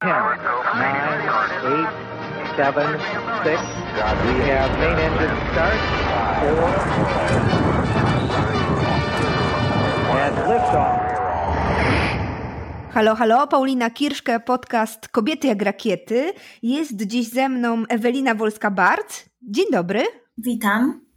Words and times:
10, 0.00 0.10
9, 0.10 1.26
8, 1.66 1.86
7, 2.56 2.98
6. 3.42 3.62
We 4.24 4.32
have 4.46 4.70
main 4.78 4.98
engine 5.06 5.36
start. 5.50 5.78
4. 6.38 6.54
And 10.22 10.36
liftoff. 10.48 10.98
Halo, 12.94 13.14
halo, 13.14 13.46
Paulina 13.48 13.90
Kirszke, 13.90 14.40
podcast 14.40 15.08
Kobiety 15.08 15.46
jak 15.48 15.62
rakiety. 15.62 16.32
Jest 16.62 16.96
dziś 17.06 17.28
ze 17.28 17.48
mną 17.48 17.82
Ewelina 17.88 18.34
Wolska-Barc. 18.34 19.24
Dzień 19.42 19.66
dobry. 19.72 20.02
Witam 20.38 21.07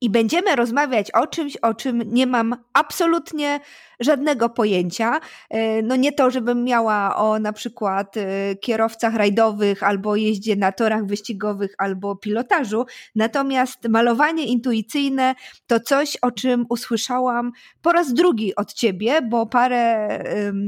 i 0.00 0.10
będziemy 0.10 0.56
rozmawiać 0.56 1.10
o 1.10 1.26
czymś, 1.26 1.56
o 1.56 1.74
czym 1.74 2.02
nie 2.06 2.26
mam 2.26 2.56
absolutnie 2.72 3.60
żadnego 4.00 4.48
pojęcia. 4.48 5.20
E, 5.50 5.82
no 5.82 5.96
nie 5.96 6.12
to, 6.12 6.30
żebym 6.30 6.64
miała 6.64 7.16
o 7.16 7.38
na 7.38 7.52
przykład 7.52 8.16
e, 8.16 8.56
kierowcach 8.56 9.14
rajdowych 9.14 9.82
albo 9.82 10.16
jeździe 10.16 10.56
na 10.56 10.72
torach 10.72 11.06
wyścigowych 11.06 11.74
albo 11.78 12.16
pilotażu, 12.16 12.84
natomiast 13.14 13.88
malowanie 13.88 14.46
intuicyjne 14.46 15.34
to 15.66 15.80
coś, 15.80 16.16
o 16.16 16.30
czym 16.30 16.66
usłyszałam 16.68 17.52
po 17.82 17.92
raz 17.92 18.14
drugi 18.14 18.54
od 18.54 18.72
ciebie, 18.72 19.22
bo 19.22 19.46
parę 19.46 20.08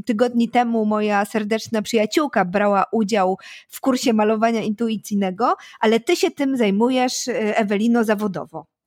tygodni 0.06 0.48
temu 0.48 0.84
moja 0.84 1.24
serdeczna 1.24 1.82
przyjaciółka 1.82 2.44
brała 2.44 2.84
udział 2.92 3.38
w 3.68 3.80
kursie 3.80 4.12
malowania 4.12 4.62
intuicyjnego, 4.62 5.54
ale 5.80 6.00
ty 6.00 6.16
się 6.16 6.30
tym 6.30 6.56
zajmujesz, 6.56 7.28
e, 7.28 7.58
Ewelino, 7.58 8.04
zawodowo. 8.04 8.77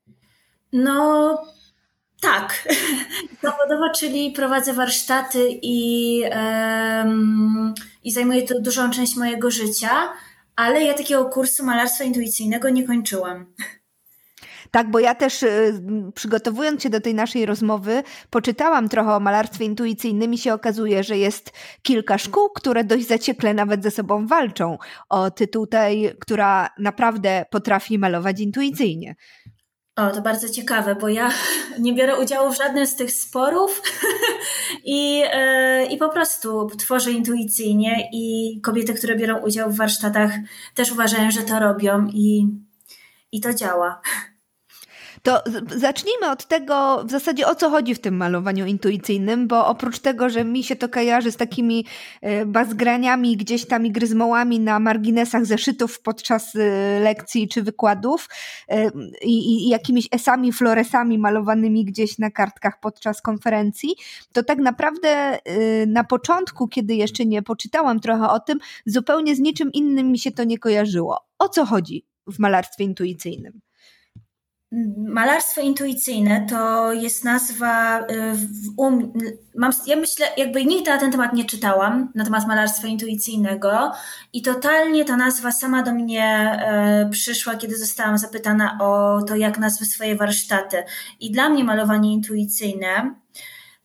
No, 0.73 1.37
tak. 2.21 2.67
Zawodowo, 3.43 3.89
czyli 3.95 4.31
prowadzę 4.31 4.73
warsztaty 4.73 5.47
i, 5.61 6.21
um, 6.31 7.73
i 8.03 8.11
zajmuję 8.11 8.47
to 8.47 8.61
dużą 8.61 8.91
część 8.91 9.15
mojego 9.15 9.51
życia, 9.51 9.89
ale 10.55 10.83
ja 10.83 10.93
takiego 10.93 11.25
kursu 11.25 11.65
malarstwa 11.65 12.03
intuicyjnego 12.03 12.69
nie 12.69 12.87
kończyłam. 12.87 13.45
Tak, 14.71 14.91
bo 14.91 14.99
ja 14.99 15.15
też 15.15 15.43
y, 15.43 15.81
przygotowując 16.15 16.83
się 16.83 16.89
do 16.89 17.01
tej 17.01 17.13
naszej 17.15 17.45
rozmowy, 17.45 18.03
poczytałam 18.29 18.89
trochę 18.89 19.15
o 19.15 19.19
malarstwie 19.19 19.65
intuicyjnym 19.65 20.33
i 20.33 20.37
się 20.37 20.53
okazuje, 20.53 21.03
że 21.03 21.17
jest 21.17 21.51
kilka 21.81 22.17
szkół, 22.17 22.49
które 22.49 22.83
dość 22.83 23.07
zaciekle 23.07 23.53
nawet 23.53 23.83
ze 23.83 23.91
sobą 23.91 24.27
walczą 24.27 24.77
o 25.09 25.31
tytuł 25.31 25.67
tej, 25.67 26.11
która 26.19 26.69
naprawdę 26.79 27.45
potrafi 27.51 27.99
malować 27.99 28.39
intuicyjnie. 28.39 29.15
O, 29.95 30.11
to 30.11 30.21
bardzo 30.21 30.49
ciekawe, 30.49 30.95
bo 30.95 31.09
ja 31.09 31.31
nie 31.79 31.93
biorę 31.93 32.19
udziału 32.19 32.51
w 32.51 32.57
żadnym 32.57 32.87
z 32.87 32.95
tych 32.95 33.11
sporów 33.11 33.81
i, 34.85 35.19
yy, 35.19 35.85
i 35.85 35.97
po 35.97 36.09
prostu 36.09 36.69
tworzę 36.77 37.11
intuicyjnie 37.11 38.09
i 38.13 38.59
kobiety, 38.61 38.93
które 38.93 39.15
biorą 39.15 39.37
udział 39.37 39.71
w 39.71 39.77
warsztatach 39.77 40.31
też 40.75 40.91
uważają, 40.91 41.31
że 41.31 41.41
to 41.41 41.59
robią 41.59 42.07
i, 42.07 42.47
i 43.31 43.41
to 43.41 43.53
działa. 43.53 44.01
To 45.23 45.41
zacznijmy 45.75 46.29
od 46.31 46.47
tego, 46.47 47.03
w 47.05 47.11
zasadzie 47.11 47.47
o 47.47 47.55
co 47.55 47.69
chodzi 47.69 47.95
w 47.95 47.99
tym 47.99 48.17
malowaniu 48.17 48.65
intuicyjnym, 48.65 49.47
bo 49.47 49.67
oprócz 49.67 49.99
tego, 49.99 50.29
że 50.29 50.43
mi 50.43 50.63
się 50.63 50.75
to 50.75 50.89
kojarzy 50.89 51.31
z 51.31 51.37
takimi 51.37 51.85
e, 52.21 52.45
bazgraniami, 52.45 53.37
gdzieś 53.37 53.65
tam 53.65 53.85
i 53.85 53.91
gryzmołami 53.91 54.59
na 54.59 54.79
marginesach 54.79 55.45
zeszytów 55.45 56.01
podczas 56.01 56.55
e, 56.55 56.59
lekcji 56.99 57.47
czy 57.47 57.63
wykładów 57.63 58.29
e, 58.69 58.91
i, 59.21 59.65
i 59.65 59.69
jakimiś 59.69 60.07
esami, 60.11 60.51
floresami 60.51 61.17
malowanymi 61.17 61.85
gdzieś 61.85 62.17
na 62.17 62.31
kartkach 62.31 62.79
podczas 62.79 63.21
konferencji, 63.21 63.95
to 64.33 64.43
tak 64.43 64.59
naprawdę 64.59 65.39
na 65.87 66.03
początku, 66.03 66.67
kiedy 66.67 66.95
jeszcze 66.95 67.25
nie 67.25 67.41
poczytałam 67.41 67.99
trochę 67.99 68.29
o 68.29 68.39
tym, 68.39 68.59
zupełnie 68.85 69.35
z 69.35 69.39
niczym 69.39 69.71
innym 69.71 70.11
mi 70.11 70.19
się 70.19 70.31
to 70.31 70.43
nie 70.43 70.57
kojarzyło. 70.57 71.19
O 71.39 71.49
co 71.49 71.65
chodzi 71.65 72.05
w 72.27 72.39
malarstwie 72.39 72.83
intuicyjnym? 72.83 73.61
Malarstwo 74.97 75.61
intuicyjne 75.61 76.45
to 76.49 76.93
jest 76.93 77.23
nazwa. 77.23 77.99
Y, 77.99 78.05
um, 78.77 79.13
mam, 79.55 79.71
ja 79.87 79.95
myślę, 79.95 80.27
jakby 80.37 80.65
nigdy 80.65 80.91
na 80.91 80.97
ten 80.97 81.11
temat 81.11 81.33
nie 81.33 81.45
czytałam, 81.45 82.11
na 82.15 82.23
temat 82.23 82.47
malarstwa 82.47 82.87
intuicyjnego, 82.87 83.91
i 84.33 84.41
totalnie 84.41 85.05
ta 85.05 85.17
nazwa 85.17 85.51
sama 85.51 85.83
do 85.83 85.93
mnie 85.93 86.25
e, 86.25 87.09
przyszła, 87.11 87.55
kiedy 87.55 87.77
zostałam 87.77 88.17
zapytana 88.17 88.77
o 88.81 89.21
to, 89.27 89.35
jak 89.35 89.59
nazwy 89.59 89.85
swoje 89.85 90.15
warsztaty. 90.15 90.83
I 91.19 91.31
dla 91.31 91.49
mnie 91.49 91.63
malowanie 91.63 92.13
intuicyjne 92.13 93.15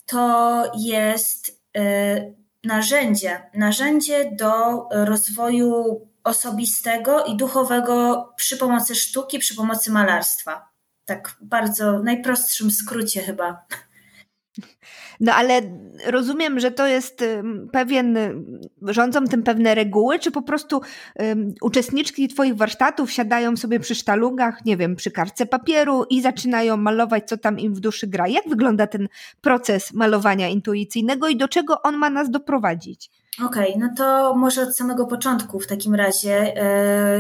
to 0.07 0.63
jest 0.79 1.63
e, 1.77 2.33
narzędzie, 2.65 3.43
narzędzie 3.55 4.31
do 4.33 4.85
rozwoju 4.91 6.01
osobistego 6.25 7.25
i 7.25 7.37
duchowego 7.37 8.29
przy 8.37 8.57
pomocy 8.57 8.95
sztuki, 8.95 9.39
przy 9.39 9.55
pomocy 9.57 9.91
malarstwa 9.91 10.76
tak 11.07 11.37
bardzo 11.41 12.03
najprostszym 12.03 12.71
skrócie 12.71 13.23
chyba. 13.23 13.67
No 15.21 15.35
ale 15.35 15.63
rozumiem, 16.07 16.61
że 16.61 16.71
to 16.71 16.87
jest 16.87 17.25
pewien, 17.73 18.19
rządzą 18.83 19.25
tym 19.25 19.43
pewne 19.43 19.75
reguły, 19.75 20.19
czy 20.19 20.31
po 20.31 20.43
prostu 20.43 20.81
um, 21.19 21.55
uczestniczki 21.63 22.29
Twoich 22.29 22.57
warsztatów 22.57 23.13
siadają 23.13 23.57
sobie 23.57 23.81
przy 23.81 23.95
sztalugach, 23.95 24.65
nie 24.65 24.77
wiem, 24.77 24.97
przy 24.97 25.11
kartce 25.11 25.47
papieru 25.47 26.05
i 26.11 26.23
zaczynają 26.23 26.77
malować, 26.77 27.29
co 27.29 27.37
tam 27.37 27.59
im 27.59 27.75
w 27.75 27.81
duszy 27.81 28.07
gra. 28.07 28.29
Jak 28.29 28.49
wygląda 28.49 28.87
ten 28.87 29.09
proces 29.41 29.93
malowania 29.93 30.49
intuicyjnego 30.49 31.29
i 31.29 31.37
do 31.37 31.49
czego 31.49 31.83
on 31.83 31.97
ma 31.97 32.11
nas 32.11 32.31
doprowadzić? 32.31 33.11
Okej, 33.45 33.75
okay, 33.75 33.89
no 33.89 33.95
to 33.97 34.35
może 34.37 34.63
od 34.63 34.77
samego 34.77 35.07
początku 35.07 35.61
w 35.61 35.67
takim 35.67 35.95
razie. 35.95 36.55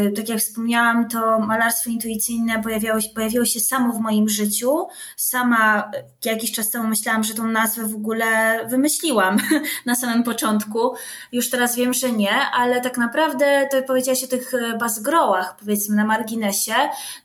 Yy, 0.02 0.12
tak 0.12 0.28
jak 0.28 0.38
wspomniałam, 0.38 1.08
to 1.08 1.40
malarstwo 1.40 1.90
intuicyjne 1.90 2.62
pojawiało 2.62 3.00
się, 3.00 3.08
pojawiło 3.14 3.44
się 3.44 3.60
samo 3.60 3.92
w 3.92 4.00
moim 4.00 4.28
życiu. 4.28 4.86
Sama 5.16 5.90
jakiś 6.24 6.52
czas 6.52 6.70
temu 6.70 6.88
myślałam, 6.88 7.24
że 7.24 7.34
tą 7.34 7.46
nazwę 7.46 7.86
w 7.86 7.94
ogóle 7.94 8.60
wymyśliłam 8.68 9.36
na 9.86 9.94
samym 9.94 10.22
początku. 10.22 10.94
Już 11.32 11.50
teraz 11.50 11.76
wiem, 11.76 11.94
że 11.94 12.12
nie, 12.12 12.34
ale 12.52 12.80
tak 12.80 12.98
naprawdę 12.98 13.68
to 13.70 13.82
powiedziałaś 13.82 14.24
o 14.24 14.28
tych 14.28 14.52
bazgrołach, 14.80 15.56
powiedzmy 15.56 15.96
na 15.96 16.04
marginesie. 16.04 16.74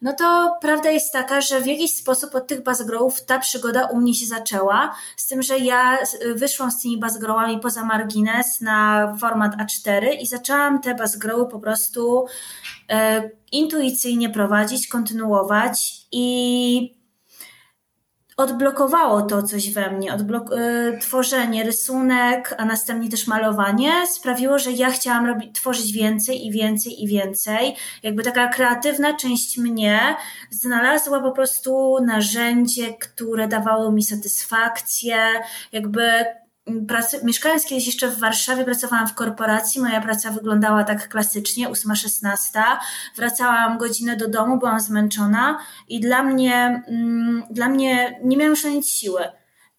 No 0.02 0.14
to 0.14 0.58
prawda 0.62 0.90
jest 0.90 1.14
taka, 1.14 1.42
że 1.42 1.62
w 1.62 1.66
jakiś 1.66 1.96
sposób 1.96 2.36
od 2.36 2.48
tych 2.48 2.64
bazgrołów 2.64 3.26
ta 3.26 3.40
przygoda 3.40 3.86
u 3.86 3.98
mnie 3.98 4.16
się 4.16 4.26
zaczęła. 4.26 4.96
Z 5.18 5.28
tym, 5.28 5.42
że 5.42 5.58
ja 5.58 5.98
wyszłam 6.36 6.72
z 6.72 6.82
tymi 6.82 7.00
bazgrołami 7.00 7.60
poza 7.60 7.86
margines 7.86 8.62
na 8.62 8.81
format 9.20 9.56
A4 9.58 10.08
i 10.22 10.28
zaczęłam 10.28 10.82
te 10.82 10.96
bazgroły 10.96 11.48
po 11.48 11.60
prostu 11.60 12.26
e, 12.90 13.30
intuicyjnie 13.52 14.30
prowadzić, 14.30 14.88
kontynuować 14.88 15.92
i 16.12 17.02
odblokowało 18.38 19.22
to 19.22 19.44
coś 19.44 19.74
we 19.74 19.92
mnie. 19.92 20.14
Odblok- 20.14 20.54
e, 20.58 20.98
tworzenie, 20.98 21.64
rysunek, 21.64 22.56
a 22.58 22.66
następnie 22.66 23.10
też 23.10 23.28
malowanie 23.28 24.08
sprawiło, 24.08 24.60
że 24.60 24.72
ja 24.72 24.92
chciałam 24.92 25.26
robić, 25.26 25.56
tworzyć 25.56 25.92
więcej 25.92 26.48
i 26.48 26.52
więcej 26.52 27.04
i 27.04 27.08
więcej. 27.08 27.76
Jakby 28.04 28.24
taka 28.24 28.48
kreatywna 28.48 29.14
część 29.14 29.58
mnie 29.58 30.16
znalazła 30.50 31.20
po 31.20 31.32
prostu 31.32 31.98
narzędzie, 32.06 32.94
które 32.94 33.48
dawało 33.48 33.92
mi 33.92 34.04
satysfakcję, 34.04 35.18
jakby 35.72 36.26
pracy, 36.88 37.20
mieszkając 37.24 37.66
kiedyś 37.66 37.86
jeszcze 37.86 38.08
w 38.08 38.20
Warszawie, 38.20 38.66
pracowałam 38.66 39.08
w 39.08 39.14
korporacji. 39.14 39.82
Moja 39.82 40.02
praca 40.02 40.32
wyglądała 40.32 40.84
tak 40.84 41.10
klasycznie, 41.10 41.70
8-16. 41.70 42.38
Wracałam 43.16 43.78
godzinę 43.78 44.18
do 44.18 44.28
domu, 44.28 44.60
byłam 44.60 44.80
zmęczona 44.80 45.60
i 45.88 46.00
dla 46.00 46.24
mnie, 46.24 46.84
mm, 46.88 47.44
dla 47.50 47.70
mnie 47.70 48.20
nie 48.24 48.38
miałam 48.38 48.50
już 48.50 48.64
na 48.64 48.70
nic 48.70 48.92
siły. 48.92 49.22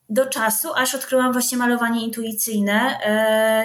Do 0.09 0.27
czasu, 0.27 0.69
aż 0.75 0.95
odkryłam 0.95 1.33
właśnie 1.33 1.59
malowanie 1.59 2.05
intuicyjne 2.05 2.99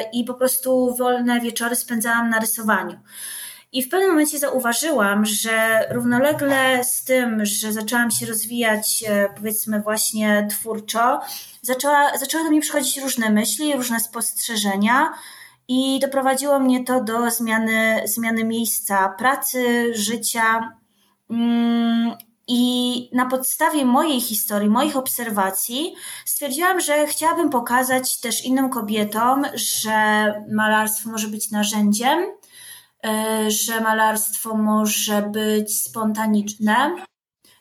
yy, 0.01 0.19
i 0.19 0.23
po 0.23 0.33
prostu 0.33 0.95
wolne 0.95 1.39
wieczory 1.39 1.75
spędzałam 1.75 2.29
na 2.29 2.39
rysowaniu. 2.39 2.99
I 3.77 3.83
w 3.83 3.89
pewnym 3.89 4.09
momencie 4.09 4.39
zauważyłam, 4.39 5.25
że 5.25 5.87
równolegle 5.91 6.83
z 6.83 7.03
tym, 7.03 7.45
że 7.45 7.73
zaczęłam 7.73 8.11
się 8.11 8.25
rozwijać, 8.25 9.03
e, 9.07 9.29
powiedzmy, 9.35 9.81
właśnie 9.81 10.47
twórczo, 10.49 11.19
zaczęła, 11.61 12.17
zaczęły 12.17 12.43
do 12.43 12.49
mnie 12.49 12.61
przychodzić 12.61 12.97
różne 12.97 13.29
myśli, 13.29 13.75
różne 13.75 13.99
spostrzeżenia. 13.99 15.13
I 15.67 15.99
doprowadziło 15.99 16.59
mnie 16.59 16.83
to 16.83 17.03
do 17.03 17.31
zmiany, 17.31 18.01
zmiany 18.05 18.43
miejsca 18.43 19.09
pracy, 19.09 19.93
życia. 19.95 20.73
Mm, 21.29 22.11
I 22.47 23.09
na 23.13 23.25
podstawie 23.25 23.85
mojej 23.85 24.21
historii, 24.21 24.69
moich 24.69 24.97
obserwacji, 24.97 25.95
stwierdziłam, 26.25 26.79
że 26.79 27.07
chciałabym 27.07 27.49
pokazać 27.49 28.19
też 28.19 28.45
innym 28.45 28.69
kobietom, 28.69 29.45
że 29.53 30.33
malarstwo 30.51 31.09
może 31.09 31.27
być 31.27 31.51
narzędziem, 31.51 32.37
że 33.47 33.81
malarstwo 33.81 34.55
może 34.55 35.21
być 35.21 35.81
spontaniczne, 35.81 36.95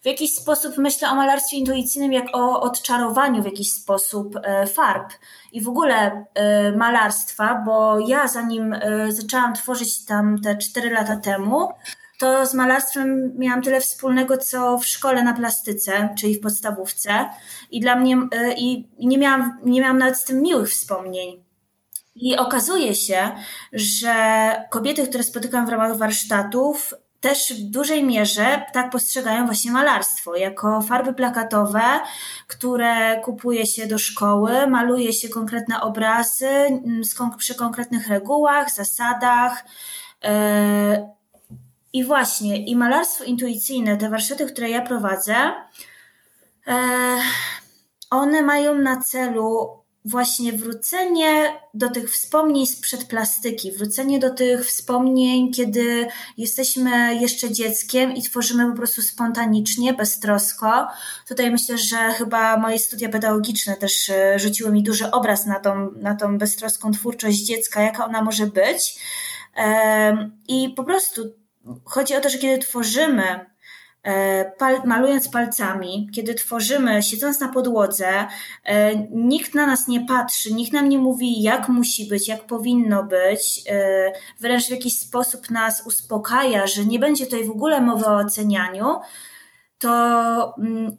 w 0.07 0.09
jakiś 0.09 0.35
sposób 0.35 0.79
myślę 0.79 1.11
o 1.11 1.15
malarstwie 1.15 1.57
intuicyjnym 1.57 2.13
jak 2.13 2.27
o 2.33 2.61
odczarowaniu 2.61 3.43
w 3.43 3.45
jakiś 3.45 3.73
sposób 3.73 4.37
e, 4.43 4.67
farb 4.67 5.13
i 5.53 5.61
w 5.61 5.69
ogóle 5.69 6.25
e, 6.35 6.73
malarstwa, 6.73 7.63
bo 7.67 7.99
ja 7.99 8.29
zanim 8.29 8.73
e, 8.73 9.13
zaczęłam 9.13 9.55
tworzyć 9.55 10.05
tam 10.05 10.41
te 10.41 10.57
4 10.57 10.91
lata 10.91 11.17
temu, 11.17 11.69
to 12.19 12.47
z 12.47 12.55
malarstwem 12.55 13.33
miałam 13.39 13.63
tyle 13.63 13.81
wspólnego, 13.81 14.39
co 14.39 14.79
w 14.79 14.87
szkole 14.87 15.23
na 15.23 15.35
plastyce, 15.35 16.15
czyli 16.19 16.35
w 16.35 16.41
podstawówce 16.41 17.31
i 17.71 17.81
dla 17.81 17.97
mnie 17.97 18.17
i 18.57 18.89
nie 18.99 19.19
miałam, 19.19 19.59
nie 19.65 19.81
miałam 19.81 19.99
nawet 19.99 20.17
z 20.17 20.25
tym 20.25 20.43
miłych 20.43 20.71
wspomnień. 20.71 21.46
I 22.17 22.37
okazuje 22.37 22.95
się, 22.95 23.31
że 23.73 24.15
kobiety, 24.71 25.07
które 25.09 25.25
spotykam 25.25 25.67
w 25.67 25.69
ramach 25.69 25.97
warsztatów, 25.97 26.95
też 27.21 27.53
w 27.53 27.71
dużej 27.71 28.05
mierze 28.05 28.65
tak 28.73 28.91
postrzegają 28.91 29.47
właśnie 29.47 29.73
malarstwo, 29.73 30.37
jako 30.37 30.83
farby 30.83 31.15
plakatowe, 31.15 31.83
które 32.47 33.21
kupuje 33.21 33.67
się 33.67 33.87
do 33.87 33.99
szkoły, 33.99 34.67
maluje 34.67 35.13
się 35.13 35.29
konkretne 35.29 35.81
obrazy 35.81 36.49
mm, 36.49 37.03
przy 37.39 37.55
konkretnych 37.55 38.09
regułach, 38.09 38.75
zasadach. 38.75 39.65
E, 40.25 41.15
I 41.93 42.05
właśnie, 42.05 42.67
i 42.67 42.77
malarstwo 42.77 43.25
intuicyjne, 43.25 43.97
te 43.97 44.11
warsztaty, 44.11 44.47
które 44.47 44.71
ja 44.71 44.83
prowadzę, 44.83 45.37
e, 46.67 46.77
one 48.11 48.43
mają 48.43 48.75
na 48.75 49.03
celu 49.03 49.69
właśnie 50.07 50.53
wrócenie 50.53 51.61
do 51.75 51.91
tych 51.91 52.11
wspomnień 52.11 52.67
sprzed 52.67 53.05
plastyki, 53.05 53.73
wrócenie 53.73 54.19
do 54.19 54.31
tych 54.31 54.67
wspomnień, 54.67 55.53
kiedy 55.53 56.07
jesteśmy 56.37 57.15
jeszcze 57.15 57.51
dzieckiem 57.51 58.15
i 58.15 58.23
tworzymy 58.23 58.71
po 58.71 58.77
prostu 58.77 59.03
spontanicznie, 59.03 59.95
beztrosko. 59.95 60.89
Tutaj 61.29 61.51
myślę, 61.51 61.79
że 61.79 61.97
chyba 61.97 62.57
moje 62.57 62.79
studia 62.79 63.09
pedagogiczne 63.09 63.77
też 63.77 64.11
e, 64.11 64.39
rzuciły 64.39 64.73
mi 64.73 64.83
duży 64.83 65.11
obraz 65.11 65.47
na 65.47 65.61
tą, 65.61 65.91
na 65.91 66.15
tą 66.15 66.39
beztroską 66.39 66.93
twórczość 66.93 67.39
dziecka, 67.39 67.83
jaka 67.83 68.05
ona 68.05 68.23
może 68.23 68.47
być. 68.47 68.99
I 70.49 70.75
po 70.77 70.85
prostu 70.85 71.23
chodzi 71.85 72.17
o 72.17 72.21
to, 72.21 72.29
że 72.29 72.39
kiedy 72.39 72.59
tworzymy 72.59 73.56
pal, 74.59 74.81
malując 74.85 75.29
palcami, 75.29 76.11
kiedy 76.15 76.35
tworzymy, 76.35 77.03
siedząc 77.03 77.41
na 77.41 77.49
podłodze, 77.49 78.27
e, 78.65 78.97
nikt 79.11 79.55
na 79.55 79.67
nas 79.67 79.89
nie 79.89 80.07
patrzy, 80.07 80.55
nikt 80.55 80.73
nam 80.73 80.89
nie 80.89 80.99
mówi, 80.99 81.43
jak 81.43 81.69
musi 81.69 82.09
być, 82.09 82.29
jak 82.29 82.47
powinno 82.47 83.05
być, 83.05 83.63
e, 83.69 84.13
wręcz 84.41 84.67
w 84.67 84.71
jakiś 84.71 84.99
sposób 84.99 85.51
nas 85.51 85.87
uspokaja, 85.87 86.67
że 86.67 86.85
nie 86.85 86.99
będzie 86.99 87.25
tutaj 87.25 87.45
w 87.45 87.51
ogóle 87.51 87.81
mowy 87.81 88.07
o 88.07 88.17
ocenianiu, 88.17 89.01
to 89.79 90.55
mm, 90.59 90.97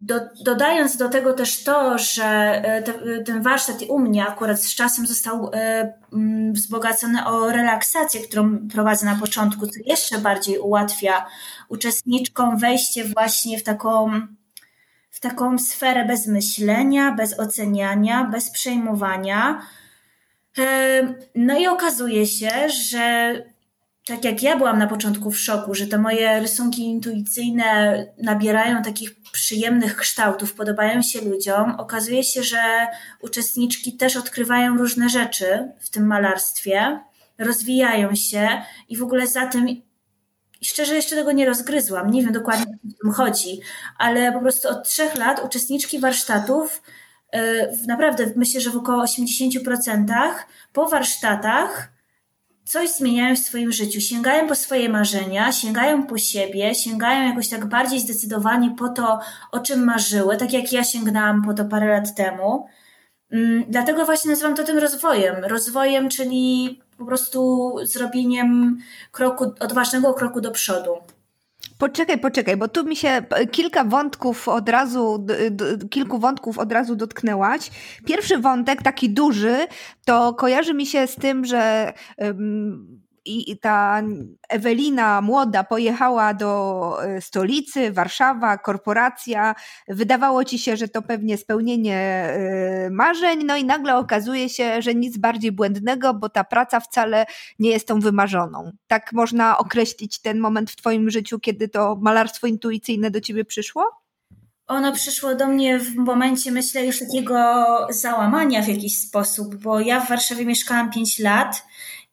do, 0.00 0.20
dodając 0.44 0.96
do 0.96 1.08
tego 1.08 1.32
też 1.32 1.64
to, 1.64 1.98
że 1.98 2.24
e, 2.24 2.82
te, 2.82 3.22
ten 3.24 3.42
warsztat 3.42 3.76
u 3.88 3.98
mnie 3.98 4.26
akurat 4.26 4.62
z 4.62 4.74
czasem 4.74 5.06
został 5.06 5.50
e, 5.54 5.92
mm, 6.12 6.52
wzbogacony 6.52 7.26
o 7.26 7.50
relaksację, 7.50 8.20
którą 8.20 8.68
prowadzę 8.68 9.06
na 9.06 9.16
początku, 9.16 9.66
co 9.66 9.80
jeszcze 9.86 10.18
bardziej 10.18 10.58
ułatwia 10.58 11.26
uczestniczkom 11.68 12.58
wejście 12.58 13.04
właśnie 13.04 13.58
w 13.58 13.62
taką, 13.62 14.20
w 15.10 15.20
taką 15.20 15.58
sferę 15.58 16.04
bez 16.04 16.26
myślenia, 16.26 17.12
bez 17.12 17.40
oceniania, 17.40 18.24
bez 18.24 18.50
przejmowania. 18.50 19.62
E, 20.58 21.14
no 21.34 21.58
i 21.58 21.66
okazuje 21.66 22.26
się, 22.26 22.68
że 22.68 23.34
tak 24.06 24.24
jak 24.24 24.42
ja 24.42 24.56
byłam 24.56 24.78
na 24.78 24.86
początku 24.86 25.30
w 25.30 25.38
szoku, 25.38 25.74
że 25.74 25.86
te 25.86 25.98
moje 25.98 26.40
rysunki 26.40 26.82
intuicyjne 26.82 28.06
nabierają 28.18 28.82
takich 28.82 29.22
przyjemnych 29.32 29.96
kształtów, 29.96 30.54
podobają 30.54 31.02
się 31.02 31.20
ludziom, 31.20 31.74
okazuje 31.78 32.24
się, 32.24 32.42
że 32.42 32.86
uczestniczki 33.20 33.96
też 33.96 34.16
odkrywają 34.16 34.76
różne 34.76 35.08
rzeczy 35.08 35.72
w 35.80 35.90
tym 35.90 36.06
malarstwie, 36.06 37.00
rozwijają 37.38 38.14
się 38.14 38.62
i 38.88 38.96
w 38.96 39.02
ogóle 39.02 39.26
za 39.26 39.46
tym 39.46 39.66
szczerze 40.62 40.94
jeszcze 40.94 41.16
tego 41.16 41.32
nie 41.32 41.46
rozgryzłam, 41.46 42.10
nie 42.10 42.22
wiem 42.22 42.32
dokładnie 42.32 42.64
o 42.64 43.02
tym 43.02 43.12
chodzi, 43.12 43.60
ale 43.98 44.32
po 44.32 44.40
prostu 44.40 44.68
od 44.68 44.84
trzech 44.84 45.14
lat 45.14 45.44
uczestniczki 45.44 46.00
warsztatów, 46.00 46.82
yy, 47.32 47.40
naprawdę 47.86 48.26
myślę, 48.36 48.60
że 48.60 48.70
w 48.70 48.76
około 48.76 49.04
80% 49.04 50.34
po 50.72 50.88
warsztatach 50.88 51.99
coś 52.70 52.90
zmieniają 52.90 53.36
w 53.36 53.38
swoim 53.38 53.72
życiu, 53.72 54.00
sięgają 54.00 54.48
po 54.48 54.54
swoje 54.54 54.88
marzenia, 54.88 55.52
sięgają 55.52 56.06
po 56.06 56.18
siebie, 56.18 56.74
sięgają 56.74 57.28
jakoś 57.28 57.48
tak 57.48 57.66
bardziej 57.66 58.00
zdecydowanie 58.00 58.74
po 58.78 58.88
to, 58.88 59.18
o 59.52 59.60
czym 59.60 59.84
marzyły, 59.84 60.36
tak 60.36 60.52
jak 60.52 60.72
ja 60.72 60.84
sięgnęłam 60.84 61.44
po 61.44 61.54
to 61.54 61.64
parę 61.64 61.86
lat 61.88 62.14
temu. 62.14 62.66
Mm, 63.32 63.64
dlatego 63.68 64.04
właśnie 64.04 64.30
nazywam 64.30 64.54
to 64.54 64.64
tym 64.64 64.78
rozwojem. 64.78 65.44
Rozwojem, 65.44 66.08
czyli 66.08 66.80
po 66.98 67.04
prostu 67.04 67.70
zrobieniem 67.82 68.78
kroku, 69.12 69.52
odważnego 69.60 70.14
kroku 70.14 70.40
do 70.40 70.50
przodu. 70.50 70.94
Poczekaj, 71.80 72.18
poczekaj, 72.18 72.56
bo 72.56 72.68
tu 72.68 72.84
mi 72.84 72.96
się 72.96 73.22
kilka 73.50 73.84
wątków 73.84 74.48
od 74.48 74.68
razu, 74.68 75.26
kilku 75.90 76.18
wątków 76.18 76.58
od 76.58 76.72
razu 76.72 76.96
dotknęłaś. 76.96 77.70
Pierwszy 78.06 78.38
wątek, 78.38 78.82
taki 78.82 79.10
duży, 79.10 79.56
to 80.04 80.34
kojarzy 80.34 80.74
mi 80.74 80.86
się 80.86 81.06
z 81.06 81.16
tym, 81.16 81.44
że 81.44 81.92
i 83.24 83.58
ta 83.58 84.02
Ewelina 84.48 85.20
młoda 85.20 85.64
pojechała 85.64 86.34
do 86.34 87.04
e, 87.04 87.20
stolicy, 87.20 87.92
Warszawa, 87.92 88.58
korporacja. 88.58 89.54
Wydawało 89.88 90.44
ci 90.44 90.58
się, 90.58 90.76
że 90.76 90.88
to 90.88 91.02
pewnie 91.02 91.36
spełnienie 91.38 91.96
e, 91.96 92.90
marzeń, 92.90 93.44
no 93.44 93.56
i 93.56 93.64
nagle 93.64 93.96
okazuje 93.96 94.48
się, 94.48 94.82
że 94.82 94.94
nic 94.94 95.18
bardziej 95.18 95.52
błędnego, 95.52 96.14
bo 96.14 96.28
ta 96.28 96.44
praca 96.44 96.80
wcale 96.80 97.26
nie 97.58 97.70
jest 97.70 97.88
tą 97.88 98.00
wymarzoną. 98.00 98.72
Tak 98.86 99.12
można 99.12 99.58
określić 99.58 100.20
ten 100.20 100.38
moment 100.38 100.70
w 100.70 100.76
Twoim 100.76 101.10
życiu, 101.10 101.38
kiedy 101.38 101.68
to 101.68 101.98
malarstwo 102.00 102.46
intuicyjne 102.46 103.10
do 103.10 103.20
Ciebie 103.20 103.44
przyszło? 103.44 104.00
Ono 104.70 104.92
przyszło 104.92 105.34
do 105.34 105.46
mnie 105.46 105.78
w 105.78 105.96
momencie, 105.96 106.52
myślę, 106.52 106.86
już 106.86 106.98
takiego 106.98 107.66
załamania 107.90 108.62
w 108.62 108.68
jakiś 108.68 108.98
sposób, 108.98 109.54
bo 109.54 109.80
ja 109.80 110.00
w 110.00 110.08
Warszawie 110.08 110.46
mieszkałam 110.46 110.90
5 110.90 111.18
lat 111.18 111.62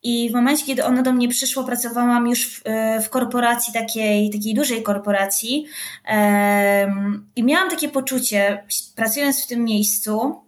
i 0.03 0.29
w 0.29 0.33
momencie, 0.33 0.65
kiedy 0.65 0.85
ono 0.85 1.03
do 1.03 1.13
mnie 1.13 1.27
przyszło, 1.27 1.63
pracowałam 1.63 2.27
już 2.27 2.47
w, 2.47 2.61
e, 2.65 3.01
w 3.01 3.09
korporacji, 3.09 3.73
takiej, 3.73 4.29
takiej 4.29 4.53
dużej 4.53 4.83
korporacji. 4.83 5.65
Um, 6.09 7.29
I 7.35 7.43
miałam 7.43 7.69
takie 7.69 7.89
poczucie, 7.89 8.63
pracując 8.95 9.43
w 9.43 9.47
tym 9.47 9.63
miejscu, 9.63 10.41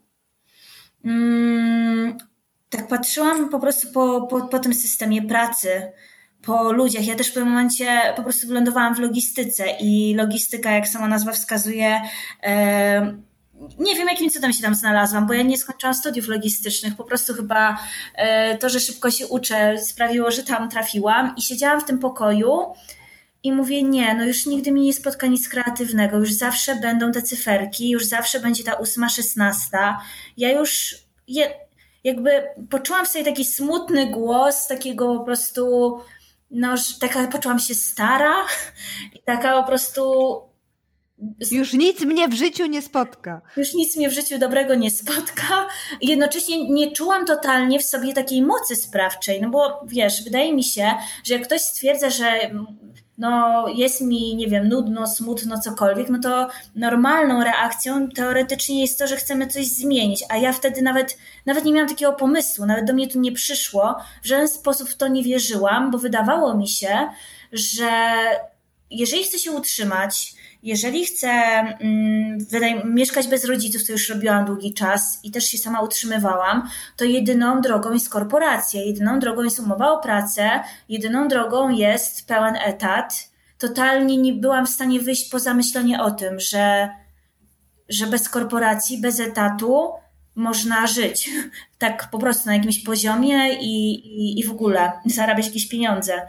um, 1.06 2.18
tak 2.69 2.88
patrzyłam 2.88 3.50
po 3.50 3.60
prostu 3.60 3.92
po, 3.92 4.22
po, 4.22 4.48
po 4.48 4.60
tym 4.60 4.74
systemie 4.74 5.22
pracy, 5.22 5.92
po 6.42 6.71
ludziach. 6.71 7.07
Ja 7.07 7.16
też 7.16 7.28
w 7.28 7.33
pewnym 7.33 7.54
momencie 7.54 8.14
po 8.16 8.23
prostu 8.23 8.47
wylądowałam 8.47 8.95
w 8.95 9.00
logistyce 9.00 9.66
i 9.81 10.16
logistyka, 10.16 10.71
jak 10.71 10.88
sama 10.88 11.07
nazwa 11.07 11.31
wskazuje, 11.31 12.02
um, 12.44 13.29
nie 13.80 13.95
wiem, 13.95 14.07
jakim 14.07 14.30
cudem 14.30 14.54
się 14.54 14.61
tam 14.61 14.75
znalazłam, 14.75 15.28
bo 15.28 15.33
ja 15.33 15.44
nie 15.44 15.57
skończyłam 15.57 15.94
studiów 15.94 16.28
logistycznych. 16.28 16.95
Po 16.95 17.04
prostu 17.04 17.33
chyba 17.33 17.78
e, 18.16 18.57
to, 18.57 18.69
że 18.69 18.80
szybko 18.80 19.11
się 19.11 19.28
uczę, 19.28 19.78
sprawiło, 19.78 20.31
że 20.31 20.44
tam 20.44 20.69
trafiłam 20.69 21.33
i 21.37 21.42
siedziałam 21.42 21.81
w 21.81 21.85
tym 21.85 21.99
pokoju 21.99 22.73
i 23.44 23.51
mówię, 23.51 23.83
nie, 23.83 24.13
no 24.13 24.25
już 24.25 24.45
nigdy 24.45 24.71
mi 24.71 24.81
nie 24.81 24.94
spotka 24.94 25.28
nic 25.28 25.49
kreatywnego, 25.49 26.18
już 26.18 26.33
zawsze 26.33 26.75
będą 26.75 27.11
te 27.11 27.21
cyferki, 27.21 27.89
już 27.89 28.06
zawsze 28.06 28.39
będzie 28.39 28.63
ta 28.63 28.73
ósma, 28.73 29.09
szesnasta. 29.09 30.01
Ja 30.37 30.51
już 30.51 30.95
je, 31.28 31.54
jakby 32.04 32.44
poczułam 32.69 33.06
w 33.06 33.09
sobie 33.09 33.25
taki 33.25 33.45
smutny 33.45 34.07
głos, 34.11 34.68
takiego 34.68 35.19
po 35.19 35.25
prostu, 35.25 35.97
no, 36.51 36.75
taka 36.99 37.28
poczułam 37.28 37.59
się 37.59 37.75
stara 37.75 38.35
i 39.16 39.19
taka 39.25 39.61
po 39.61 39.68
prostu 39.68 40.04
już 41.52 41.73
nic 41.73 42.02
mnie 42.02 42.28
w 42.28 42.33
życiu 42.33 42.66
nie 42.66 42.81
spotka. 42.81 43.42
Już 43.57 43.73
nic 43.73 43.97
mnie 43.97 44.09
w 44.09 44.14
życiu 44.14 44.40
dobrego 44.40 44.76
nie 44.76 44.92
spotka. 44.92 45.68
Jednocześnie 46.02 46.69
nie 46.69 46.92
czułam 46.92 47.26
totalnie 47.26 47.80
w 47.80 47.83
sobie 47.83 48.14
takiej 48.14 48.42
mocy 48.42 48.76
sprawczej. 48.76 49.42
No 49.42 49.49
bo 49.49 49.81
wiesz, 49.88 50.23
wydaje 50.23 50.54
mi 50.54 50.64
się, 50.64 50.94
że 51.23 51.33
jak 51.33 51.44
ktoś 51.44 51.61
stwierdza, 51.61 52.09
że 52.09 52.52
no 53.18 53.66
jest 53.68 54.02
mi, 54.02 54.35
nie 54.35 54.47
wiem, 54.47 54.68
nudno, 54.68 55.07
smutno, 55.07 55.59
cokolwiek, 55.59 56.09
no 56.09 56.19
to 56.19 56.47
normalną 56.76 57.44
reakcją 57.44 58.09
teoretycznie 58.09 58.81
jest 58.81 58.99
to, 58.99 59.07
że 59.07 59.16
chcemy 59.16 59.47
coś 59.47 59.68
zmienić, 59.68 60.23
a 60.30 60.38
ja 60.38 60.54
wtedy 60.54 60.81
nawet, 60.81 61.18
nawet 61.45 61.66
nie 61.66 61.73
miałam 61.73 61.90
takiego 61.90 62.14
pomysłu, 62.14 62.66
nawet 62.66 62.85
do 62.85 62.94
mnie 62.94 63.07
to 63.07 63.19
nie 63.19 63.31
przyszło, 63.31 63.95
w 64.23 64.28
żaden 64.28 64.47
sposób 64.47 64.90
w 64.90 64.97
to 64.97 65.07
nie 65.07 65.23
wierzyłam, 65.23 65.92
bo 65.92 65.97
wydawało 65.97 66.57
mi 66.57 66.68
się, 66.68 67.09
że 67.52 67.90
jeżeli 68.92 69.23
chcę 69.23 69.40
się 69.40 69.52
utrzymać, 69.52 70.33
jeżeli 70.63 71.06
chcę 71.06 71.30
mm, 71.30 72.94
mieszkać 72.94 73.28
bez 73.28 73.45
rodziców, 73.45 73.83
co 73.83 73.92
już 73.92 74.09
robiłam 74.09 74.45
długi 74.45 74.73
czas 74.73 75.19
i 75.23 75.31
też 75.31 75.45
się 75.45 75.57
sama 75.57 75.81
utrzymywałam, 75.81 76.69
to 76.97 77.06
jedyną 77.06 77.61
drogą 77.61 77.94
jest 77.94 78.09
korporacja, 78.09 78.81
jedyną 78.81 79.19
drogą 79.19 79.44
jest 79.44 79.59
umowa 79.59 79.92
o 79.92 79.97
pracę, 79.97 80.49
jedyną 80.89 81.28
drogą 81.28 81.69
jest 81.69 82.28
pełen 82.28 82.56
etat, 82.66 83.30
totalnie 83.57 84.18
nie 84.18 84.33
byłam 84.33 84.66
w 84.66 84.69
stanie 84.69 84.99
wyjść 84.99 85.30
poza 85.30 85.54
myślenie 85.54 86.01
o 86.01 86.11
tym, 86.11 86.39
że, 86.39 86.89
że 87.89 88.07
bez 88.07 88.30
korporacji, 88.30 89.01
bez 89.01 89.19
etatu 89.19 89.89
można 90.35 90.87
żyć. 90.87 91.30
Tak 91.80 92.09
po 92.11 92.19
prostu 92.19 92.45
na 92.45 92.56
jakimś 92.56 92.83
poziomie 92.83 93.54
i, 93.54 93.94
i, 93.94 94.39
i 94.39 94.44
w 94.44 94.51
ogóle 94.51 94.92
zarabiać 95.06 95.45
jakieś 95.45 95.68
pieniądze. 95.68 96.21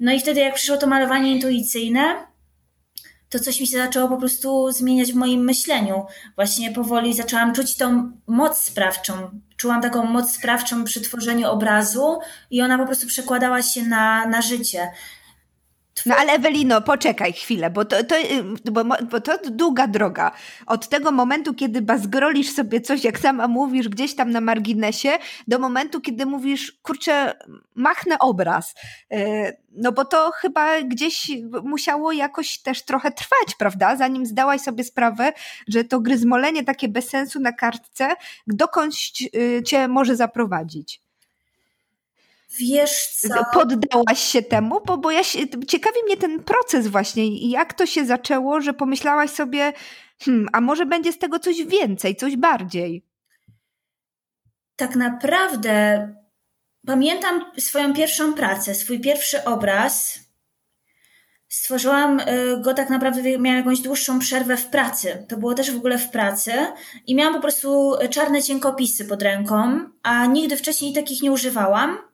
No 0.00 0.12
i 0.12 0.20
wtedy, 0.20 0.40
jak 0.40 0.54
przyszło 0.54 0.76
to 0.76 0.86
malowanie 0.86 1.34
intuicyjne, 1.34 2.14
to 3.34 3.40
coś 3.40 3.60
mi 3.60 3.66
się 3.66 3.78
zaczęło 3.78 4.08
po 4.08 4.16
prostu 4.16 4.72
zmieniać 4.72 5.12
w 5.12 5.16
moim 5.16 5.44
myśleniu. 5.44 6.06
Właśnie 6.36 6.70
powoli 6.70 7.14
zaczęłam 7.14 7.52
czuć 7.52 7.76
tą 7.76 8.12
moc 8.26 8.58
sprawczą. 8.58 9.12
Czułam 9.56 9.82
taką 9.82 10.04
moc 10.04 10.34
sprawczą 10.34 10.84
przy 10.84 11.00
tworzeniu 11.00 11.48
obrazu 11.48 12.18
i 12.50 12.62
ona 12.62 12.78
po 12.78 12.86
prostu 12.86 13.06
przekładała 13.06 13.62
się 13.62 13.82
na, 13.82 14.26
na 14.26 14.42
życie. 14.42 14.90
No 16.06 16.16
ale 16.16 16.32
Ewelino, 16.32 16.82
poczekaj 16.82 17.32
chwilę, 17.32 17.70
bo 17.70 17.84
to, 17.84 18.04
to, 18.04 18.16
y, 18.16 18.70
bo, 18.72 18.84
bo 18.84 19.20
to 19.20 19.38
długa 19.50 19.86
droga. 19.86 20.32
Od 20.66 20.88
tego 20.88 21.12
momentu, 21.12 21.54
kiedy 21.54 21.82
bazgrolisz 21.82 22.50
sobie 22.54 22.80
coś, 22.80 23.04
jak 23.04 23.18
sama 23.18 23.48
mówisz, 23.48 23.88
gdzieś 23.88 24.14
tam 24.14 24.30
na 24.30 24.40
marginesie, 24.40 25.10
do 25.48 25.58
momentu, 25.58 26.00
kiedy 26.00 26.26
mówisz, 26.26 26.72
kurczę, 26.82 27.34
machnę 27.74 28.18
obraz. 28.18 28.74
Y, 29.12 29.56
no 29.72 29.92
bo 29.92 30.04
to 30.04 30.30
chyba 30.30 30.82
gdzieś 30.82 31.30
musiało 31.64 32.12
jakoś 32.12 32.58
też 32.58 32.82
trochę 32.82 33.10
trwać, 33.10 33.54
prawda? 33.58 33.96
Zanim 33.96 34.26
zdałaś 34.26 34.60
sobie 34.60 34.84
sprawę, 34.84 35.32
że 35.68 35.84
to 35.84 36.00
gryzmolenie 36.00 36.64
takie 36.64 36.88
bez 36.88 37.08
sensu 37.08 37.40
na 37.40 37.52
kartce 37.52 38.08
dokądś 38.46 39.22
y, 39.36 39.62
cię 39.62 39.88
może 39.88 40.16
zaprowadzić. 40.16 41.03
Wiesz 42.58 43.06
co? 43.06 43.44
Poddałaś 43.52 44.20
się 44.20 44.42
temu, 44.42 44.80
bo, 44.86 44.98
bo 44.98 45.10
ja 45.10 45.24
się, 45.24 45.38
ciekawi 45.68 45.96
mnie 46.04 46.16
ten 46.16 46.42
proces 46.44 46.86
właśnie 46.86 47.26
i 47.26 47.50
jak 47.50 47.72
to 47.72 47.86
się 47.86 48.04
zaczęło, 48.04 48.60
że 48.60 48.74
pomyślałaś 48.74 49.30
sobie, 49.30 49.72
hmm, 50.20 50.48
a 50.52 50.60
może 50.60 50.86
będzie 50.86 51.12
z 51.12 51.18
tego 51.18 51.38
coś 51.38 51.64
więcej, 51.64 52.16
coś 52.16 52.36
bardziej. 52.36 53.04
Tak 54.76 54.96
naprawdę 54.96 56.08
pamiętam 56.86 57.44
swoją 57.58 57.94
pierwszą 57.94 58.34
pracę, 58.34 58.74
swój 58.74 59.00
pierwszy 59.00 59.44
obraz. 59.44 60.18
Stworzyłam 61.48 62.20
y, 62.20 62.24
go 62.60 62.74
tak 62.74 62.90
naprawdę, 62.90 63.22
miałam 63.22 63.58
jakąś 63.58 63.80
dłuższą 63.80 64.18
przerwę 64.18 64.56
w 64.56 64.66
pracy. 64.66 65.26
To 65.28 65.36
było 65.36 65.54
też 65.54 65.70
w 65.70 65.76
ogóle 65.76 65.98
w 65.98 66.10
pracy. 66.10 66.52
I 67.06 67.14
miałam 67.14 67.34
po 67.34 67.40
prostu 67.40 67.92
czarne 68.10 68.42
cienkopisy 68.42 69.04
pod 69.04 69.22
ręką, 69.22 69.80
a 70.02 70.26
nigdy 70.26 70.56
wcześniej 70.56 70.94
takich 70.94 71.22
nie 71.22 71.32
używałam. 71.32 72.13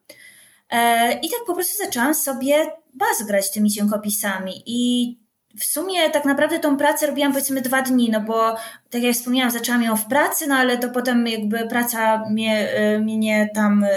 E, 0.70 1.12
I 1.12 1.30
tak 1.30 1.40
po 1.46 1.54
prostu 1.54 1.84
zaczęłam 1.84 2.14
sobie 2.14 2.70
bazgrać 2.94 3.50
tymi 3.50 3.70
cienkopisami 3.70 4.62
i 4.66 5.20
w 5.58 5.64
sumie 5.64 6.10
tak 6.10 6.24
naprawdę 6.24 6.58
tą 6.58 6.76
pracę 6.76 7.06
robiłam 7.06 7.32
powiedzmy 7.32 7.60
dwa 7.60 7.82
dni, 7.82 8.10
no 8.10 8.20
bo 8.20 8.56
tak 8.90 9.02
jak 9.02 9.14
wspomniałam, 9.14 9.50
zaczęłam 9.50 9.82
ją 9.82 9.96
w 9.96 10.06
pracy, 10.06 10.46
no 10.46 10.54
ale 10.54 10.78
to 10.78 10.88
potem 10.88 11.26
jakby 11.26 11.66
praca 11.66 12.24
mnie, 12.30 12.70
e, 12.70 12.98
mnie 12.98 13.48
tam 13.54 13.84
e, 13.84 13.88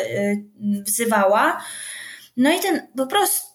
wzywała. 0.62 1.62
No 2.38 2.51
i 2.51 2.60
ten 2.60 2.88
po 2.98 3.08
prostu 3.08 3.53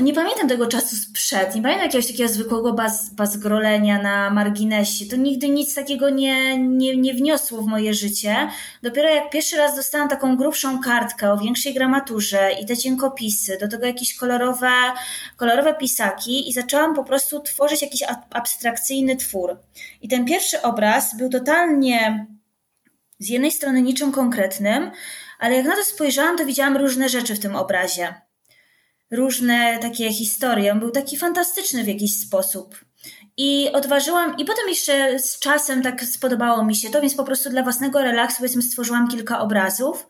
nie 0.00 0.14
pamiętam 0.14 0.48
tego 0.48 0.66
czasu 0.66 0.96
sprzed, 0.96 1.54
nie 1.54 1.62
pamiętam 1.62 1.86
jakiegoś 1.86 2.06
takiego 2.06 2.28
zwykłego 2.28 2.72
baz, 2.72 3.10
bazgrolenia 3.10 4.02
na 4.02 4.30
marginesie. 4.30 5.06
To 5.06 5.16
nigdy 5.16 5.48
nic 5.48 5.74
takiego 5.74 6.10
nie, 6.10 6.58
nie, 6.58 6.96
nie 6.96 7.14
wniosło 7.14 7.62
w 7.62 7.66
moje 7.66 7.94
życie. 7.94 8.48
Dopiero 8.82 9.08
jak 9.08 9.30
pierwszy 9.30 9.56
raz 9.56 9.76
dostałam 9.76 10.08
taką 10.08 10.36
grubszą 10.36 10.80
kartkę 10.80 11.32
o 11.32 11.38
większej 11.38 11.74
gramaturze 11.74 12.50
i 12.60 12.66
te 12.66 12.76
cienkopisy, 12.76 13.58
do 13.60 13.68
tego 13.68 13.86
jakieś 13.86 14.16
kolorowe, 14.16 14.72
kolorowe 15.36 15.74
pisaki 15.74 16.48
i 16.48 16.52
zaczęłam 16.52 16.94
po 16.94 17.04
prostu 17.04 17.40
tworzyć 17.40 17.82
jakiś 17.82 18.02
abstrakcyjny 18.30 19.16
twór. 19.16 19.56
I 20.02 20.08
ten 20.08 20.24
pierwszy 20.24 20.62
obraz 20.62 21.16
był 21.16 21.30
totalnie 21.30 22.26
z 23.18 23.28
jednej 23.28 23.50
strony 23.50 23.82
niczym 23.82 24.12
konkretnym, 24.12 24.90
ale 25.38 25.56
jak 25.56 25.66
na 25.66 25.76
to 25.76 25.84
spojrzałam, 25.84 26.38
to 26.38 26.44
widziałam 26.44 26.76
różne 26.76 27.08
rzeczy 27.08 27.34
w 27.34 27.40
tym 27.40 27.56
obrazie 27.56 28.14
różne 29.14 29.78
takie 29.78 30.12
historie. 30.12 30.72
On 30.72 30.80
był 30.80 30.90
taki 30.90 31.16
fantastyczny 31.16 31.84
w 31.84 31.88
jakiś 31.88 32.20
sposób. 32.20 32.84
I 33.36 33.72
odważyłam, 33.72 34.36
i 34.38 34.44
potem 34.44 34.68
jeszcze 34.68 35.18
z 35.18 35.38
czasem 35.38 35.82
tak 35.82 36.04
spodobało 36.04 36.64
mi 36.64 36.76
się 36.76 36.90
to, 36.90 37.00
więc 37.00 37.14
po 37.14 37.24
prostu 37.24 37.50
dla 37.50 37.62
własnego 37.62 38.02
relaksu 38.02 38.36
powiedzmy 38.36 38.62
stworzyłam 38.62 39.08
kilka 39.08 39.40
obrazów, 39.40 40.06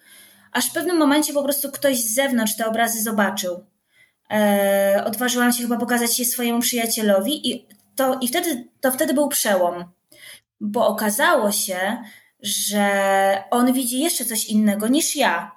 aż 0.53 0.67
w 0.71 0.73
pewnym 0.73 0.97
momencie 0.97 1.33
po 1.33 1.43
prostu 1.43 1.71
ktoś 1.71 1.99
z 1.99 2.15
zewnątrz 2.15 2.57
te 2.57 2.67
obrazy 2.67 3.03
zobaczył. 3.03 3.65
Eee, 4.31 5.05
odważyłam 5.05 5.53
się 5.53 5.63
chyba 5.63 5.77
pokazać 5.77 6.19
je 6.19 6.25
swojemu 6.25 6.61
przyjacielowi 6.61 7.51
i, 7.51 7.67
to, 7.97 8.19
i 8.21 8.29
wtedy, 8.29 8.69
to 8.81 8.93
wtedy 8.93 9.15
był 9.15 9.29
przełom, 9.29 9.85
bo 10.61 10.87
okazało 10.87 11.53
się, 11.53 12.03
że 12.41 13.45
on 13.51 13.73
widzi 13.73 14.01
jeszcze 14.01 14.25
coś 14.25 14.47
innego 14.47 14.89
niż 14.89 15.17
ja 15.17 15.53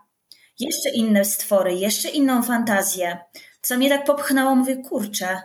jeszcze 0.60 0.90
inne 0.90 1.26
stwory, 1.26 1.74
jeszcze 1.74 2.10
inną 2.10 2.44
fantazję, 2.44 3.18
co 3.62 3.78
mnie 3.78 3.90
tak 3.90 4.06
popchnęło, 4.06 4.56
mówię, 4.56 4.78
kurczę, 4.78 5.42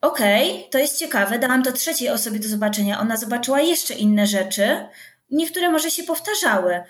okej, 0.00 0.50
okay, 0.50 0.70
to 0.70 0.78
jest 0.78 0.98
ciekawe, 0.98 1.38
dałam 1.38 1.62
to 1.62 1.72
trzeciej 1.72 2.08
osobie 2.08 2.38
do 2.38 2.48
zobaczenia, 2.48 3.00
ona 3.00 3.16
zobaczyła 3.16 3.60
jeszcze 3.60 3.94
inne 3.94 4.26
rzeczy, 4.26 4.88
niektóre 5.30 5.70
może 5.70 5.90
się 5.90 6.02
powtarzały, 6.02 6.84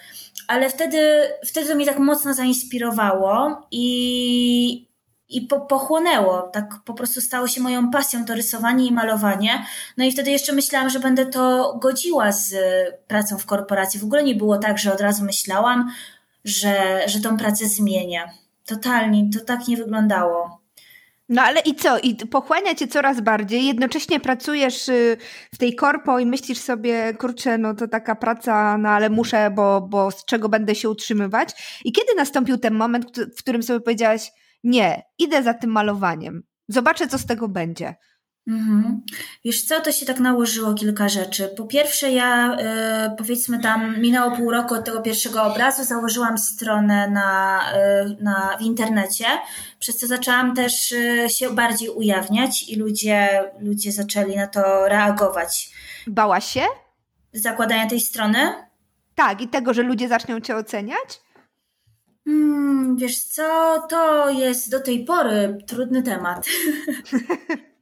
ale 0.48 0.70
wtedy, 0.70 0.98
wtedy 1.46 1.68
to 1.68 1.74
mnie 1.74 1.86
tak 1.86 1.98
mocno 1.98 2.34
zainspirowało 2.34 3.66
i, 3.70 4.88
i 5.28 5.40
po, 5.42 5.60
pochłonęło. 5.60 6.42
Tak 6.42 6.74
po 6.84 6.94
prostu 6.94 7.20
stało 7.20 7.48
się 7.48 7.60
moją 7.60 7.90
pasją 7.90 8.24
to 8.24 8.34
rysowanie 8.34 8.86
i 8.86 8.92
malowanie. 8.92 9.66
No 9.96 10.04
i 10.04 10.12
wtedy 10.12 10.30
jeszcze 10.30 10.52
myślałam, 10.52 10.90
że 10.90 11.00
będę 11.00 11.26
to 11.26 11.74
godziła 11.82 12.32
z 12.32 12.54
pracą 13.06 13.38
w 13.38 13.46
korporacji. 13.46 14.00
W 14.00 14.04
ogóle 14.04 14.22
nie 14.22 14.34
było 14.34 14.58
tak, 14.58 14.78
że 14.78 14.94
od 14.94 15.00
razu 15.00 15.24
myślałam, 15.24 15.90
że, 16.46 17.02
że 17.06 17.20
tą 17.20 17.36
pracę 17.36 17.66
zmienię. 17.66 18.24
Totalnie, 18.66 19.30
to 19.38 19.44
tak 19.44 19.68
nie 19.68 19.76
wyglądało. 19.76 20.60
No 21.28 21.42
ale 21.42 21.60
i 21.60 21.74
co? 21.74 21.98
I 21.98 22.14
pochłania 22.14 22.74
cię 22.74 22.88
coraz 22.88 23.20
bardziej, 23.20 23.66
jednocześnie 23.66 24.20
pracujesz 24.20 24.88
y, 24.88 25.16
w 25.54 25.58
tej 25.58 25.74
korpo 25.74 26.18
i 26.18 26.26
myślisz 26.26 26.58
sobie, 26.58 27.14
kurczę, 27.14 27.58
no 27.58 27.74
to 27.74 27.88
taka 27.88 28.14
praca, 28.14 28.78
no 28.78 28.88
ale 28.88 29.10
muszę, 29.10 29.50
bo, 29.50 29.80
bo 29.80 30.10
z 30.10 30.24
czego 30.24 30.48
będę 30.48 30.74
się 30.74 30.90
utrzymywać. 30.90 31.80
I 31.84 31.92
kiedy 31.92 32.14
nastąpił 32.14 32.58
ten 32.58 32.74
moment, 32.74 33.18
w 33.36 33.38
którym 33.38 33.62
sobie 33.62 33.80
powiedziałaś, 33.80 34.32
nie, 34.64 35.02
idę 35.18 35.42
za 35.42 35.54
tym 35.54 35.70
malowaniem, 35.70 36.42
zobaczę, 36.68 37.08
co 37.08 37.18
z 37.18 37.26
tego 37.26 37.48
będzie. 37.48 37.94
Mhm. 38.48 39.02
Wiesz 39.44 39.62
co, 39.62 39.80
to 39.80 39.92
się 39.92 40.06
tak 40.06 40.20
nałożyło 40.20 40.74
kilka 40.74 41.08
rzeczy. 41.08 41.48
Po 41.56 41.64
pierwsze, 41.64 42.12
ja 42.12 42.56
y, 43.12 43.16
powiedzmy 43.16 43.58
tam 43.58 44.00
minęło 44.00 44.36
pół 44.36 44.50
roku 44.50 44.74
od 44.74 44.84
tego 44.84 45.02
pierwszego 45.02 45.42
obrazu, 45.42 45.84
założyłam 45.84 46.38
stronę 46.38 47.10
na, 47.10 47.60
y, 47.72 48.22
na, 48.22 48.56
w 48.58 48.62
internecie, 48.62 49.24
przez 49.78 49.98
co 49.98 50.06
zaczęłam 50.06 50.54
też 50.54 50.92
y, 50.92 51.26
się 51.28 51.50
bardziej 51.50 51.88
ujawniać 51.88 52.68
i 52.68 52.76
ludzie, 52.76 53.44
ludzie 53.60 53.92
zaczęli 53.92 54.36
na 54.36 54.46
to 54.46 54.88
reagować. 54.88 55.70
Bałaś 56.06 56.44
się? 56.44 56.62
Zakładania 57.32 57.88
tej 57.88 58.00
strony? 58.00 58.38
Tak, 59.14 59.40
i 59.40 59.48
tego, 59.48 59.74
że 59.74 59.82
ludzie 59.82 60.08
zaczną 60.08 60.40
cię 60.40 60.56
oceniać? 60.56 61.20
Hmm, 62.24 62.96
wiesz 62.96 63.18
co, 63.18 63.78
to 63.88 64.30
jest 64.30 64.70
do 64.70 64.80
tej 64.80 65.04
pory 65.04 65.58
trudny 65.66 66.02
temat. 66.02 66.46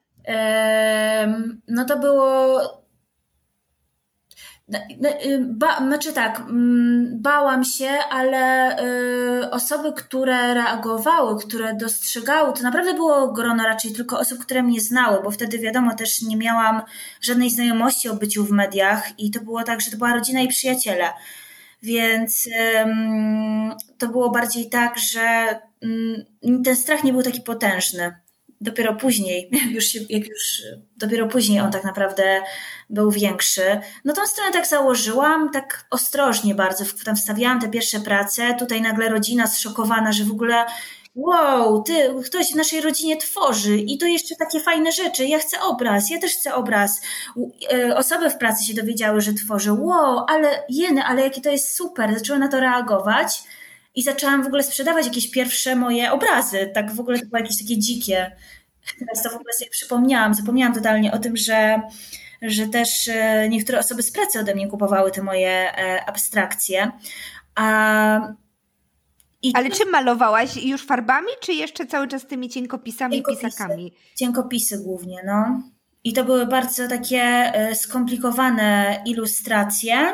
no 1.68 1.84
to 1.84 1.98
było. 1.98 2.60
No, 4.68 4.78
no, 5.00 5.08
y, 5.08 5.38
ba, 5.50 5.78
znaczy 5.78 6.12
tak, 6.12 6.40
mm, 6.40 7.22
bałam 7.22 7.64
się, 7.64 7.88
ale 8.10 8.76
y, 9.42 9.50
osoby, 9.50 9.92
które 9.92 10.54
reagowały, 10.54 11.40
które 11.40 11.74
dostrzegały, 11.74 12.52
to 12.52 12.62
naprawdę 12.62 12.94
było 12.94 13.32
grono 13.32 13.64
raczej 13.64 13.92
tylko 13.92 14.18
osób, 14.18 14.38
które 14.38 14.62
mnie 14.62 14.80
znały, 14.80 15.22
bo 15.22 15.30
wtedy 15.30 15.58
wiadomo 15.58 15.94
też 15.94 16.22
nie 16.22 16.36
miałam 16.36 16.82
żadnej 17.20 17.50
znajomości 17.50 18.08
o 18.08 18.14
byciu 18.14 18.44
w 18.44 18.50
mediach 18.50 19.18
i 19.18 19.30
to 19.30 19.40
było 19.40 19.62
tak, 19.62 19.80
że 19.80 19.90
to 19.90 19.96
była 19.96 20.14
rodzina 20.14 20.40
i 20.40 20.48
przyjaciele. 20.48 21.08
Więc 21.82 22.48
to 23.98 24.08
było 24.08 24.30
bardziej 24.30 24.70
tak, 24.70 24.98
że 24.98 25.58
mm, 25.82 26.62
ten 26.64 26.76
strach 26.76 27.04
nie 27.04 27.12
był 27.12 27.22
taki 27.22 27.40
potężny 27.40 28.23
dopiero 28.64 28.94
później, 28.94 29.50
już, 29.75 29.85
się, 29.85 30.00
jak 30.09 30.28
już 30.28 30.62
dopiero 30.97 31.28
później 31.28 31.61
on 31.61 31.73
tak 31.73 31.85
naprawdę 31.85 32.42
był 32.90 33.11
większy. 33.11 33.80
No 34.04 34.14
tą 34.14 34.26
stronę 34.26 34.52
tak 34.52 34.66
założyłam, 34.66 35.50
tak 35.50 35.87
ostrożnie 35.90 36.54
bardzo, 36.54 36.85
tam 37.04 37.16
wstawiałam 37.16 37.61
te 37.61 37.68
pierwsze 37.68 38.00
prace, 38.00 38.54
tutaj 38.59 38.83
nagle 38.83 39.09
rodzina 39.09 39.47
zszokowana, 39.47 40.12
że 40.12 40.25
w 40.25 40.30
ogóle 40.30 40.66
wow, 41.14 41.83
ty, 41.83 42.14
ktoś 42.26 42.52
w 42.52 42.54
naszej 42.54 42.80
rodzinie 42.80 43.16
tworzy 43.16 43.76
i 43.76 43.99
to 43.99 44.06
jeszcze 44.06 44.37
takie 44.37 44.61
fajne 44.61 44.92
rzeczy, 44.92 45.26
ja 45.26 45.38
chcę 45.38 45.61
obraz, 45.61 46.11
ja 46.11 46.18
też 46.18 46.33
chcę 46.33 46.54
obraz. 46.54 47.00
E, 47.73 47.97
osoby 47.97 48.30
w 48.30 48.38
pracy 48.38 48.64
się 48.64 48.75
dowiedziały, 48.75 49.21
że 49.21 49.33
tworzę, 49.33 49.73
wow, 49.73 50.25
ale 50.28 50.64
jeny, 50.68 51.04
ale 51.04 51.23
jakie 51.23 51.40
to 51.40 51.50
jest 51.50 51.76
super, 51.76 52.14
zaczęły 52.14 52.38
na 52.38 52.49
to 52.49 52.61
reagować 52.61 53.42
i 53.94 54.02
zaczęłam 54.02 54.42
w 54.42 54.46
ogóle 54.46 54.62
sprzedawać 54.62 55.06
jakieś 55.06 55.30
pierwsze 55.30 55.76
moje 55.76 56.12
obrazy, 56.12 56.70
tak 56.74 56.92
w 56.92 57.00
ogóle 57.00 57.18
to 57.18 57.26
było 57.26 57.38
jakieś 57.38 57.58
takie 57.58 57.78
dzikie. 57.78 58.36
Teraz 58.98 59.22
to 59.22 59.30
w 59.30 59.34
ogóle 59.34 59.52
sobie 59.52 59.70
przypomniałam, 59.70 60.34
zapomniałam 60.34 60.74
totalnie 60.74 61.12
o 61.12 61.18
tym, 61.18 61.36
że, 61.36 61.80
że 62.42 62.66
też 62.66 63.08
e, 63.08 63.48
niektóre 63.48 63.78
osoby 63.78 64.02
z 64.02 64.12
pracy 64.12 64.40
ode 64.40 64.54
mnie 64.54 64.68
kupowały 64.68 65.10
te 65.10 65.22
moje 65.22 65.50
e, 65.50 66.04
abstrakcje. 66.06 66.92
A, 67.54 68.34
i 69.42 69.52
Ale 69.54 69.70
czym 69.70 69.90
malowałaś? 69.90 70.56
Już 70.56 70.86
farbami, 70.86 71.28
czy 71.40 71.52
jeszcze 71.52 71.86
cały 71.86 72.08
czas 72.08 72.26
tymi 72.26 72.48
cienkopisami 72.48 73.14
cienkopisy, 73.16 73.42
i 73.42 73.44
pisakami? 73.44 73.92
Cienkopisy 74.16 74.78
głównie, 74.78 75.22
no. 75.26 75.62
I 76.04 76.12
to 76.12 76.24
były 76.24 76.46
bardzo 76.46 76.88
takie 76.88 77.22
e, 77.22 77.74
skomplikowane 77.74 79.02
ilustracje. 79.06 80.12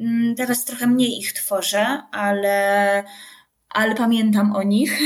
Mm, 0.00 0.34
teraz 0.34 0.64
trochę 0.64 0.86
mniej 0.86 1.18
ich 1.18 1.32
tworzę, 1.32 2.02
ale 2.12 3.04
ale 3.74 3.94
pamiętam 3.94 4.56
o 4.56 4.62
nich. 4.62 4.98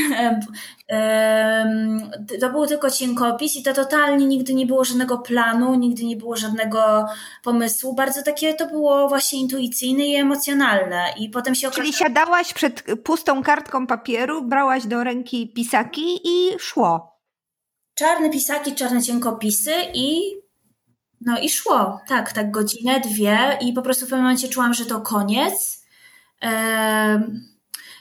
To 2.40 2.50
był 2.50 2.66
tylko 2.66 2.90
cienkopis 2.90 3.56
i 3.56 3.62
to 3.62 3.74
totalnie 3.74 4.26
nigdy 4.26 4.54
nie 4.54 4.66
było 4.66 4.84
żadnego 4.84 5.18
planu, 5.18 5.74
nigdy 5.74 6.04
nie 6.04 6.16
było 6.16 6.36
żadnego 6.36 7.06
pomysłu. 7.44 7.94
Bardzo 7.94 8.22
takie 8.22 8.54
to 8.54 8.66
było 8.66 9.08
właśnie 9.08 9.40
intuicyjne 9.40 10.06
i 10.06 10.14
emocjonalne. 10.14 11.04
I 11.18 11.28
potem 11.28 11.54
się 11.54 11.68
okazało... 11.68 11.84
Czyli 11.84 11.96
siadałaś 11.96 12.54
przed 12.54 12.84
pustą 13.04 13.42
kartką 13.42 13.86
papieru, 13.86 14.42
brałaś 14.42 14.86
do 14.86 15.04
ręki 15.04 15.52
pisaki 15.52 16.20
i 16.24 16.58
szło. 16.58 17.20
Czarne 17.94 18.30
pisaki, 18.30 18.74
czarne 18.74 19.02
cienkopisy 19.02 19.74
i 19.94 20.20
no 21.20 21.38
i 21.38 21.48
szło. 21.48 22.00
Tak, 22.08 22.32
tak 22.32 22.50
godzinę, 22.50 23.00
dwie 23.00 23.58
i 23.60 23.72
po 23.72 23.82
prostu 23.82 24.06
w 24.06 24.08
pewnym 24.08 24.24
momencie 24.24 24.48
czułam, 24.48 24.74
że 24.74 24.86
to 24.86 25.00
koniec. 25.00 25.84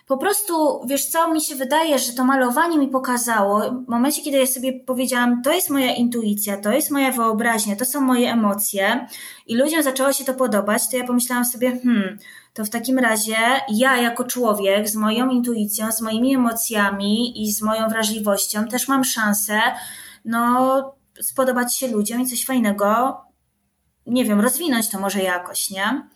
Po 0.08 0.18
prostu, 0.18 0.82
wiesz 0.86 1.06
co, 1.06 1.34
mi 1.34 1.42
się 1.42 1.56
wydaje, 1.56 2.00
że 2.00 2.14
to 2.14 2.24
malowanie 2.24 2.78
mi 2.78 2.88
pokazało, 2.88 3.72
w 3.72 3.90
momencie, 3.90 4.22
kiedy 4.22 4.38
ja 4.38 4.48
sobie 4.48 4.74
powiedziałam, 4.74 5.42
to 5.42 5.54
jest 5.54 5.70
moja 5.70 5.96
intuicja, 5.96 6.58
to 6.58 6.72
jest 6.72 6.92
moja 6.92 7.12
wyobraźnia, 7.12 7.76
to 7.76 7.86
są 7.86 8.02
moje 8.02 8.32
emocje 8.32 9.08
i 9.48 9.56
ludziom 9.56 9.84
zaczęło 9.84 10.14
się 10.14 10.26
to 10.26 10.34
podobać, 10.34 10.90
to 10.90 10.98
ja 10.98 11.08
pomyślałam 11.08 11.46
sobie, 11.46 11.80
hmm, 11.84 12.18
to 12.54 12.66
w 12.66 12.70
takim 12.70 13.00
razie 13.00 13.36
ja 13.70 13.98
jako 13.98 14.24
człowiek 14.24 14.90
z 14.90 14.96
moją 14.96 15.30
intuicją, 15.30 15.92
z 15.92 16.02
moimi 16.02 16.36
emocjami 16.36 17.44
i 17.44 17.52
z 17.52 17.62
moją 17.62 17.88
wrażliwością 17.88 18.68
też 18.68 18.88
mam 18.88 19.04
szansę, 19.04 19.62
no, 20.26 20.97
spodobać 21.22 21.78
się 21.78 21.88
ludziom 21.88 22.22
i 22.22 22.28
coś 22.28 22.46
fajnego, 22.46 23.22
nie 24.06 24.26
wiem, 24.26 24.42
rozwinąć 24.42 24.90
to 24.90 25.00
może 25.00 25.20
jakoś, 25.20 25.70
nie? 25.70 26.08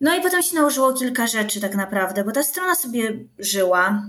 No 0.00 0.16
i 0.16 0.20
potem 0.20 0.42
się 0.42 0.56
nałożyło 0.56 0.92
kilka 0.92 1.26
rzeczy 1.26 1.60
tak 1.60 1.74
naprawdę, 1.74 2.24
bo 2.24 2.32
ta 2.32 2.42
strona 2.42 2.74
sobie 2.74 3.24
żyła. 3.38 4.02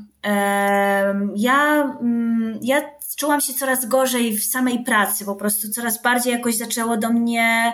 Ja, 1.35 1.83
mm, 2.01 2.59
ja 2.61 2.81
czułam 3.17 3.41
się 3.41 3.53
coraz 3.53 3.85
gorzej 3.85 4.37
w 4.37 4.43
samej 4.43 4.83
pracy, 4.83 5.25
po 5.25 5.35
prostu 5.35 5.69
coraz 5.69 6.01
bardziej 6.01 6.33
jakoś 6.33 6.57
zaczęło 6.57 6.97
do 6.97 7.09
mnie 7.09 7.73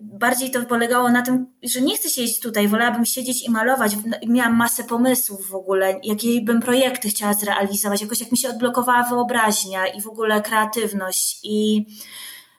bardziej 0.00 0.50
to 0.50 0.64
polegało 0.64 1.10
na 1.10 1.22
tym, 1.22 1.46
że 1.62 1.80
nie 1.80 1.96
chcę 1.96 2.10
siedzieć 2.10 2.40
tutaj, 2.40 2.68
wolałabym 2.68 3.04
siedzieć 3.04 3.44
i 3.48 3.50
malować. 3.50 3.96
Miałam 4.26 4.56
masę 4.56 4.84
pomysłów 4.84 5.48
w 5.48 5.54
ogóle, 5.54 6.00
jakie 6.02 6.40
bym 6.40 6.60
projekty 6.60 7.08
chciała 7.08 7.34
zrealizować, 7.34 8.02
jakoś 8.02 8.20
jak 8.20 8.32
mi 8.32 8.38
się 8.38 8.48
odblokowała 8.48 9.02
wyobraźnia 9.02 9.86
i 9.86 10.00
w 10.00 10.06
ogóle 10.06 10.42
kreatywność 10.42 11.40
i 11.42 11.86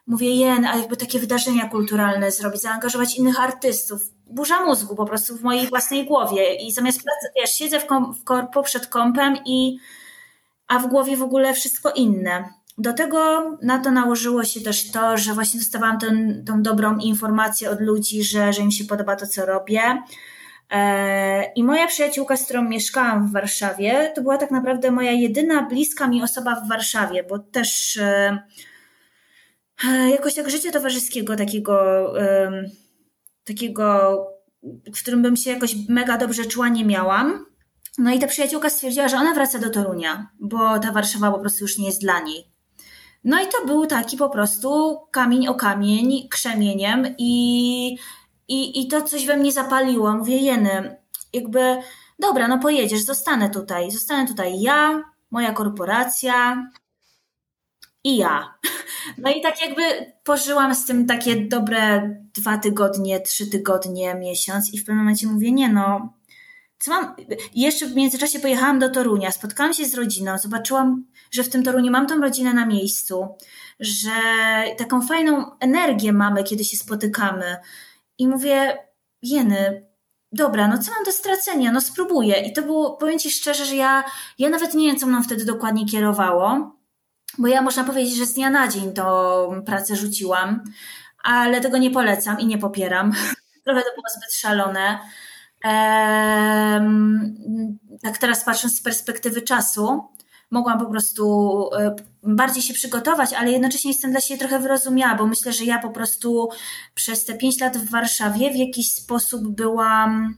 mówię, 0.07 0.35
jen, 0.35 0.65
a 0.65 0.77
jakby 0.77 0.97
takie 0.97 1.19
wydarzenia 1.19 1.69
kulturalne 1.69 2.31
zrobić, 2.31 2.61
zaangażować 2.61 3.17
innych 3.17 3.39
artystów. 3.39 4.01
Burza 4.25 4.65
mózgu 4.65 4.95
po 4.95 5.05
prostu 5.05 5.37
w 5.37 5.41
mojej 5.41 5.67
własnej 5.67 6.05
głowie 6.05 6.55
i 6.55 6.71
zamiast 6.71 7.03
pracy, 7.03 7.27
wiesz, 7.35 7.51
siedzę 7.51 7.79
w, 7.79 7.85
kom, 7.85 8.13
w 8.55 8.63
przed 8.63 8.87
kompem 8.87 9.37
i 9.45 9.77
a 10.67 10.79
w 10.79 10.87
głowie 10.87 11.17
w 11.17 11.21
ogóle 11.21 11.53
wszystko 11.53 11.91
inne. 11.91 12.49
Do 12.77 12.93
tego 12.93 13.51
na 13.61 13.79
to 13.79 13.91
nałożyło 13.91 14.43
się 14.43 14.61
też 14.61 14.91
to, 14.91 15.17
że 15.17 15.33
właśnie 15.33 15.59
dostawałam 15.59 15.99
ten, 15.99 16.43
tą 16.45 16.61
dobrą 16.61 16.97
informację 16.97 17.69
od 17.69 17.81
ludzi, 17.81 18.23
że, 18.23 18.53
że 18.53 18.61
im 18.61 18.71
się 18.71 18.85
podoba 18.85 19.15
to, 19.15 19.27
co 19.27 19.45
robię. 19.45 19.81
E, 20.69 21.53
I 21.53 21.63
moja 21.63 21.87
przyjaciółka, 21.87 22.37
z 22.37 22.45
którą 22.45 22.61
mieszkałam 22.61 23.27
w 23.27 23.31
Warszawie, 23.31 24.11
to 24.15 24.21
była 24.21 24.37
tak 24.37 24.51
naprawdę 24.51 24.91
moja 24.91 25.11
jedyna 25.11 25.63
bliska 25.63 26.07
mi 26.07 26.23
osoba 26.23 26.55
w 26.55 26.69
Warszawie, 26.69 27.23
bo 27.23 27.39
też 27.39 27.97
e, 27.97 28.37
E, 29.85 30.09
jakoś 30.09 30.35
tak 30.35 30.49
życie 30.49 30.71
towarzyskiego 30.71 31.35
takiego, 31.35 32.13
takiego, 33.43 34.17
w 34.95 35.01
którym 35.01 35.21
bym 35.21 35.35
się 35.35 35.51
jakoś 35.51 35.75
mega 35.89 36.17
dobrze 36.17 36.45
czuła, 36.45 36.69
nie 36.69 36.85
miałam. 36.85 37.45
No 37.97 38.13
i 38.13 38.19
ta 38.19 38.27
przyjaciółka 38.27 38.69
stwierdziła, 38.69 39.07
że 39.07 39.17
ona 39.17 39.33
wraca 39.33 39.59
do 39.59 39.69
Torunia, 39.69 40.27
bo 40.39 40.79
ta 40.79 40.91
Warszawa 40.91 41.31
po 41.31 41.39
prostu 41.39 41.63
już 41.63 41.77
nie 41.77 41.85
jest 41.85 42.01
dla 42.01 42.19
niej. 42.19 42.56
No 43.27 43.41
i 43.41 43.47
to 43.47 43.65
był 43.65 43.85
taki 43.85 44.17
po 44.17 44.29
prostu 44.29 44.99
kamień 45.11 45.47
o 45.47 45.55
kamień, 45.55 46.27
krzemieniem 46.29 47.15
i, 47.17 47.97
i, 48.47 48.81
i 48.81 48.87
to 48.87 49.01
coś 49.01 49.25
we 49.25 49.37
mnie 49.37 49.51
zapaliło. 49.51 50.13
Mówię, 50.13 50.37
Jeny, 50.37 50.97
jakby, 51.33 51.77
dobra, 52.19 52.47
no 52.47 52.59
pojedziesz, 52.59 53.05
zostanę 53.05 53.49
tutaj, 53.49 53.91
zostanę 53.91 54.27
tutaj 54.27 54.61
ja, 54.61 55.03
moja 55.31 55.53
korporacja 55.53 56.67
i 58.03 58.17
ja. 58.17 58.53
No 59.17 59.31
i 59.31 59.41
tak 59.41 59.61
jakby 59.61 59.81
pożyłam 60.23 60.75
z 60.75 60.85
tym 60.85 61.05
takie 61.05 61.35
dobre 61.35 62.09
dwa 62.35 62.57
tygodnie, 62.57 63.19
trzy 63.19 63.47
tygodnie, 63.47 64.15
miesiąc 64.15 64.73
i 64.73 64.77
w 64.77 64.81
pewnym 64.81 64.97
momencie 64.97 65.27
mówię, 65.27 65.51
nie 65.51 65.69
no, 65.69 66.13
co 66.79 66.91
mam? 66.91 67.15
Jeszcze 67.55 67.85
w 67.85 67.95
międzyczasie 67.95 68.39
pojechałam 68.39 68.79
do 68.79 68.89
Torunia, 68.89 69.31
spotkałam 69.31 69.73
się 69.73 69.85
z 69.85 69.95
rodziną, 69.95 70.37
zobaczyłam, 70.37 71.05
że 71.31 71.43
w 71.43 71.49
tym 71.49 71.63
Toruniu 71.63 71.91
mam 71.91 72.07
tą 72.07 72.21
rodzinę 72.21 72.53
na 72.53 72.65
miejscu, 72.65 73.35
że 73.79 74.11
taką 74.77 75.01
fajną 75.01 75.59
energię 75.59 76.13
mamy, 76.13 76.43
kiedy 76.43 76.63
się 76.63 76.77
spotykamy. 76.77 77.57
I 78.17 78.27
mówię, 78.27 78.77
jeny, 79.21 79.87
dobra, 80.31 80.67
no 80.67 80.77
co 80.77 80.91
mam 80.91 81.03
do 81.03 81.11
stracenia? 81.11 81.71
No 81.71 81.81
spróbuję. 81.81 82.41
I 82.41 82.53
to 82.53 82.61
było, 82.61 82.97
powiem 82.97 83.19
Ci 83.19 83.31
szczerze, 83.31 83.65
że 83.65 83.75
ja, 83.75 84.03
ja 84.39 84.49
nawet 84.49 84.73
nie 84.73 84.87
wiem, 84.87 84.97
co 84.97 85.07
mną 85.07 85.23
wtedy 85.23 85.45
dokładnie 85.45 85.85
kierowało, 85.85 86.75
bo 87.37 87.47
ja 87.47 87.61
można 87.61 87.83
powiedzieć, 87.83 88.15
że 88.15 88.25
z 88.25 88.33
dnia 88.33 88.49
na 88.49 88.67
dzień 88.67 88.93
tą 88.93 89.03
pracę 89.65 89.95
rzuciłam, 89.95 90.63
ale 91.23 91.61
tego 91.61 91.77
nie 91.77 91.91
polecam 91.91 92.39
i 92.39 92.45
nie 92.45 92.57
popieram. 92.57 93.11
Trochę 93.65 93.81
to 93.81 93.89
było 93.95 94.07
zbyt 94.17 94.33
szalone. 94.33 94.99
Tak 98.03 98.17
teraz 98.19 98.43
patrząc 98.43 98.77
z 98.77 98.81
perspektywy 98.81 99.41
czasu, 99.41 100.03
mogłam 100.51 100.79
po 100.79 100.85
prostu 100.85 101.69
e, 101.79 101.95
bardziej 102.23 102.63
się 102.63 102.73
przygotować, 102.73 103.33
ale 103.33 103.51
jednocześnie 103.51 103.91
jestem 103.91 104.11
dla 104.11 104.19
siebie 104.19 104.39
trochę 104.39 104.59
wyrozumiała, 104.59 105.15
bo 105.15 105.27
myślę, 105.27 105.53
że 105.53 105.65
ja 105.65 105.79
po 105.79 105.89
prostu 105.89 106.49
przez 106.93 107.25
te 107.25 107.33
pięć 107.33 107.59
lat 107.59 107.77
w 107.77 107.89
Warszawie 107.89 108.51
w 108.51 108.55
jakiś 108.55 108.91
sposób 108.91 109.47
byłam 109.47 110.37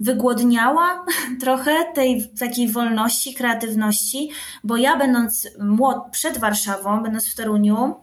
wygłodniała 0.00 1.04
trochę 1.42 1.92
tej 1.94 2.32
takiej 2.38 2.72
wolności, 2.72 3.34
kreatywności, 3.34 4.30
bo 4.64 4.76
ja 4.76 4.96
będąc 4.96 5.48
młod, 5.60 5.98
przed 6.10 6.38
Warszawą, 6.38 7.02
będąc 7.02 7.28
w 7.28 7.34
Toruniu, 7.34 7.94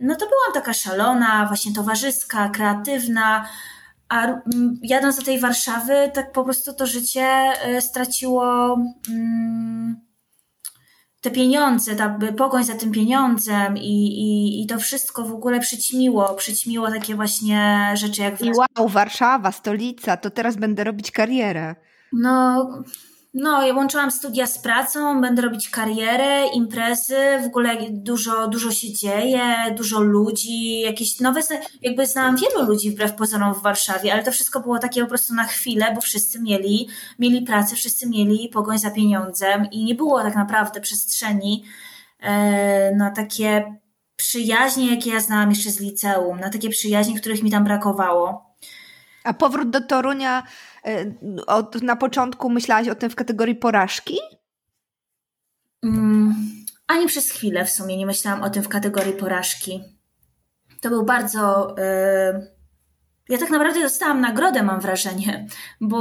no 0.00 0.14
to 0.14 0.26
byłam 0.26 0.52
taka 0.54 0.72
szalona, 0.72 1.46
właśnie 1.46 1.74
towarzyska, 1.74 2.48
kreatywna, 2.48 3.48
a 4.08 4.40
jadąc 4.82 5.16
do 5.16 5.22
tej 5.22 5.40
Warszawy, 5.40 6.10
tak 6.14 6.32
po 6.32 6.44
prostu 6.44 6.74
to 6.74 6.86
życie 6.86 7.22
e, 7.22 7.80
straciło 7.80 8.76
mm, 9.10 10.06
te 11.20 11.30
pieniądze, 11.30 11.96
ta 11.96 12.18
pogoń 12.36 12.64
za 12.64 12.74
tym 12.74 12.92
pieniądzem 12.92 13.76
i, 13.76 14.06
i, 14.06 14.62
i 14.62 14.66
to 14.66 14.78
wszystko 14.78 15.24
w 15.24 15.32
ogóle 15.32 15.60
przyćmiło, 15.60 16.34
przyćmiło 16.34 16.90
takie 16.90 17.14
właśnie 17.14 17.90
rzeczy 17.94 18.22
jak... 18.22 18.40
I 18.40 18.52
wow, 18.52 18.88
Warszawa, 18.88 19.52
stolica, 19.52 20.16
to 20.16 20.30
teraz 20.30 20.56
będę 20.56 20.84
robić 20.84 21.10
karierę. 21.10 21.74
No, 22.12 22.68
no, 23.38 23.66
ja 23.66 23.74
łączyłam 23.74 24.10
studia 24.10 24.46
z 24.46 24.58
pracą, 24.58 25.20
będę 25.20 25.42
robić 25.42 25.70
karierę, 25.70 26.46
imprezy, 26.46 27.16
w 27.42 27.46
ogóle 27.46 27.76
dużo, 27.90 28.48
dużo 28.48 28.70
się 28.70 28.92
dzieje, 28.92 29.42
dużo 29.76 30.00
ludzi, 30.00 30.80
jakieś 30.80 31.20
nowe, 31.20 31.40
jakby 31.82 32.06
znałam 32.06 32.36
wielu 32.36 32.66
ludzi 32.66 32.90
wbrew 32.90 33.14
pozorom 33.14 33.54
w 33.54 33.62
Warszawie, 33.62 34.12
ale 34.12 34.24
to 34.24 34.32
wszystko 34.32 34.60
było 34.60 34.78
takie 34.78 35.02
po 35.02 35.08
prostu 35.08 35.34
na 35.34 35.44
chwilę, 35.44 35.92
bo 35.94 36.00
wszyscy 36.00 36.40
mieli, 36.40 36.88
mieli 37.18 37.42
pracę, 37.42 37.76
wszyscy 37.76 38.08
mieli 38.08 38.48
pogoń 38.52 38.78
za 38.78 38.90
pieniądzem 38.90 39.66
i 39.70 39.84
nie 39.84 39.94
było 39.94 40.22
tak 40.22 40.34
naprawdę 40.34 40.80
przestrzeni 40.80 41.64
e, 42.20 42.94
na 42.94 43.10
takie 43.10 43.76
przyjaźnie, 44.16 44.94
jakie 44.94 45.10
ja 45.10 45.20
znałam 45.20 45.50
jeszcze 45.50 45.70
z 45.70 45.80
liceum, 45.80 46.40
na 46.40 46.50
takie 46.50 46.68
przyjaźnie, 46.68 47.20
których 47.20 47.42
mi 47.42 47.50
tam 47.50 47.64
brakowało. 47.64 48.56
A 49.24 49.34
powrót 49.34 49.70
do 49.70 49.80
Torunia 49.80 50.42
od, 51.46 51.82
na 51.82 51.96
początku 51.96 52.50
myślałaś 52.50 52.88
o 52.88 52.94
tym 52.94 53.10
w 53.10 53.14
kategorii 53.14 53.54
porażki? 53.54 54.18
Mm, 55.84 56.34
ani 56.86 57.06
przez 57.06 57.30
chwilę 57.30 57.64
w 57.64 57.70
sumie 57.70 57.96
nie 57.96 58.06
myślałam 58.06 58.42
o 58.42 58.50
tym 58.50 58.62
w 58.62 58.68
kategorii 58.68 59.12
porażki. 59.12 59.82
To 60.80 60.88
był 60.88 61.04
bardzo. 61.04 61.74
Yy, 61.78 62.56
ja 63.28 63.38
tak 63.38 63.50
naprawdę 63.50 63.80
dostałam 63.80 64.20
nagrodę, 64.20 64.62
mam 64.62 64.80
wrażenie, 64.80 65.46
bo 65.80 66.00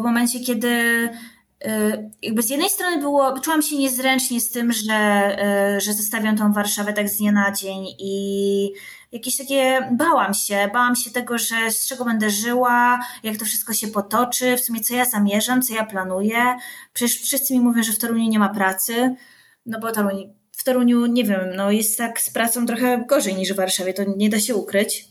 w 0.00 0.02
momencie, 0.02 0.40
kiedy 0.40 1.08
jakby 2.22 2.42
z 2.42 2.50
jednej 2.50 2.70
strony 2.70 2.98
było, 2.98 3.40
czułam 3.40 3.62
się 3.62 3.76
niezręcznie 3.76 4.40
z 4.40 4.50
tym, 4.50 4.72
że, 4.72 5.36
że 5.80 5.92
zostawiam 5.92 6.36
tą 6.36 6.52
Warszawę 6.52 6.92
tak 6.92 7.08
z 7.08 7.18
dnia 7.18 7.32
na 7.32 7.52
dzień 7.52 7.86
i 7.98 8.72
jakieś 9.16 9.36
takie, 9.36 9.88
bałam 9.92 10.34
się, 10.34 10.70
bałam 10.72 10.96
się 10.96 11.10
tego, 11.10 11.38
że 11.38 11.70
z 11.70 11.86
czego 11.86 12.04
będę 12.04 12.30
żyła, 12.30 13.00
jak 13.22 13.36
to 13.36 13.44
wszystko 13.44 13.72
się 13.74 13.88
potoczy, 13.88 14.56
w 14.56 14.60
sumie 14.60 14.80
co 14.80 14.94
ja 14.94 15.04
zamierzam, 15.04 15.62
co 15.62 15.74
ja 15.74 15.84
planuję. 15.84 16.56
Przecież 16.92 17.20
wszyscy 17.20 17.54
mi 17.54 17.60
mówią, 17.60 17.82
że 17.82 17.92
w 17.92 17.98
Toruniu 17.98 18.30
nie 18.30 18.38
ma 18.38 18.48
pracy, 18.48 19.14
no 19.66 19.80
bo 19.80 19.92
Toruń, 19.92 20.34
w 20.52 20.64
Toruniu, 20.64 21.06
nie 21.06 21.24
wiem, 21.24 21.40
no 21.56 21.70
jest 21.70 21.98
tak 21.98 22.20
z 22.20 22.30
pracą 22.30 22.66
trochę 22.66 23.04
gorzej 23.08 23.34
niż 23.34 23.52
w 23.52 23.56
Warszawie, 23.56 23.94
to 23.94 24.02
nie 24.16 24.30
da 24.30 24.40
się 24.40 24.54
ukryć. 24.54 25.08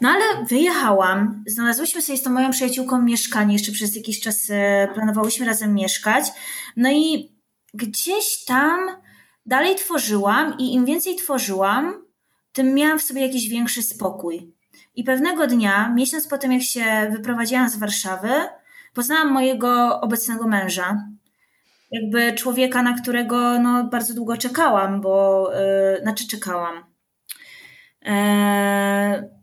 No 0.00 0.08
ale 0.08 0.46
wyjechałam, 0.46 1.44
znalazłyśmy 1.46 2.02
sobie 2.02 2.18
z 2.18 2.22
tą 2.22 2.30
moją 2.30 2.50
przyjaciółką 2.50 3.02
mieszkanie, 3.02 3.52
jeszcze 3.52 3.72
przez 3.72 3.96
jakiś 3.96 4.20
czas 4.20 4.50
e, 4.50 4.88
planowałyśmy 4.94 5.46
razem 5.46 5.74
mieszkać, 5.74 6.24
no 6.76 6.90
i 6.90 7.32
gdzieś 7.74 8.44
tam 8.44 8.80
dalej 9.46 9.76
tworzyłam 9.76 10.58
i 10.58 10.74
im 10.74 10.84
więcej 10.84 11.16
tworzyłam, 11.16 12.07
tym 12.58 12.74
miałam 12.74 12.98
w 12.98 13.02
sobie 13.02 13.20
jakiś 13.20 13.48
większy 13.48 13.82
spokój. 13.82 14.54
I 14.94 15.04
pewnego 15.04 15.46
dnia, 15.46 15.92
miesiąc 15.94 16.26
po 16.26 16.38
tym, 16.38 16.52
jak 16.52 16.62
się 16.62 16.84
wyprowadziłam 17.10 17.68
z 17.68 17.76
Warszawy, 17.76 18.30
poznałam 18.94 19.32
mojego 19.32 20.00
obecnego 20.00 20.48
męża. 20.48 21.08
Jakby 21.90 22.32
człowieka, 22.32 22.82
na 22.82 22.92
którego 22.92 23.58
no, 23.58 23.84
bardzo 23.84 24.14
długo 24.14 24.36
czekałam, 24.36 25.00
bo 25.00 25.50
yy, 25.52 26.02
znaczy 26.02 26.28
czekałam. 26.28 26.84
Yy, 28.02 29.37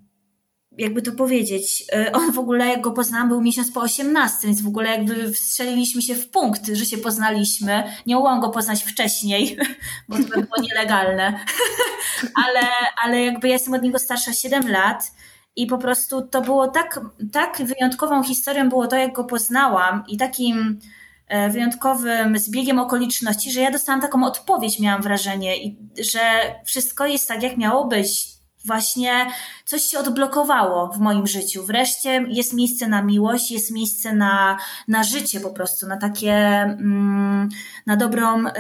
jakby 0.78 1.02
to 1.02 1.12
powiedzieć, 1.12 1.84
e, 1.94 2.12
on 2.12 2.32
w 2.32 2.40
ogóle, 2.40 2.68
jak 2.68 2.82
go 2.82 2.92
poznałam, 2.92 3.30
był 3.30 3.42
miesiąc 3.42 3.72
po 3.72 3.82
18, 3.82 4.48
więc 4.48 4.62
w 4.62 4.68
ogóle 4.68 4.90
jakby 4.90 5.32
wstrzeliliśmy 5.32 6.02
się 6.02 6.16
w 6.16 6.30
punkt, 6.30 6.68
że 6.68 6.86
się 6.86 6.98
poznaliśmy. 6.98 7.84
Nie 8.06 8.16
mogłam 8.16 8.40
go 8.40 8.50
poznać 8.50 8.84
wcześniej, 8.84 9.58
bo 10.10 10.16
to 10.18 10.24
by 10.24 10.30
było 10.30 10.62
nielegalne. 10.62 11.40
ale, 12.46 12.62
ale 13.04 13.22
jakby 13.22 13.48
ja 13.48 13.54
jestem 13.54 13.74
od 13.74 13.82
niego 13.82 14.00
starsza 14.00 14.34
7 14.34 14.72
lat 14.72 15.12
i 15.56 15.68
po 15.68 15.78
prostu 15.78 16.22
to 16.22 16.42
było 16.42 16.68
tak, 16.68 17.00
tak 17.32 17.62
wyjątkową 17.64 18.24
historią 18.24 18.70
było 18.70 18.88
to, 18.88 18.96
jak 18.96 19.14
go 19.14 19.24
poznałam 19.24 20.04
i 20.08 20.18
takim 20.18 20.80
e, 21.28 21.50
wyjątkowym 21.50 22.38
zbiegiem 22.38 22.80
okoliczności, 22.80 23.52
że 23.52 23.62
ja 23.62 23.72
dostałam 23.72 24.02
taką 24.02 24.26
odpowiedź, 24.26 24.80
miałam 24.80 25.02
wrażenie, 25.02 25.64
i 25.64 25.78
że 26.12 26.20
wszystko 26.66 27.06
jest 27.06 27.28
tak, 27.28 27.44
jak 27.44 27.58
miało 27.58 27.88
być 27.88 28.35
właśnie 28.66 29.26
coś 29.66 29.82
się 29.82 30.00
odblokowało 30.00 30.88
w 30.88 31.00
moim 31.00 31.28
życiu. 31.28 31.66
Wreszcie 31.66 32.26
jest 32.28 32.54
miejsce 32.54 32.88
na 32.88 33.02
miłość, 33.02 33.52
jest 33.52 33.72
miejsce 33.72 34.14
na, 34.14 34.58
na 34.88 35.04
życie 35.04 35.40
po 35.40 35.50
prostu, 35.50 35.88
na 35.88 35.98
takie, 35.98 36.34
mm, 36.34 37.50
na 37.86 37.96
dobrą, 37.96 38.48
y, 38.48 38.52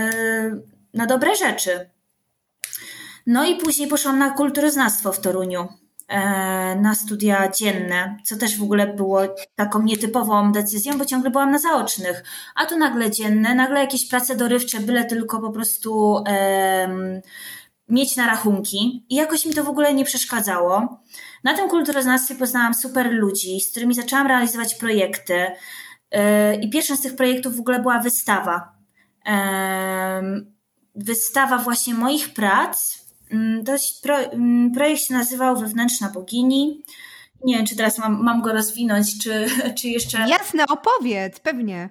na 0.94 1.06
dobre 1.06 1.36
rzeczy. 1.36 1.90
No 3.28 3.46
i 3.46 3.56
później 3.56 3.88
poszłam 3.88 4.20
na 4.20 4.30
kulturoznawstwo 4.30 5.12
w 5.12 5.20
Toruniu 5.20 5.68
e, 6.08 6.76
na 6.76 6.96
studia 6.96 7.52
dzienne, 7.52 8.18
co 8.24 8.38
też 8.38 8.58
w 8.58 8.64
ogóle 8.64 8.88
było 8.88 9.22
taką 9.56 9.82
nietypową 9.82 10.52
decyzją, 10.52 10.98
bo 10.98 11.06
ciągle 11.06 11.30
byłam 11.30 11.52
na 11.52 11.60
zaocznych. 11.60 12.24
A 12.56 12.66
tu 12.66 12.78
nagle 12.78 13.12
dzienne, 13.12 13.56
nagle 13.56 13.80
jakieś 13.80 14.10
prace 14.10 14.36
dorywcze, 14.36 14.80
byle 14.80 15.06
tylko 15.06 15.42
po 15.42 15.52
prostu 15.52 16.24
mieć 17.90 18.16
na 18.16 18.28
rachunki 18.28 19.06
i 19.10 19.16
jakoś 19.16 19.46
mi 19.46 19.54
to 19.54 19.64
w 19.64 19.70
ogóle 19.70 19.94
nie 19.94 20.06
przeszkadzało. 20.06 21.00
Na 21.44 21.54
tym 21.54 21.70
kulturoznawstwie 21.70 22.36
poznałam 22.36 22.74
super 22.74 23.12
ludzi, 23.12 23.62
z 23.62 23.72
którymi 23.72 23.96
zaczęłam 23.96 24.28
realizować 24.28 24.76
projekty 24.76 25.34
yy, 26.12 26.20
i 26.62 26.70
pierwszym 26.70 26.98
z 26.98 27.02
tych 27.02 27.16
projektów 27.16 27.56
w 27.56 27.60
ogóle 27.60 27.80
była 27.80 28.00
wystawa. 28.00 28.76
Wystawa 30.96 31.58
właśnie 31.58 31.94
moich 31.94 32.34
prac. 32.34 33.06
Yy, 33.32 33.78
pro, 34.04 34.18
projekt 34.74 35.02
się 35.02 35.14
nazywał 35.14 35.58
Wewnętrzna 35.58 36.10
Bogini. 36.10 36.84
Nie 37.44 37.56
wiem, 37.56 37.66
czy 37.66 37.76
teraz 37.76 37.98
mam, 37.98 38.24
mam 38.24 38.42
go 38.42 38.54
rozwinąć, 38.54 39.24
czy, 39.24 39.48
czy 39.78 39.88
jeszcze. 39.88 40.20
Jasne, 40.30 40.66
opowiedz, 40.68 41.40
pewnie. 41.40 41.90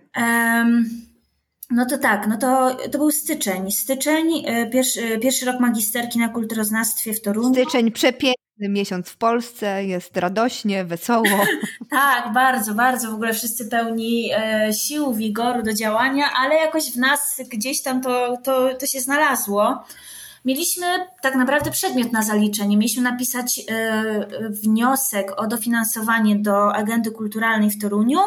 No 1.75 1.87
to 1.87 1.99
tak, 1.99 2.27
no 2.27 2.37
to, 2.37 2.77
to 2.93 2.99
był 2.99 3.11
styczeń. 3.11 3.71
Styczeń, 3.71 4.45
e, 4.47 4.71
pierwszy, 4.71 5.03
e, 5.03 5.19
pierwszy 5.19 5.47
rok 5.47 5.61
magisterki 5.61 6.19
na 6.19 6.29
kulturoznawstwie 6.29 7.15
w 7.15 7.23
Toruniu. 7.23 7.55
Styczeń 7.55 7.91
przepiękny 7.91 8.69
miesiąc 8.69 9.09
w 9.09 9.17
Polsce, 9.17 9.85
jest 9.85 10.17
radośnie, 10.17 10.85
wesoło. 10.85 11.47
tak, 11.91 12.33
bardzo, 12.33 12.75
bardzo. 12.75 13.11
W 13.11 13.15
ogóle 13.15 13.35
wszyscy 13.35 13.69
pełni 13.69 14.31
e, 14.33 14.73
sił, 14.73 15.15
wigoru 15.15 15.63
do 15.63 15.75
działania, 15.75 16.25
ale 16.37 16.55
jakoś 16.55 16.93
w 16.93 16.97
nas 16.97 17.41
gdzieś 17.49 17.83
tam 17.83 18.03
to, 18.03 18.37
to, 18.45 18.75
to 18.75 18.87
się 18.87 19.01
znalazło. 19.01 19.85
Mieliśmy 20.45 20.87
tak 21.23 21.35
naprawdę 21.35 21.71
przedmiot 21.71 22.13
na 22.13 22.23
zaliczenie. 22.23 22.77
Mieliśmy 22.77 23.03
napisać 23.03 23.61
wniosek 24.51 25.41
o 25.41 25.47
dofinansowanie 25.47 26.37
do 26.37 26.75
agendy 26.75 27.11
kulturalnej 27.11 27.71
w 27.71 27.81
Toruniu. 27.81 28.19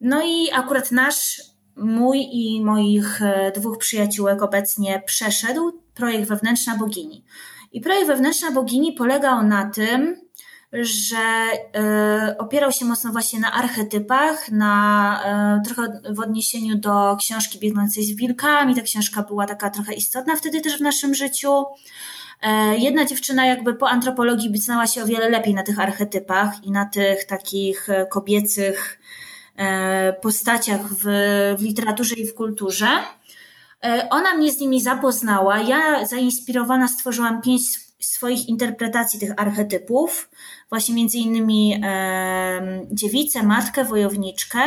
No 0.00 0.22
i 0.24 0.50
akurat 0.52 0.92
nasz 0.92 1.40
mój 1.76 2.28
i 2.32 2.64
moich 2.64 3.22
e, 3.22 3.52
dwóch 3.52 3.78
przyjaciółek 3.78 4.42
obecnie 4.42 5.02
przeszedł 5.06 5.72
projekt 5.94 6.28
Wewnętrzna 6.28 6.76
Bogini. 6.78 7.24
I 7.72 7.80
projekt 7.80 8.06
Wewnętrzna 8.06 8.50
Bogini 8.50 8.92
polegał 8.92 9.42
na 9.42 9.70
tym, 9.70 10.26
że 10.72 11.48
y, 12.32 12.38
opierał 12.38 12.72
się 12.72 12.84
mocno 12.84 13.12
właśnie 13.12 13.40
na 13.40 13.52
archetypach, 13.52 14.50
na 14.50 15.58
y, 15.60 15.64
trochę 15.64 16.00
w 16.10 16.20
odniesieniu 16.20 16.78
do 16.78 17.16
książki 17.20 17.58
Biegnącej 17.58 18.04
z 18.04 18.16
wilkami. 18.16 18.74
Ta 18.74 18.82
książka 18.82 19.22
była 19.22 19.46
taka 19.46 19.70
trochę 19.70 19.94
istotna 19.94 20.36
wtedy 20.36 20.60
też 20.60 20.78
w 20.78 20.80
naszym 20.80 21.14
życiu. 21.14 21.64
Jedna 22.78 23.04
dziewczyna 23.04 23.46
jakby 23.46 23.74
po 23.74 23.88
antropologii 23.88 24.58
znała 24.58 24.86
się 24.86 25.02
o 25.02 25.06
wiele 25.06 25.28
lepiej 25.28 25.54
na 25.54 25.62
tych 25.62 25.80
archetypach 25.80 26.64
i 26.64 26.70
na 26.70 26.84
tych 26.84 27.24
takich 27.24 27.88
kobiecych 28.10 29.00
postaciach 30.22 30.80
w, 30.88 31.04
w 31.58 31.62
literaturze 31.62 32.14
i 32.14 32.26
w 32.26 32.34
kulturze. 32.34 32.88
E, 33.84 34.08
ona 34.10 34.34
mnie 34.34 34.52
z 34.52 34.60
nimi 34.60 34.80
zapoznała. 34.80 35.58
Ja 35.58 36.06
zainspirowana 36.06 36.88
stworzyłam 36.88 37.42
pięć 37.42 37.62
swoich 38.00 38.48
interpretacji 38.48 39.20
tych 39.20 39.32
archetypów, 39.36 40.30
właśnie 40.68 40.94
między 40.94 41.18
innymi 41.18 41.80
e, 41.84 42.86
dziewicę, 42.90 43.42
matkę, 43.42 43.84
wojowniczkę. 43.84 44.60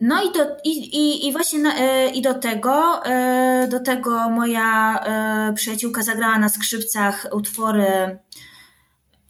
No 0.00 0.22
i 0.22 0.32
do, 0.32 0.56
i, 0.64 0.70
i, 0.70 1.28
i 1.28 1.32
właśnie 1.32 1.58
na, 1.58 1.74
e, 1.74 2.10
i 2.10 2.22
do 2.22 2.34
tego, 2.34 3.04
e, 3.06 3.68
do 3.70 3.80
tego 3.80 4.30
moja 4.30 4.98
e, 4.98 5.52
przyjaciółka 5.54 6.02
zagrała 6.02 6.38
na 6.38 6.48
skrzypcach 6.48 7.26
utwory 7.32 8.18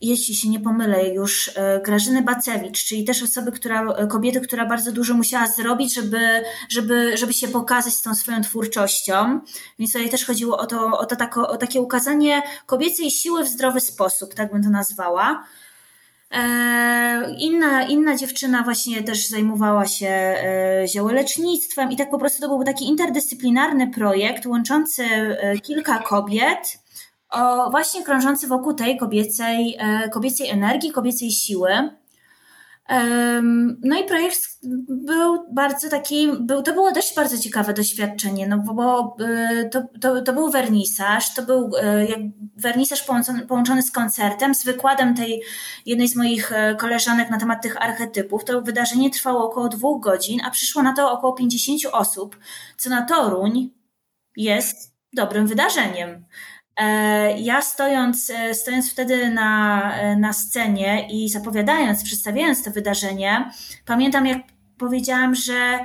jeśli 0.02 0.34
się 0.34 0.48
nie 0.48 0.60
pomylę, 0.60 1.08
już 1.08 1.50
e, 1.54 1.80
Grażyny 1.84 2.22
Bacewicz, 2.22 2.84
czyli 2.84 3.04
też 3.04 3.22
osoby, 3.22 3.52
która, 3.52 3.82
e, 3.82 4.06
kobiety, 4.06 4.40
która 4.40 4.66
bardzo 4.66 4.92
dużo 4.92 5.14
musiała 5.14 5.46
zrobić, 5.46 5.94
żeby, 5.94 6.42
żeby, 6.68 7.16
żeby 7.16 7.32
się 7.32 7.48
pokazać 7.48 7.94
z 7.94 8.02
tą 8.02 8.14
swoją 8.14 8.42
twórczością. 8.42 9.40
Więc 9.78 9.92
tutaj 9.92 10.10
też 10.10 10.24
chodziło 10.24 10.58
o 10.58 10.66
to, 10.66 10.98
o 10.98 11.06
to 11.06 11.48
o 11.48 11.56
takie 11.56 11.80
ukazanie 11.80 12.42
kobiecej 12.66 13.10
siły 13.10 13.44
w 13.44 13.48
zdrowy 13.48 13.80
sposób, 13.80 14.34
tak 14.34 14.52
bym 14.52 14.62
to 14.62 14.70
nazwała. 14.70 15.44
E, 16.30 17.34
inna, 17.38 17.82
inna 17.82 18.16
dziewczyna 18.16 18.62
właśnie 18.62 19.02
też 19.02 19.28
zajmowała 19.28 19.86
się 19.86 20.34
ziołolecznictwem 20.86 21.92
i 21.92 21.96
tak 21.96 22.10
po 22.10 22.18
prostu 22.18 22.42
to 22.42 22.48
był 22.48 22.64
taki 22.64 22.88
interdyscyplinarny 22.88 23.90
projekt 23.90 24.46
łączący 24.46 25.04
kilka 25.62 25.98
kobiet, 25.98 26.82
o, 27.33 27.71
właśnie 27.71 28.05
krążący 28.05 28.47
wokół 28.47 28.75
tej 28.75 28.99
kobiecej, 28.99 29.77
e, 29.79 30.09
kobiecej 30.09 30.49
energii, 30.49 30.92
kobiecej 30.92 31.31
siły. 31.31 31.90
No 33.83 34.01
i 34.01 34.05
projekt 34.05 34.40
był 34.88 35.53
bardzo 35.53 35.88
taki, 35.88 36.29
był, 36.40 36.62
to 36.62 36.73
było 36.73 36.92
dość 36.92 37.16
bardzo 37.16 37.38
ciekawe 37.38 37.75
doświadczenie, 37.75 38.47
no 38.47 38.59
bo 38.59 39.16
e, 39.21 39.68
to, 39.68 39.83
to, 40.01 40.23
to 40.23 40.33
był 40.33 40.51
wernisaż, 40.51 41.35
to 41.35 41.42
był 41.42 41.71
e, 41.83 42.07
jak 42.07 42.18
wernisaż 42.57 43.03
połączony, 43.03 43.47
połączony 43.47 43.83
z 43.83 43.90
koncertem, 43.90 44.55
z 44.55 44.64
wykładem 44.64 45.14
tej 45.14 45.42
jednej 45.87 46.09
z 46.09 46.16
moich 46.16 46.53
koleżanek 46.79 47.31
na 47.31 47.38
temat 47.38 47.62
tych 47.62 47.83
archetypów. 47.83 48.45
To 48.45 48.62
wydarzenie 48.62 49.11
trwało 49.11 49.45
około 49.51 49.68
dwóch 49.68 50.03
godzin, 50.03 50.40
a 50.45 50.51
przyszło 50.51 50.83
na 50.83 50.92
to 50.92 51.12
około 51.12 51.33
50 51.33 51.81
osób, 51.92 52.37
co 52.79 52.90
na 52.90 53.03
Toruń 53.03 53.71
jest 54.37 54.92
dobrym 55.12 55.47
wydarzeniem. 55.47 56.25
E, 56.76 57.40
ja 57.40 57.62
stojąc, 57.62 58.30
e, 58.30 58.54
stojąc 58.54 58.92
wtedy 58.92 59.30
na, 59.30 59.82
e, 59.96 60.16
na 60.16 60.32
scenie 60.32 61.08
i 61.11 61.28
zapowiadając, 61.28 62.04
przedstawiając 62.04 62.64
to 62.64 62.70
wydarzenie, 62.70 63.50
pamiętam 63.87 64.26
jak 64.26 64.38
powiedziałam, 64.78 65.35
że 65.35 65.78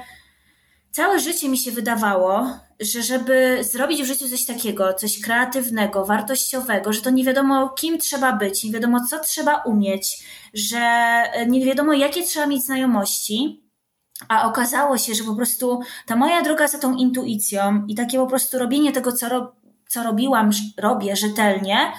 całe 0.91 1.19
życie 1.19 1.49
mi 1.49 1.57
się 1.57 1.71
wydawało, 1.71 2.47
że 2.79 3.03
żeby 3.03 3.57
zrobić 3.61 4.01
w 4.01 4.05
życiu 4.05 4.29
coś 4.29 4.45
takiego, 4.45 4.93
coś 4.93 5.21
kreatywnego, 5.21 6.05
wartościowego, 6.05 6.93
że 6.93 7.01
to 7.01 7.09
nie 7.09 7.23
wiadomo 7.23 7.69
kim 7.69 7.97
trzeba 7.97 8.33
być, 8.33 8.63
nie 8.63 8.71
wiadomo 8.71 9.05
co 9.05 9.19
trzeba 9.19 9.63
umieć, 9.63 10.25
że 10.53 11.23
nie 11.47 11.65
wiadomo 11.65 11.93
jakie 11.93 12.23
trzeba 12.23 12.47
mieć 12.47 12.65
znajomości, 12.65 13.67
A 14.27 14.47
okazało 14.47 14.97
się, 14.97 15.15
że 15.15 15.23
po 15.23 15.35
prostu 15.35 15.79
ta 16.05 16.15
moja 16.15 16.41
droga 16.41 16.67
za 16.67 16.79
tą 16.79 16.95
intuicją 16.95 17.85
i 17.87 17.95
takie 17.95 18.17
po 18.17 18.27
prostu 18.27 18.59
robienie 18.59 18.91
tego, 18.91 19.11
co, 19.11 19.53
co 19.87 20.03
robiłam, 20.03 20.49
robię 20.77 21.15
rzetelnie, 21.15 21.91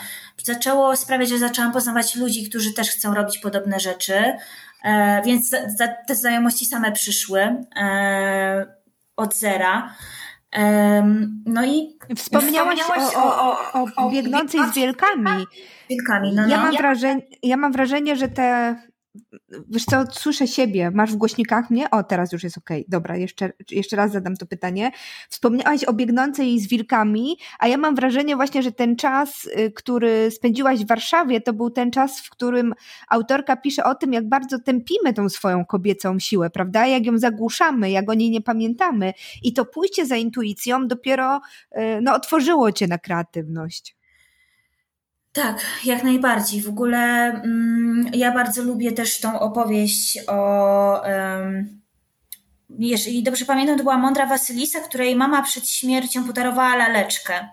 zaczęło 0.44 0.96
sprawiać, 0.96 1.28
że 1.28 1.38
zaczęłam 1.38 1.72
poznawać 1.72 2.16
ludzi, 2.16 2.48
którzy 2.48 2.72
też 2.72 2.90
chcą 2.90 3.14
robić 3.14 3.38
podobne 3.38 3.80
rzeczy. 3.80 4.36
E, 4.84 5.22
więc 5.22 5.48
za, 5.48 5.58
za, 5.68 5.88
te 5.88 6.14
znajomości 6.14 6.66
same 6.66 6.92
przyszły 6.92 7.40
e, 7.76 8.66
od 9.16 9.36
zera. 9.36 9.94
E, 10.56 11.02
no 11.46 11.66
i 11.66 11.98
wspomniałaś, 12.16 12.78
wspomniałaś 12.78 13.14
o, 13.16 13.42
o, 13.42 13.58
o, 13.72 13.86
o 13.96 14.10
biegnącej 14.10 14.60
z 14.72 14.74
wielkami. 14.74 15.46
Wilkami, 15.90 16.34
no, 16.34 16.42
no. 16.42 16.48
Ja, 16.48 16.62
mam 16.62 16.76
wrażenie, 16.76 17.22
ja 17.42 17.56
mam 17.56 17.72
wrażenie, 17.72 18.16
że 18.16 18.28
te 18.28 18.76
Wiesz 19.68 19.84
co, 19.84 20.04
słyszę 20.12 20.46
siebie, 20.46 20.90
masz 20.90 21.12
w 21.12 21.16
głośnikach 21.16 21.70
mnie? 21.70 21.90
O, 21.90 22.02
teraz 22.02 22.32
już 22.32 22.44
jest 22.44 22.58
okej. 22.58 22.80
Okay. 22.80 22.90
Dobra, 22.90 23.16
jeszcze, 23.16 23.52
jeszcze 23.70 23.96
raz 23.96 24.12
zadam 24.12 24.36
to 24.36 24.46
pytanie. 24.46 24.90
Wspomniałaś 25.28 25.84
o 25.84 25.92
biegnącej 25.92 26.60
z 26.60 26.68
wilkami, 26.68 27.36
a 27.58 27.68
ja 27.68 27.76
mam 27.76 27.94
wrażenie 27.94 28.36
właśnie, 28.36 28.62
że 28.62 28.72
ten 28.72 28.96
czas, 28.96 29.44
y, 29.44 29.72
który 29.72 30.30
spędziłaś 30.30 30.84
w 30.84 30.86
Warszawie, 30.86 31.40
to 31.40 31.52
był 31.52 31.70
ten 31.70 31.90
czas, 31.90 32.20
w 32.20 32.30
którym 32.30 32.74
autorka 33.08 33.56
pisze 33.56 33.84
o 33.84 33.94
tym, 33.94 34.12
jak 34.12 34.28
bardzo 34.28 34.58
tępimy 34.58 35.14
tą 35.14 35.28
swoją 35.28 35.64
kobiecą 35.64 36.18
siłę, 36.18 36.50
prawda? 36.50 36.86
Jak 36.86 37.06
ją 37.06 37.18
zagłuszamy, 37.18 37.90
jak 37.90 38.10
o 38.10 38.14
niej 38.14 38.30
nie 38.30 38.40
pamiętamy. 38.40 39.12
I 39.42 39.52
to 39.52 39.64
pójście 39.64 40.06
za 40.06 40.16
intuicją 40.16 40.88
dopiero 40.88 41.40
y, 41.76 41.80
no, 42.02 42.14
otworzyło 42.14 42.72
cię 42.72 42.86
na 42.86 42.98
kreatywność. 42.98 43.97
Tak, 45.42 45.66
jak 45.84 46.02
najbardziej. 46.02 46.62
W 46.62 46.68
ogóle 46.68 46.98
mm, 46.98 48.10
ja 48.14 48.32
bardzo 48.32 48.62
lubię 48.62 48.92
też 48.92 49.20
tą 49.20 49.40
opowieść 49.40 50.18
o. 50.26 51.02
Um, 51.02 51.80
jeżeli 52.78 53.22
dobrze 53.22 53.44
pamiętam, 53.44 53.76
to 53.76 53.82
była 53.82 53.98
mądra 53.98 54.26
Wasylisa, 54.26 54.80
której 54.80 55.16
mama 55.16 55.42
przed 55.42 55.68
śmiercią 55.68 56.24
podarowała 56.24 56.76
laleczkę. 56.76 57.48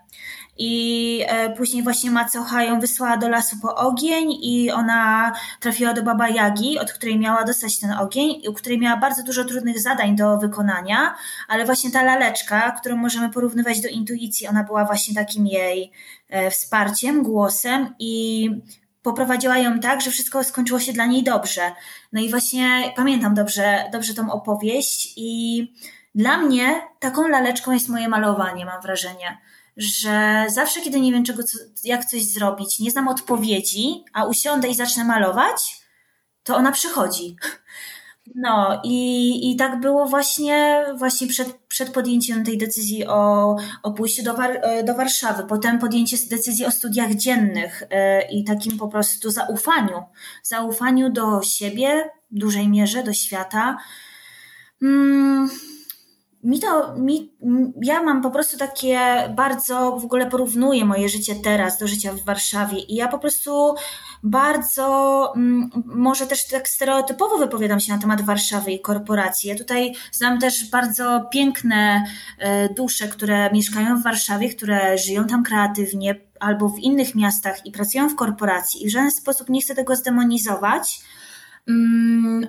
I 0.57 1.23
e, 1.27 1.49
później 1.49 1.83
właśnie 1.83 2.11
Macocha 2.11 2.63
ją 2.63 2.79
wysłała 2.79 3.17
do 3.17 3.29
lasu 3.29 3.55
po 3.61 3.75
ogień 3.75 4.31
i 4.41 4.71
ona 4.71 5.31
trafiła 5.59 5.93
do 5.93 6.03
Baba 6.03 6.29
Jagi, 6.29 6.79
od 6.79 6.93
której 6.93 7.19
miała 7.19 7.43
dostać 7.43 7.79
ten 7.79 7.91
ogień, 7.91 8.41
u 8.49 8.53
której 8.53 8.79
miała 8.79 8.97
bardzo 8.97 9.23
dużo 9.23 9.43
trudnych 9.43 9.81
zadań 9.81 10.15
do 10.15 10.37
wykonania, 10.37 11.15
ale 11.47 11.65
właśnie 11.65 11.91
ta 11.91 12.03
laleczka, 12.03 12.71
którą 12.71 12.95
możemy 12.95 13.29
porównywać 13.29 13.81
do 13.81 13.87
intuicji, 13.87 14.47
ona 14.47 14.63
była 14.63 14.85
właśnie 14.85 15.15
takim 15.15 15.47
jej 15.47 15.91
e, 16.29 16.51
wsparciem, 16.51 17.23
głosem 17.23 17.95
i 17.99 18.49
poprowadziła 19.01 19.57
ją 19.57 19.79
tak, 19.79 20.01
że 20.01 20.11
wszystko 20.11 20.43
skończyło 20.43 20.79
się 20.79 20.93
dla 20.93 21.05
niej 21.05 21.23
dobrze. 21.23 21.71
No 22.13 22.21
i 22.21 22.29
właśnie 22.29 22.93
pamiętam 22.95 23.33
dobrze, 23.33 23.89
dobrze 23.91 24.13
tą 24.13 24.31
opowieść 24.31 25.13
i 25.17 25.73
dla 26.15 26.37
mnie 26.37 26.81
taką 26.99 27.27
laleczką 27.27 27.71
jest 27.71 27.89
moje 27.89 28.09
malowanie, 28.09 28.65
mam 28.65 28.81
wrażenie 28.81 29.37
że 29.77 30.45
zawsze, 30.49 30.81
kiedy 30.81 30.99
nie 30.99 31.11
wiem, 31.11 31.23
czego, 31.23 31.43
jak 31.83 32.05
coś 32.05 32.23
zrobić, 32.23 32.79
nie 32.79 32.91
znam 32.91 33.07
odpowiedzi, 33.07 34.03
a 34.13 34.25
usiądę 34.25 34.67
i 34.67 34.75
zacznę 34.75 35.05
malować, 35.05 35.85
to 36.43 36.55
ona 36.55 36.71
przychodzi. 36.71 37.35
No 38.35 38.81
i, 38.83 39.51
i 39.51 39.55
tak 39.55 39.79
było 39.79 40.05
właśnie, 40.05 40.85
właśnie 40.97 41.27
przed, 41.27 41.57
przed 41.67 41.89
podjęciem 41.89 42.45
tej 42.45 42.57
decyzji 42.57 43.07
o, 43.07 43.55
o 43.83 43.91
pójściu 43.91 44.23
do, 44.23 44.33
War, 44.33 44.61
do 44.83 44.95
Warszawy, 44.95 45.43
potem 45.43 45.79
podjęcie 45.79 46.17
decyzji 46.29 46.65
o 46.65 46.71
studiach 46.71 47.13
dziennych 47.13 47.83
e, 47.89 48.21
i 48.31 48.43
takim 48.43 48.77
po 48.77 48.87
prostu 48.87 49.31
zaufaniu, 49.31 50.03
zaufaniu 50.43 51.09
do 51.09 51.41
siebie, 51.41 52.09
w 52.31 52.39
dużej 52.39 52.67
mierze, 52.67 53.03
do 53.03 53.13
świata. 53.13 53.77
Hmm 54.79 55.49
mi 56.45 56.59
to, 56.59 56.95
mi, 56.97 57.33
ja 57.81 58.03
mam 58.03 58.21
po 58.21 58.31
prostu 58.31 58.57
takie 58.57 58.99
bardzo, 59.35 59.97
w 59.99 60.05
ogóle 60.05 60.29
porównuję 60.29 60.85
moje 60.85 61.09
życie 61.09 61.35
teraz 61.43 61.77
do 61.77 61.87
życia 61.87 62.13
w 62.13 62.25
Warszawie 62.25 62.79
i 62.79 62.95
ja 62.95 63.07
po 63.07 63.19
prostu 63.19 63.75
bardzo, 64.23 65.33
może 65.85 66.27
też 66.27 66.47
tak 66.47 66.69
stereotypowo 66.69 67.37
wypowiadam 67.37 67.79
się 67.79 67.93
na 67.93 67.99
temat 67.99 68.21
Warszawy 68.21 68.71
i 68.71 68.79
korporacji. 68.79 69.49
Ja 69.49 69.55
tutaj 69.55 69.93
znam 70.11 70.39
też 70.39 70.69
bardzo 70.69 71.29
piękne 71.31 72.03
e, 72.39 72.73
dusze, 72.73 73.07
które 73.07 73.51
mieszkają 73.51 73.99
w 73.99 74.03
Warszawie, 74.03 74.49
które 74.49 74.97
żyją 74.97 75.27
tam 75.27 75.43
kreatywnie 75.43 76.15
albo 76.39 76.69
w 76.69 76.79
innych 76.79 77.15
miastach 77.15 77.65
i 77.65 77.71
pracują 77.71 78.09
w 78.09 78.15
korporacji 78.15 78.83
i 78.83 78.87
w 78.87 78.91
żaden 78.91 79.11
sposób 79.11 79.49
nie 79.49 79.61
chcę 79.61 79.75
tego 79.75 79.95
zdemonizować 79.95 81.01
mm, 81.67 82.47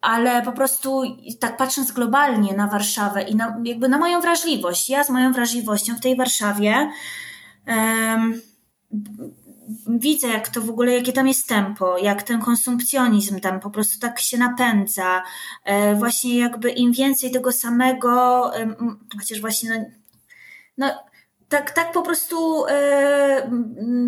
ale 0.00 0.42
po 0.42 0.52
prostu 0.52 1.02
tak 1.40 1.56
patrząc 1.56 1.92
globalnie 1.92 2.54
na 2.54 2.66
Warszawę 2.66 3.22
i 3.22 3.36
na, 3.36 3.60
jakby 3.64 3.88
na 3.88 3.98
moją 3.98 4.20
wrażliwość, 4.20 4.90
ja 4.90 5.04
z 5.04 5.10
moją 5.10 5.32
wrażliwością 5.32 5.94
w 5.94 6.00
tej 6.00 6.16
Warszawie 6.16 6.90
um, 7.66 8.40
widzę, 9.86 10.28
jak 10.28 10.48
to 10.48 10.60
w 10.60 10.70
ogóle, 10.70 10.92
jakie 10.92 11.12
tam 11.12 11.28
jest 11.28 11.48
tempo, 11.48 11.98
jak 11.98 12.22
ten 12.22 12.40
konsumpcjonizm 12.40 13.40
tam 13.40 13.60
po 13.60 13.70
prostu 13.70 14.00
tak 14.00 14.20
się 14.20 14.38
napędza. 14.38 15.22
E, 15.64 15.94
właśnie 15.94 16.38
jakby 16.38 16.70
im 16.70 16.92
więcej 16.92 17.30
tego 17.30 17.52
samego, 17.52 18.56
e, 18.56 18.74
chociaż 19.18 19.40
właśnie 19.40 19.70
no, 19.70 20.86
no 20.86 21.07
tak, 21.48 21.70
tak 21.70 21.92
po 21.92 22.02
prostu 22.02 22.66
e, 22.66 23.50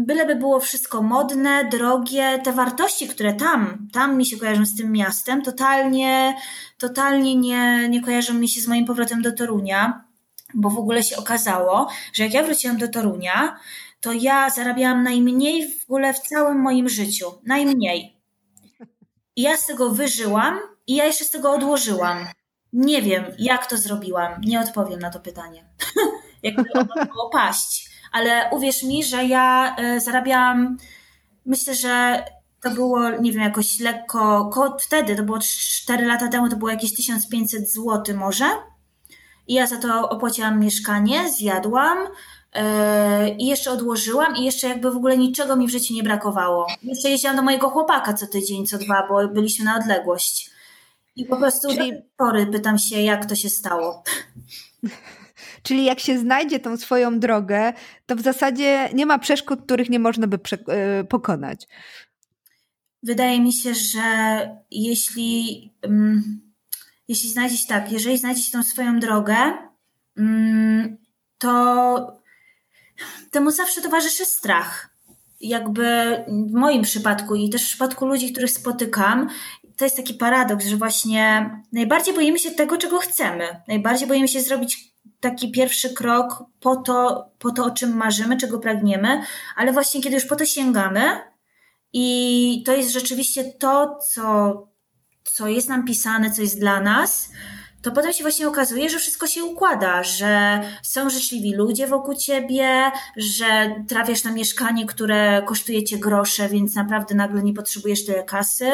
byleby 0.07 0.37
było 0.37 0.61
wszystko 0.61 1.03
modne, 1.03 1.65
drogie, 1.65 2.41
te 2.45 2.53
wartości, 2.53 3.09
które 3.09 3.35
tam, 3.35 3.89
tam 3.93 4.17
mi 4.17 4.27
się 4.27 4.37
kojarzą 4.37 4.67
z 4.67 4.77
tym 4.77 4.93
miastem, 4.93 5.43
totalnie, 5.43 6.37
totalnie 6.79 7.37
nie, 7.37 7.89
nie 7.89 8.03
kojarzą 8.03 8.35
mi 8.35 8.49
się 8.49 8.61
z 8.61 8.67
moim 8.67 8.85
powrotem 8.85 9.23
do 9.23 9.33
Torunia, 9.33 10.05
bo 10.55 10.71
w 10.71 10.79
ogóle 10.79 11.03
się 11.03 11.17
okazało, 11.17 11.89
że 12.13 12.23
jak 12.23 12.35
ja 12.35 12.43
wróciłam 12.43 12.79
do 12.79 12.89
Torunia, 12.89 13.57
to 14.01 14.13
ja 14.13 14.51
zarabiałam 14.51 15.03
najmniej 15.03 15.69
w 15.69 15.85
ogóle 15.85 16.15
w 16.15 16.19
całym 16.19 16.59
moim 16.59 16.89
życiu. 16.89 17.27
Najmniej. 17.47 18.17
I 19.37 19.43
ja 19.43 19.57
z 19.57 19.67
tego 19.67 19.91
wyżyłam 19.91 20.59
i 20.87 20.97
ja 20.97 21.05
jeszcze 21.05 21.25
z 21.25 21.31
tego 21.31 21.53
odłożyłam. 21.53 22.27
Nie 22.73 23.03
wiem, 23.03 23.25
jak 23.39 23.67
to 23.67 23.77
zrobiłam. 23.77 24.41
Nie 24.41 24.61
odpowiem 24.61 25.01
na 25.01 25.11
to 25.11 25.21
pytanie. 25.21 25.65
jakby 26.43 26.73
ono 26.73 27.07
było 27.07 27.31
paść. 27.31 27.91
Ale 28.13 28.51
uwierz 28.53 28.83
mi, 28.83 29.05
że 29.05 29.25
ja 29.25 29.77
e, 29.77 30.01
zarabiałam, 30.01 30.77
myślę, 31.47 31.75
że 31.75 32.25
to 32.63 32.71
było, 32.71 33.11
nie 33.11 33.33
wiem, 33.33 33.43
jakoś 33.43 33.81
lekko, 33.81 34.77
wtedy, 34.81 35.17
to 35.17 35.23
było 35.23 35.39
4 35.39 36.07
lata 36.07 36.29
temu, 36.29 36.49
to 36.49 36.57
było 36.57 36.71
jakieś 36.71 36.95
1500 36.95 37.71
zł 37.71 38.17
może. 38.17 38.45
I 39.47 39.55
ja 39.55 39.67
za 39.67 39.77
to 39.77 40.09
opłaciłam 40.09 40.61
mieszkanie, 40.61 41.29
zjadłam 41.29 41.99
yy, 42.55 43.31
i 43.39 43.47
jeszcze 43.47 43.71
odłożyłam 43.71 44.37
i 44.37 44.45
jeszcze 44.45 44.69
jakby 44.69 44.91
w 44.91 44.97
ogóle 44.97 45.19
niczego 45.19 45.57
mi 45.57 45.67
w 45.67 45.71
życiu 45.71 45.95
nie 45.95 46.03
brakowało. 46.03 46.67
Jeszcze 46.83 47.11
jeździłam 47.11 47.37
do 47.37 47.43
mojego 47.43 47.71
chłopaka 47.71 48.15
co 48.15 48.27
tydzień, 48.27 48.67
co 48.67 48.79
dwa, 48.79 49.07
bo 49.09 49.29
byliśmy 49.29 49.65
na 49.65 49.77
odległość. 49.77 50.51
I 51.17 51.25
po 51.25 51.37
prostu 51.37 51.69
Czyli... 51.69 51.93
do 51.93 51.99
pory 52.17 52.47
pytam 52.47 52.79
się, 52.79 53.01
jak 53.01 53.27
to 53.27 53.35
się 53.35 53.49
stało. 53.49 54.03
Czyli 55.63 55.85
jak 55.85 56.01
się 56.01 56.19
znajdzie 56.19 56.61
tą 56.61 56.77
swoją 56.77 57.19
drogę, 57.21 57.73
to 58.07 58.17
w 58.17 58.21
zasadzie 58.21 58.89
nie 58.95 59.07
ma 59.07 59.19
przeszkód, 59.19 59.63
których 59.63 59.91
nie 59.91 59.99
można 59.99 60.27
by 60.27 60.39
e, 60.69 61.05
pokonać. 61.05 61.67
Wydaje 63.03 63.41
mi 63.41 63.53
się, 63.53 63.75
że 63.75 64.01
jeśli, 64.71 65.71
um, 65.83 66.41
jeśli 67.09 67.31
znajdziesz 67.31 67.67
tak, 67.67 67.93
jeżeli 67.93 68.19
znajdziesz 68.19 68.51
tą 68.51 68.63
swoją 68.63 69.01
drogę, 69.01 69.37
um, 70.17 70.97
to 71.39 72.21
temu 73.31 73.51
zawsze 73.51 73.83
towarzyszy 73.83 74.25
strach. 74.25 74.91
Jakby 75.41 76.17
w 76.29 76.53
moim 76.53 76.83
przypadku 76.83 77.35
i 77.35 77.51
też 77.51 77.63
w 77.63 77.69
przypadku 77.69 78.07
ludzi, 78.07 78.33
których 78.33 78.51
spotykam, 78.51 79.29
to 79.77 79.85
jest 79.85 79.97
taki 79.97 80.15
paradoks, 80.15 80.67
że 80.67 80.77
właśnie 80.77 81.51
najbardziej 81.73 82.15
boimy 82.15 82.39
się 82.39 82.51
tego, 82.51 82.77
czego 82.77 82.99
chcemy. 82.99 83.45
Najbardziej 83.69 84.09
boimy 84.09 84.29
się 84.29 84.41
zrobić 84.41 84.90
taki 85.21 85.53
pierwszy 85.53 85.95
krok 85.95 86.45
po 86.61 86.77
to, 86.77 87.29
po 87.39 87.51
to, 87.51 87.65
o 87.65 87.71
czym 87.71 87.97
marzymy, 87.97 88.37
czego 88.37 88.59
pragniemy, 88.59 89.23
ale 89.57 89.73
właśnie 89.73 90.01
kiedy 90.01 90.17
już 90.17 90.25
po 90.25 90.37
to 90.37 90.45
sięgamy 90.45 91.03
i 91.93 92.63
to 92.67 92.73
jest 92.73 92.93
rzeczywiście 92.93 93.45
to, 93.45 93.99
co, 94.15 94.55
co 95.25 95.49
jest 95.49 95.69
nam 95.69 95.85
pisane, 95.85 96.31
co 96.31 96.43
jest 96.43 96.61
dla 96.61 96.81
nas, 96.81 97.31
to 97.83 97.93
potem 97.93 98.13
się 98.13 98.25
właśnie 98.25 98.49
okazuje, 98.49 98.91
że 98.91 98.99
wszystko 98.99 99.27
się 99.27 99.45
układa, 99.45 100.03
że 100.03 100.61
są 100.83 101.11
życzliwi 101.11 101.55
ludzie 101.55 101.87
wokół 101.87 102.15
ciebie, 102.15 102.91
że 103.17 103.75
trafiasz 103.89 104.25
na 104.25 104.33
mieszkanie, 104.33 104.87
które 104.87 105.43
kosztuje 105.47 105.85
cię 105.85 105.99
grosze, 105.99 106.49
więc 106.49 106.75
naprawdę 106.75 107.15
nagle 107.15 107.43
nie 107.43 107.55
potrzebujesz 107.55 108.07
tyle 108.07 108.25
kasy, 108.25 108.71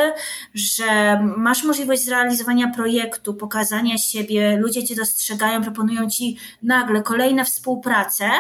że 0.55 1.21
masz 1.37 1.65
możliwość 1.65 2.05
zrealizowania 2.05 2.69
projektu, 2.69 3.35
pokazania 3.35 3.99
siebie, 3.99 4.57
ludzie 4.57 4.85
cię 4.85 4.95
dostrzegają, 4.95 5.63
proponują 5.63 6.11
ci 6.11 6.39
nagle 6.63 7.03
kolejne 7.03 7.45
współpracę 7.45 8.31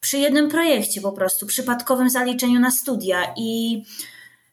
przy 0.00 0.18
jednym 0.18 0.48
projekcie 0.48 1.00
po 1.00 1.12
prostu, 1.12 1.46
przypadkowym 1.46 2.10
zaliczeniu 2.10 2.60
na 2.60 2.70
studia 2.70 3.34
i 3.36 3.82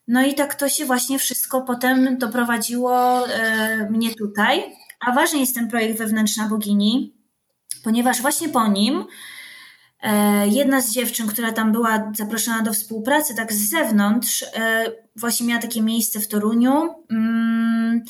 No 0.07 0.25
i 0.25 0.33
tak 0.33 0.55
to 0.55 0.69
się 0.69 0.85
właśnie 0.85 1.19
wszystko 1.19 1.61
potem 1.61 2.17
doprowadziło 2.17 3.27
e, 3.27 3.89
mnie 3.89 4.15
tutaj. 4.15 4.75
A 5.05 5.11
ważny 5.11 5.39
jest 5.39 5.55
ten 5.55 5.67
projekt 5.67 5.97
Wewnętrzna 5.97 6.47
Bogini, 6.47 7.13
ponieważ 7.83 8.21
właśnie 8.21 8.49
po 8.49 8.67
nim 8.67 9.05
e, 10.01 10.47
jedna 10.47 10.81
z 10.81 10.91
dziewczyn, 10.91 11.27
która 11.27 11.51
tam 11.51 11.71
była 11.71 12.11
zaproszona 12.15 12.61
do 12.61 12.73
współpracy, 12.73 13.35
tak 13.35 13.53
z 13.53 13.69
zewnątrz, 13.69 14.43
e, 14.43 14.85
właśnie 15.15 15.47
miała 15.47 15.61
takie 15.61 15.81
miejsce 15.81 16.19
w 16.19 16.27
Toruniu. 16.27 16.95
Mm, 17.11 18.03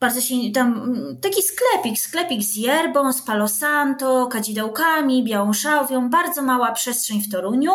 bardzo 0.00 0.20
się 0.20 0.34
tam 0.54 0.94
taki 1.22 1.42
sklepik, 1.42 1.98
sklepik 1.98 2.42
z 2.42 2.56
yerbą, 2.56 3.12
z 3.12 3.22
palo 3.22 3.48
santo, 3.48 4.26
kadzidełkami, 4.26 5.24
białą 5.24 5.52
szałwią, 5.52 6.10
bardzo 6.10 6.42
mała 6.42 6.72
przestrzeń 6.72 7.22
w 7.22 7.30
Toruniu. 7.30 7.72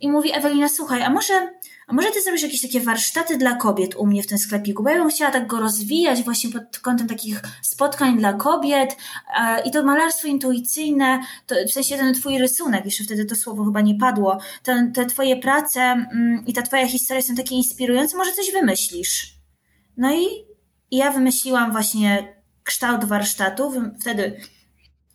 I 0.00 0.10
mówi 0.10 0.32
Ewelina, 0.34 0.68
słuchaj, 0.68 1.02
a 1.02 1.10
może 1.10 1.50
a 1.86 1.92
może 1.92 2.10
ty 2.10 2.22
zrobisz 2.22 2.42
jakieś 2.42 2.62
takie 2.62 2.80
warsztaty 2.80 3.38
dla 3.38 3.54
kobiet 3.54 3.94
u 3.94 4.06
mnie 4.06 4.22
w 4.22 4.26
tym 4.26 4.38
sklepiku, 4.38 4.82
bo 4.82 4.90
ja 4.90 4.96
bym 4.96 5.08
chciała 5.08 5.30
tak 5.30 5.46
go 5.46 5.60
rozwijać 5.60 6.22
właśnie 6.22 6.50
pod 6.50 6.78
kątem 6.78 7.06
takich 7.06 7.42
spotkań 7.62 8.18
dla 8.18 8.32
kobiet. 8.32 8.96
I 9.64 9.70
to 9.70 9.84
malarstwo 9.84 10.28
intuicyjne, 10.28 11.20
to 11.46 11.54
w 11.68 11.72
sensie 11.72 11.96
ten 11.96 12.14
twój 12.14 12.38
rysunek, 12.38 12.84
jeszcze 12.84 13.04
wtedy 13.04 13.24
to 13.24 13.36
słowo 13.36 13.64
chyba 13.64 13.80
nie 13.80 13.94
padło, 13.94 14.38
te, 14.62 14.90
te 14.94 15.06
twoje 15.06 15.36
prace 15.36 15.80
mm, 15.80 16.44
i 16.46 16.52
ta 16.52 16.62
twoja 16.62 16.86
historia 16.86 17.22
są 17.22 17.34
takie 17.34 17.54
inspirujące, 17.54 18.16
może 18.16 18.32
coś 18.32 18.52
wymyślisz. 18.52 19.34
No 19.96 20.14
i 20.14 20.26
ja 20.90 21.12
wymyśliłam 21.12 21.72
właśnie 21.72 22.36
kształt 22.62 23.04
warsztatu, 23.04 23.72
wtedy 24.00 24.40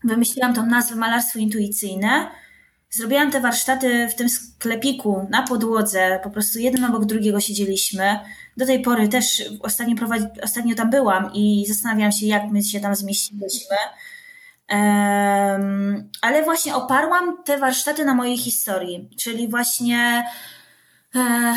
wymyśliłam 0.03 0.53
tą 0.53 0.65
nazwę 0.65 0.95
malarstwo 0.95 1.39
intuicyjne, 1.39 2.31
Zrobiłam 2.93 3.32
te 3.32 3.41
warsztaty 3.41 4.08
w 4.08 4.15
tym 4.15 4.30
sklepiku 4.30 5.27
na 5.30 5.43
podłodze, 5.43 6.19
po 6.23 6.30
prostu 6.30 6.60
jeden 6.60 6.86
obok 6.86 7.06
drugiego 7.06 7.39
siedzieliśmy. 7.39 8.19
Do 8.58 8.65
tej 8.65 8.82
pory 8.82 9.08
też 9.08 9.43
ostatnio, 9.62 9.95
prowadzi, 9.95 10.25
ostatnio 10.43 10.75
tam 10.75 10.89
byłam 10.89 11.34
i 11.34 11.65
zastanawiałam 11.67 12.12
się, 12.12 12.25
jak 12.25 12.43
my 12.51 12.63
się 12.63 12.80
tam 12.80 12.95
zmieściliśmy. 12.95 13.77
Um, 14.69 16.10
ale 16.21 16.43
właśnie 16.43 16.75
oparłam 16.75 17.43
te 17.43 17.58
warsztaty 17.58 18.06
na 18.06 18.13
mojej 18.13 18.38
historii, 18.38 19.10
czyli 19.19 19.47
właśnie 19.47 20.25
e, 21.15 21.54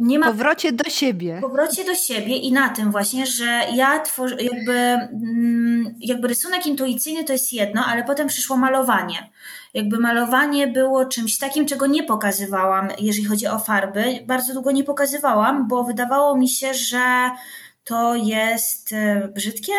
nie 0.00 0.18
ma... 0.18 0.26
Powrocie 0.26 0.72
do 0.72 0.90
siebie. 0.90 1.38
Powrocie 1.40 1.84
do 1.84 1.94
siebie 1.94 2.36
i 2.36 2.52
na 2.52 2.68
tym 2.68 2.90
właśnie, 2.90 3.26
że 3.26 3.60
ja 3.74 4.00
tworzę, 4.00 4.36
jakby, 4.40 4.72
mm, 4.72 5.94
jakby 6.00 6.28
rysunek 6.28 6.66
intuicyjny 6.66 7.24
to 7.24 7.32
jest 7.32 7.52
jedno, 7.52 7.84
ale 7.86 8.04
potem 8.04 8.28
przyszło 8.28 8.56
malowanie. 8.56 9.30
Jakby 9.74 9.98
malowanie 9.98 10.66
było 10.66 11.06
czymś 11.06 11.38
takim, 11.38 11.66
czego 11.66 11.86
nie 11.86 12.02
pokazywałam, 12.02 12.88
jeżeli 12.98 13.26
chodzi 13.26 13.46
o 13.46 13.58
farby. 13.58 14.04
Bardzo 14.26 14.52
długo 14.52 14.70
nie 14.70 14.84
pokazywałam, 14.84 15.68
bo 15.68 15.84
wydawało 15.84 16.36
mi 16.36 16.48
się, 16.48 16.74
że 16.74 17.30
to 17.84 18.14
jest 18.14 18.92
e, 18.92 19.28
brzydkie, 19.34 19.72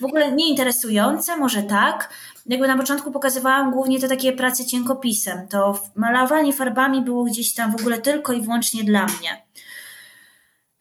w 0.00 0.04
ogóle 0.04 0.32
nieinteresujące, 0.32 1.36
może 1.36 1.62
tak, 1.62 2.10
jakby 2.48 2.68
na 2.68 2.76
początku 2.76 3.12
pokazywałam 3.12 3.72
głównie 3.72 4.00
te 4.00 4.08
takie 4.08 4.32
prace 4.32 4.66
cienkopisem. 4.66 5.48
To 5.48 5.80
malowanie 5.94 6.52
farbami 6.52 7.02
było 7.02 7.24
gdzieś 7.24 7.54
tam 7.54 7.72
w 7.72 7.80
ogóle 7.80 7.98
tylko 7.98 8.32
i 8.32 8.40
wyłącznie 8.40 8.84
dla 8.84 9.06
mnie. 9.06 9.42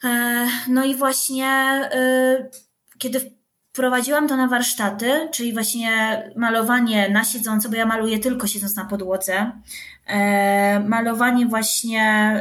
E, 0.03 0.47
no 0.67 0.85
i 0.85 0.95
właśnie 0.95 1.47
e, 1.47 2.49
kiedy 2.97 3.37
wprowadziłam 3.71 4.27
to 4.27 4.37
na 4.37 4.47
warsztaty, 4.47 5.29
czyli 5.31 5.53
właśnie 5.53 6.23
malowanie 6.35 7.09
na 7.09 7.23
siedząco, 7.23 7.69
bo 7.69 7.75
ja 7.75 7.85
maluję 7.85 8.19
tylko 8.19 8.47
siedząc 8.47 8.75
na 8.75 8.85
podłodze, 8.85 9.51
e, 10.07 10.79
malowanie 10.79 11.45
właśnie 11.45 12.33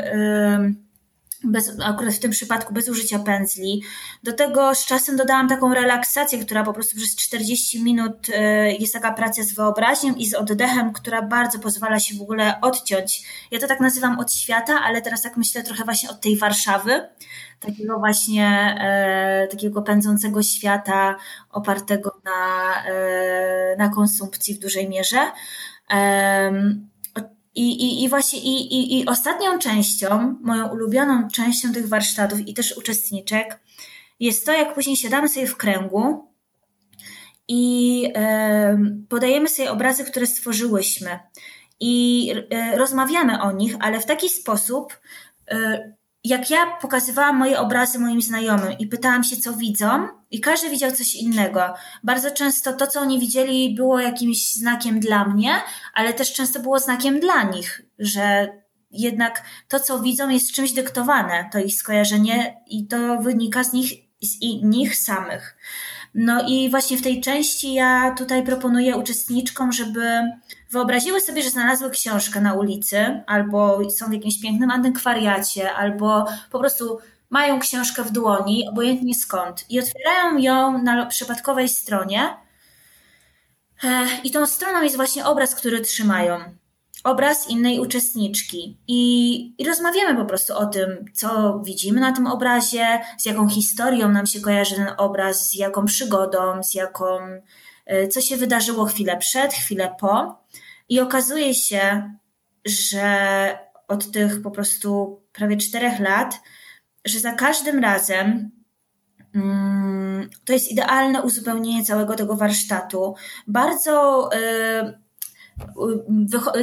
bez, 1.47 1.73
akurat 1.85 2.15
w 2.15 2.19
tym 2.19 2.31
przypadku 2.31 2.75
bez 2.75 2.89
użycia 2.89 3.19
pędzli. 3.19 3.83
Do 4.23 4.33
tego 4.33 4.75
z 4.75 4.87
czasem 4.87 5.17
dodałam 5.17 5.49
taką 5.49 5.75
relaksację, 5.75 6.39
która 6.39 6.65
po 6.65 6.73
prostu 6.73 6.97
przez 6.97 7.17
40 7.17 7.83
minut 7.83 8.29
e, 8.35 8.73
jest 8.73 8.93
taka 8.93 9.13
praca 9.13 9.43
z 9.43 9.53
wyobraźnią 9.53 10.15
i 10.15 10.27
z 10.27 10.35
oddechem, 10.35 10.93
która 10.93 11.23
bardzo 11.23 11.59
pozwala 11.59 12.01
się 12.01 12.17
w 12.17 12.23
ogóle 12.23 12.61
odciąć. 12.61 13.23
Ja 13.51 13.59
to 13.59 13.67
tak 13.67 13.81
nazywam 13.81 14.19
od 14.19 14.33
świata, 14.33 14.81
ale 14.85 15.03
teraz 15.03 15.23
tak 15.23 15.37
myślę 15.37 15.63
trochę 15.63 15.85
właśnie 15.85 16.11
od 16.11 16.21
tej 16.21 16.37
Warszawy, 16.37 17.09
takiego 17.61 17.99
właśnie 17.99 18.77
e, 18.81 19.49
takiego 19.51 19.83
pędzącego 19.83 20.43
świata 20.43 21.17
opartego 21.51 22.21
na, 22.25 22.73
e, 22.87 23.77
na 23.79 23.89
konsumpcji 23.89 24.55
w 24.55 24.59
dużej 24.59 24.89
mierze. 24.89 25.33
I, 27.57 27.85
i, 27.85 28.05
i 28.05 28.09
właśnie 28.09 28.41
i, 28.41 28.75
i, 28.75 28.99
i 29.01 29.07
ostatnią 29.07 29.59
częścią, 29.59 30.37
moją 30.43 30.69
ulubioną 30.69 31.29
częścią 31.29 31.73
tych 31.73 31.89
warsztatów 31.89 32.49
i 32.49 32.55
też 32.55 32.77
uczestniczek 32.77 33.61
jest 34.21 34.47
to, 34.47 34.53
jak 34.53 34.75
później 34.75 34.97
siadamy 34.97 35.29
sobie 35.29 35.47
w 35.47 35.57
kręgu 35.57 36.29
i 37.49 38.05
e, 38.15 38.79
podajemy 39.09 39.49
sobie 39.49 39.71
obrazy, 39.71 40.05
które 40.05 40.27
stworzyłyśmy. 40.27 41.19
I 41.81 42.33
e, 42.51 42.79
rozmawiamy 42.79 43.43
o 43.43 43.53
nich, 43.53 43.77
ale 43.81 44.01
w 44.01 44.07
taki 44.07 44.29
sposób, 44.29 45.01
e, 45.51 45.93
jak 46.29 46.51
ja 46.51 46.67
pokazywałam 46.81 47.37
moje 47.37 47.61
obrazy 47.61 47.99
moim 47.99 48.23
znajomym 48.23 48.79
i 48.79 48.87
pytałam 48.87 49.25
się, 49.25 49.37
co 49.37 49.53
widzą, 49.53 50.09
i 50.31 50.41
każdy 50.41 50.71
widział 50.71 50.91
coś 50.93 51.15
innego. 51.15 51.75
Bardzo 52.05 52.31
często 52.31 52.73
to, 52.73 52.87
co 52.87 53.01
oni 53.01 53.21
widzieli, 53.21 53.75
było 53.75 54.01
jakimś 54.01 54.55
znakiem 54.55 55.01
dla 55.01 55.25
mnie, 55.25 55.63
ale 55.95 56.13
też 56.13 56.33
często 56.33 56.61
było 56.61 56.79
znakiem 56.79 57.21
dla 57.21 57.43
nich, 57.43 57.83
że 57.99 58.49
jednak 58.91 59.43
to, 59.69 59.81
co 59.81 59.99
widzą, 59.99 60.29
jest 60.29 60.53
czymś 60.53 60.73
dyktowane, 60.73 61.49
to 61.53 61.59
ich 61.59 61.75
skojarzenie 61.75 62.57
i 62.67 62.87
to 62.87 63.19
wynika 63.19 63.65
z 63.65 63.73
nich, 63.73 63.93
z 64.23 64.39
nich 64.63 64.97
samych. 64.97 65.57
No 66.19 66.43
i 66.49 66.71
właśnie 66.71 66.97
w 66.97 67.03
tej 67.03 67.21
części 67.21 67.75
ja 67.75 68.15
tutaj 68.19 68.45
proponuję 68.45 68.97
uczestniczkom, 68.97 69.73
żeby 69.73 70.23
wyobraziły 70.71 71.21
sobie, 71.21 71.43
że 71.43 71.51
znalazły 71.51 71.91
książkę 71.91 72.41
na 72.41 72.55
ulicy, 72.55 73.23
albo 73.27 73.91
są 73.91 74.07
w 74.09 74.13
jakimś 74.13 74.41
pięknym 74.41 74.71
antykwariacie, 74.71 75.73
albo 75.73 76.25
po 76.51 76.59
prostu 76.59 76.99
mają 77.31 77.61
książkę 77.61 78.05
w 78.05 78.11
dłoni, 78.11 78.69
obojętnie 78.69 79.15
skąd, 79.15 79.71
i 79.71 79.81
otwierają 79.81 80.39
ją 80.39 80.83
na 80.83 81.07
przypadkowej 81.07 81.69
stronie. 81.69 82.37
E, 83.85 84.07
I 84.25 84.31
tą 84.31 84.47
stroną 84.47 84.83
jest 84.83 84.97
właśnie 84.97 85.27
obraz, 85.27 85.55
który 85.55 85.81
trzymają. 85.81 86.39
Obraz 87.07 87.51
innej 87.51 87.81
uczestniczki. 87.81 88.79
I, 88.89 89.63
I 89.63 89.65
rozmawiamy 89.65 90.21
po 90.21 90.25
prostu 90.25 90.57
o 90.57 90.67
tym, 90.67 91.05
co 91.15 91.61
widzimy 91.65 92.01
na 92.01 92.13
tym 92.13 92.27
obrazie, 92.27 93.01
z 93.19 93.27
jaką 93.27 93.49
historią 93.49 94.09
nam 94.09 94.27
się 94.27 94.41
kojarzy 94.41 94.75
ten 94.75 94.89
obraz, 94.97 95.51
z 95.51 95.55
jaką 95.55 95.85
przygodą, 95.85 96.63
z 96.63 96.75
jaką, 96.75 97.19
e, 97.87 98.09
co 98.09 98.21
się 98.21 98.37
wydarzyło 98.37 98.85
chwilę 98.85 99.17
przed, 99.17 99.53
chwilę 99.53 99.95
po. 100.01 100.39
I 100.89 101.01
okazuje 101.01 101.55
się, 101.55 102.11
że 102.65 103.59
od 103.89 104.13
tych 104.13 104.43
po 104.43 104.51
prostu 104.51 105.21
prawie 105.33 105.57
czterech 105.57 106.01
lat 106.01 106.41
że 107.07 107.21
za 107.21 107.33
każdym 107.33 107.79
razem 107.79 108.51
mm, 109.35 110.31
to 110.45 110.53
jest 110.53 110.71
idealne 110.73 111.23
uzupełnienie 111.23 111.85
całego 111.85 112.15
tego 112.15 112.37
warsztatu. 112.37 113.15
Bardzo 113.47 114.29
y, 114.35 115.06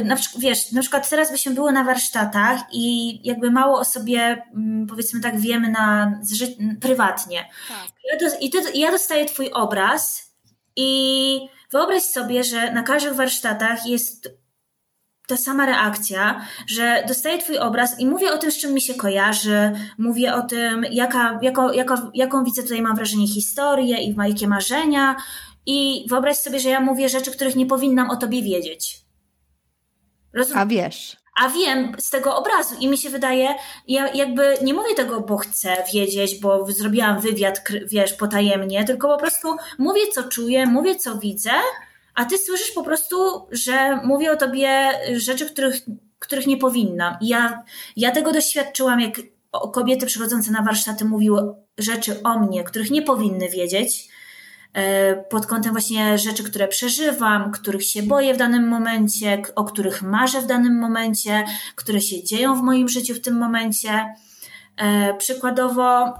na 0.04 0.16
przykład, 0.16 0.42
wiesz, 0.42 0.72
na 0.72 0.80
przykład 0.80 1.10
teraz 1.10 1.30
byśmy 1.30 1.54
były 1.54 1.72
na 1.72 1.84
warsztatach 1.84 2.60
i 2.72 3.20
jakby 3.28 3.50
mało 3.50 3.78
o 3.78 3.84
sobie, 3.84 4.42
mm, 4.54 4.86
powiedzmy 4.86 5.20
tak, 5.20 5.40
wiemy 5.40 5.70
na, 5.70 6.18
prywatnie. 6.80 7.48
Tak. 7.68 7.88
I, 8.40 8.50
ty, 8.50 8.58
ja 8.74 8.90
dostaję 8.90 9.26
twój 9.26 9.50
obraz 9.52 10.32
i 10.76 11.40
wyobraź 11.72 12.02
sobie, 12.02 12.44
że 12.44 12.72
na 12.72 12.82
każdych 12.82 13.14
warsztatach 13.14 13.86
jest 13.86 14.28
ta 15.26 15.36
sama 15.36 15.66
reakcja, 15.66 16.40
że 16.66 17.04
dostaję 17.08 17.38
Twój 17.38 17.58
obraz 17.58 18.00
i 18.00 18.06
mówię 18.06 18.32
o 18.32 18.38
tym, 18.38 18.50
z 18.50 18.58
czym 18.58 18.74
mi 18.74 18.80
się 18.80 18.94
kojarzy, 18.94 19.72
mówię 19.98 20.34
o 20.34 20.42
tym, 20.42 20.84
jaka, 20.90 21.38
jako, 21.42 21.72
jako, 21.72 22.10
jaką 22.14 22.44
widzę 22.44 22.62
tutaj, 22.62 22.82
mam 22.82 22.96
wrażenie, 22.96 23.28
historię 23.28 24.02
i 24.02 24.14
jakie 24.28 24.48
marzenia. 24.48 25.16
I 25.66 26.06
wyobraź 26.08 26.36
sobie, 26.36 26.60
że 26.60 26.68
ja 26.68 26.80
mówię 26.80 27.08
rzeczy, 27.08 27.30
których 27.30 27.56
nie 27.56 27.66
powinnam 27.66 28.10
o 28.10 28.16
Tobie 28.16 28.42
wiedzieć. 28.42 29.00
Rozum- 30.36 30.56
A 30.58 30.66
wiesz. 30.66 31.16
A 31.42 31.48
wiem 31.48 31.92
z 31.98 32.10
tego 32.10 32.36
obrazu 32.36 32.74
i 32.80 32.88
mi 32.88 32.98
się 32.98 33.10
wydaje, 33.10 33.48
ja 33.88 34.12
jakby 34.12 34.54
nie 34.62 34.74
mówię 34.74 34.94
tego, 34.94 35.20
bo 35.20 35.36
chcę 35.36 35.76
wiedzieć, 35.94 36.40
bo 36.40 36.66
zrobiłam 36.72 37.20
wywiad, 37.20 37.62
wiesz, 37.86 38.12
potajemnie, 38.12 38.84
tylko 38.84 39.08
po 39.08 39.18
prostu 39.18 39.56
mówię, 39.78 40.00
co 40.14 40.22
czuję, 40.22 40.66
mówię, 40.66 40.96
co 40.96 41.18
widzę 41.18 41.50
a 42.14 42.24
ty 42.24 42.38
słyszysz 42.38 42.70
po 42.70 42.82
prostu, 42.82 43.16
że 43.50 43.96
mówię 44.04 44.32
o 44.32 44.36
tobie 44.36 44.90
rzeczy, 45.16 45.46
których, 45.50 45.76
których 46.18 46.46
nie 46.46 46.56
powinnam. 46.56 47.16
I 47.20 47.28
ja, 47.28 47.62
ja 47.96 48.10
tego 48.10 48.32
doświadczyłam, 48.32 49.00
jak 49.00 49.20
kobiety 49.72 50.06
przychodzące 50.06 50.50
na 50.50 50.62
warsztaty 50.62 51.04
mówiły 51.04 51.54
rzeczy 51.78 52.22
o 52.22 52.38
mnie, 52.38 52.64
których 52.64 52.90
nie 52.90 53.02
powinny 53.02 53.48
wiedzieć. 53.48 54.08
E, 54.74 55.16
pod 55.16 55.46
kątem 55.46 55.72
właśnie 55.72 56.18
rzeczy, 56.18 56.44
które 56.44 56.68
przeżywam, 56.68 57.52
których 57.52 57.84
się 57.84 58.02
boję 58.02 58.34
w 58.34 58.36
danym 58.36 58.68
momencie, 58.68 59.42
o 59.54 59.64
których 59.64 60.02
marzę 60.02 60.40
w 60.40 60.46
danym 60.46 60.78
momencie, 60.78 61.44
które 61.74 62.00
się 62.00 62.24
dzieją 62.24 62.56
w 62.56 62.62
moim 62.62 62.88
życiu 62.88 63.14
w 63.14 63.20
tym 63.20 63.38
momencie. 63.38 64.14
E, 64.76 65.14
przykładowo, 65.14 66.14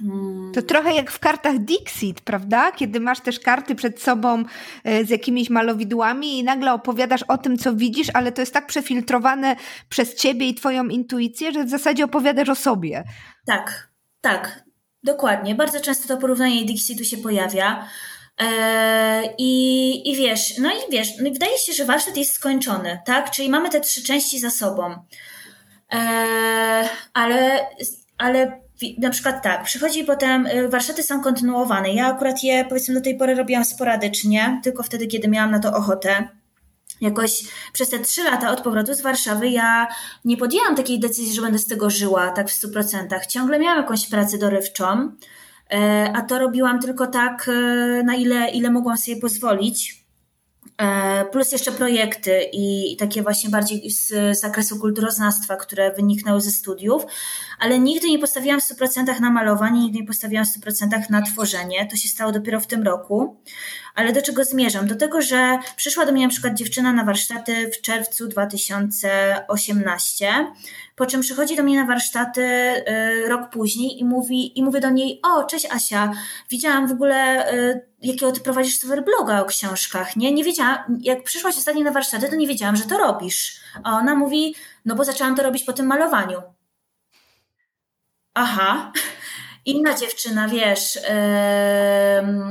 Hmm. 0.00 0.52
To 0.54 0.62
trochę 0.62 0.94
jak 0.94 1.10
w 1.10 1.18
kartach 1.18 1.58
Dixit, 1.58 2.20
prawda? 2.20 2.72
Kiedy 2.72 3.00
masz 3.00 3.20
też 3.20 3.40
karty 3.40 3.74
przed 3.74 4.02
sobą 4.02 4.44
e, 4.84 5.04
z 5.04 5.10
jakimiś 5.10 5.50
malowidłami 5.50 6.38
i 6.38 6.44
nagle 6.44 6.72
opowiadasz 6.72 7.22
o 7.22 7.38
tym, 7.38 7.58
co 7.58 7.74
widzisz, 7.74 8.08
ale 8.14 8.32
to 8.32 8.42
jest 8.42 8.54
tak 8.54 8.66
przefiltrowane 8.66 9.56
przez 9.88 10.14
ciebie 10.14 10.48
i 10.48 10.54
twoją 10.54 10.84
intuicję, 10.84 11.52
że 11.52 11.64
w 11.64 11.70
zasadzie 11.70 12.04
opowiadasz 12.04 12.48
o 12.48 12.54
sobie. 12.54 13.04
Tak, 13.46 13.90
tak, 14.20 14.64
dokładnie. 15.02 15.54
Bardzo 15.54 15.80
często 15.80 16.08
to 16.08 16.20
porównanie 16.20 16.64
Dixitu 16.64 17.04
się 17.04 17.16
pojawia. 17.16 17.88
Eee, 18.38 19.30
I, 19.38 20.10
I 20.10 20.16
wiesz, 20.16 20.58
no 20.58 20.70
i 20.70 20.92
wiesz, 20.92 21.08
no 21.18 21.30
wydaje 21.30 21.58
się, 21.58 21.72
że 21.72 21.84
warsztat 21.84 22.16
jest 22.16 22.32
skończony, 22.32 22.98
tak? 23.06 23.30
Czyli 23.30 23.50
mamy 23.50 23.70
te 23.70 23.80
trzy 23.80 24.02
części 24.02 24.40
za 24.40 24.50
sobą. 24.50 24.94
Eee, 25.90 26.88
ale, 27.14 27.66
ale 28.18 28.60
na 28.98 29.10
przykład 29.10 29.42
tak, 29.42 29.64
przychodzi 29.64 30.04
potem, 30.04 30.46
y, 30.46 30.68
warsztaty 30.68 31.02
są 31.02 31.22
kontynuowane. 31.22 31.92
Ja 31.92 32.06
akurat 32.06 32.42
je 32.42 32.64
powiedzmy 32.64 32.94
do 32.94 33.00
tej 33.00 33.18
pory 33.18 33.34
robiłam 33.34 33.64
sporadycznie, 33.64 34.60
tylko 34.64 34.82
wtedy, 34.82 35.06
kiedy 35.06 35.28
miałam 35.28 35.50
na 35.50 35.58
to 35.58 35.72
ochotę. 35.76 36.28
Jakoś 37.00 37.44
przez 37.72 37.90
te 37.90 37.98
trzy 37.98 38.24
lata 38.24 38.50
od 38.50 38.60
powrotu 38.60 38.94
z 38.94 39.00
Warszawy 39.00 39.48
ja 39.48 39.88
nie 40.24 40.36
podjęłam 40.36 40.76
takiej 40.76 41.00
decyzji, 41.00 41.34
że 41.34 41.42
będę 41.42 41.58
z 41.58 41.66
tego 41.66 41.90
żyła 41.90 42.30
tak 42.30 42.48
w 42.48 42.52
stu 42.52 42.68
procentach. 42.68 43.26
Ciągle 43.26 43.58
miałam 43.58 43.78
jakąś 43.78 44.08
pracę 44.08 44.38
dorywczą, 44.38 45.12
e, 45.70 46.12
a 46.14 46.22
to 46.22 46.38
robiłam 46.38 46.80
tylko 46.80 47.06
tak, 47.06 47.48
e, 47.48 48.02
na 48.02 48.14
ile, 48.14 48.50
ile 48.50 48.70
mogłam 48.70 48.98
sobie 48.98 49.16
pozwolić. 49.16 50.00
E, 50.80 51.24
plus 51.24 51.52
jeszcze 51.52 51.72
projekty 51.72 52.40
i 52.52 52.96
takie 52.98 53.22
właśnie 53.22 53.50
bardziej 53.50 53.90
z 53.90 54.38
zakresu 54.40 54.78
kulturoznawstwa, 54.78 55.56
które 55.56 55.92
wyniknęły 55.94 56.40
ze 56.40 56.50
studiów, 56.50 57.06
ale 57.58 57.78
nigdy 57.78 58.10
nie 58.10 58.18
postawiłam 58.18 58.60
w 58.60 58.64
100% 58.64 59.20
na 59.20 59.30
malowanie, 59.30 59.80
nigdy 59.80 59.98
nie 59.98 60.06
postawiłam 60.06 60.44
w 60.44 60.48
100% 60.48 61.10
na 61.10 61.22
tworzenie. 61.22 61.88
To 61.90 61.96
się 61.96 62.08
stało 62.08 62.32
dopiero 62.32 62.60
w 62.60 62.66
tym 62.66 62.82
roku. 62.82 63.36
Ale 63.94 64.12
do 64.12 64.22
czego 64.22 64.44
zmierzam? 64.44 64.86
Do 64.86 64.96
tego, 64.96 65.22
że 65.22 65.58
przyszła 65.76 66.06
do 66.06 66.12
mnie 66.12 66.22
na 66.22 66.30
przykład 66.30 66.54
dziewczyna 66.54 66.92
na 66.92 67.04
warsztaty 67.04 67.70
w 67.70 67.80
czerwcu 67.80 68.28
2018, 68.28 70.46
po 70.96 71.06
czym 71.06 71.20
przychodzi 71.20 71.56
do 71.56 71.62
mnie 71.62 71.80
na 71.80 71.86
warsztaty 71.86 72.42
y, 72.42 73.28
rok 73.28 73.50
później 73.50 74.00
i 74.00 74.04
mówi, 74.04 74.58
i 74.58 74.62
mówię 74.62 74.80
do 74.80 74.90
niej, 74.90 75.20
o, 75.22 75.44
cześć 75.44 75.66
Asia, 75.70 76.12
widziałam 76.50 76.88
w 76.88 76.92
ogóle, 76.92 77.52
y, 77.54 77.90
jakiego 78.02 78.32
ty 78.32 78.40
prowadzisz 78.40 78.78
super 78.78 79.04
bloga 79.04 79.40
o 79.40 79.44
książkach, 79.44 80.16
nie? 80.16 80.32
Nie 80.32 80.44
wiedziałam, 80.44 80.78
jak 81.00 81.22
przyszłaś 81.22 81.56
ostatnio 81.56 81.84
na 81.84 81.92
warsztaty, 81.92 82.28
to 82.28 82.36
nie 82.36 82.46
wiedziałam, 82.46 82.76
że 82.76 82.84
to 82.84 82.98
robisz. 82.98 83.60
A 83.84 83.96
ona 83.96 84.14
mówi, 84.14 84.54
no 84.84 84.94
bo 84.94 85.04
zaczęłam 85.04 85.36
to 85.36 85.42
robić 85.42 85.64
po 85.64 85.72
tym 85.72 85.86
malowaniu. 85.86 86.42
Aha. 88.34 88.92
Inna 89.66 89.94
dziewczyna, 89.94 90.48
wiesz, 90.48 90.98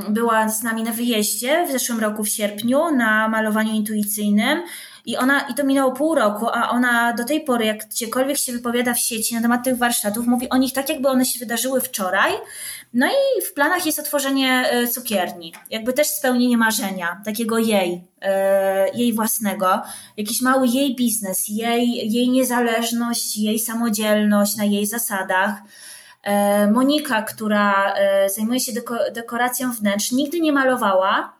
była 0.09 0.49
z 0.49 0.63
nami 0.63 0.83
na 0.83 0.91
wyjeździe 0.91 1.65
w 1.67 1.71
zeszłym 1.71 1.99
roku 1.99 2.23
w 2.23 2.29
sierpniu 2.29 2.91
na 2.91 3.27
malowaniu 3.27 3.73
intuicyjnym 3.73 4.61
i 5.05 5.17
ona, 5.17 5.41
i 5.41 5.53
to 5.53 5.63
minęło 5.63 5.91
pół 5.91 6.15
roku, 6.15 6.47
a 6.53 6.69
ona 6.69 7.13
do 7.13 7.23
tej 7.23 7.41
pory, 7.41 7.65
jak 7.65 7.87
gdziekolwiek 7.87 8.37
się 8.37 8.51
wypowiada 8.51 8.93
w 8.93 8.99
sieci 8.99 9.35
na 9.35 9.41
temat 9.41 9.63
tych 9.63 9.77
warsztatów, 9.77 10.27
mówi 10.27 10.49
o 10.49 10.57
nich 10.57 10.73
tak, 10.73 10.89
jakby 10.89 11.09
one 11.09 11.25
się 11.25 11.39
wydarzyły 11.39 11.81
wczoraj. 11.81 12.33
No 12.93 13.07
i 13.07 13.41
w 13.41 13.53
planach 13.53 13.85
jest 13.85 13.99
otworzenie 13.99 14.69
e, 14.69 14.87
cukierni, 14.87 15.53
jakby 15.69 15.93
też 15.93 16.07
spełnienie 16.07 16.57
marzenia, 16.57 17.21
takiego 17.25 17.57
jej, 17.57 18.03
e, 18.21 18.89
jej 18.89 19.13
własnego, 19.13 19.81
jakiś 20.17 20.41
mały 20.41 20.67
jej 20.67 20.95
biznes, 20.95 21.47
jej, 21.47 22.13
jej 22.13 22.29
niezależność, 22.29 23.37
jej 23.37 23.59
samodzielność 23.59 24.55
na 24.55 24.63
jej 24.65 24.85
zasadach. 24.85 25.53
E, 26.23 26.71
Monika, 26.71 27.21
która 27.21 27.95
zajmuje 28.35 28.59
się 28.59 28.71
dekoracją 29.13 29.71
wnętrz, 29.71 30.11
nigdy 30.11 30.41
nie 30.41 30.53
malowała, 30.53 31.39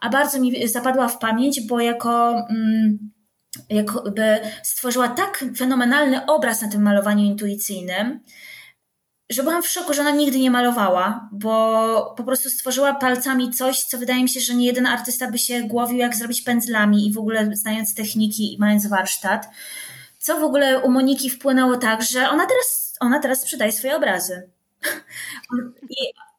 a 0.00 0.08
bardzo 0.08 0.40
mi 0.40 0.68
zapadła 0.68 1.08
w 1.08 1.18
pamięć, 1.18 1.60
bo 1.66 1.80
jako 1.80 2.30
mm, 2.50 2.98
jakby 3.70 4.38
stworzyła 4.62 5.08
tak 5.08 5.44
fenomenalny 5.56 6.26
obraz 6.26 6.62
na 6.62 6.68
tym 6.68 6.82
malowaniu 6.82 7.24
intuicyjnym, 7.24 8.20
że 9.30 9.42
byłam 9.42 9.62
w 9.62 9.68
szoku, 9.68 9.94
że 9.94 10.00
ona 10.00 10.10
nigdy 10.10 10.38
nie 10.38 10.50
malowała, 10.50 11.28
bo 11.32 12.14
po 12.16 12.24
prostu 12.24 12.50
stworzyła 12.50 12.94
palcami 12.94 13.50
coś, 13.50 13.84
co 13.84 13.98
wydaje 13.98 14.22
mi 14.22 14.28
się, 14.28 14.40
że 14.40 14.54
nie 14.54 14.66
jeden 14.66 14.86
artysta 14.86 15.30
by 15.30 15.38
się 15.38 15.62
głowił, 15.62 15.98
jak 15.98 16.16
zrobić 16.16 16.42
pędzlami 16.42 17.06
i 17.06 17.12
w 17.12 17.18
ogóle 17.18 17.50
znając 17.52 17.94
techniki 17.94 18.54
i 18.54 18.58
mając 18.58 18.86
warsztat. 18.86 19.48
Co 20.18 20.40
w 20.40 20.44
ogóle 20.44 20.80
u 20.80 20.90
Moniki 20.90 21.30
wpłynęło 21.30 21.76
tak, 21.76 22.02
że 22.02 22.30
ona 22.30 22.46
teraz, 22.46 22.85
ona 23.00 23.18
teraz 23.18 23.40
sprzedaje 23.42 23.72
swoje 23.72 23.96
obrazy. 23.96 24.48
I 25.90 25.96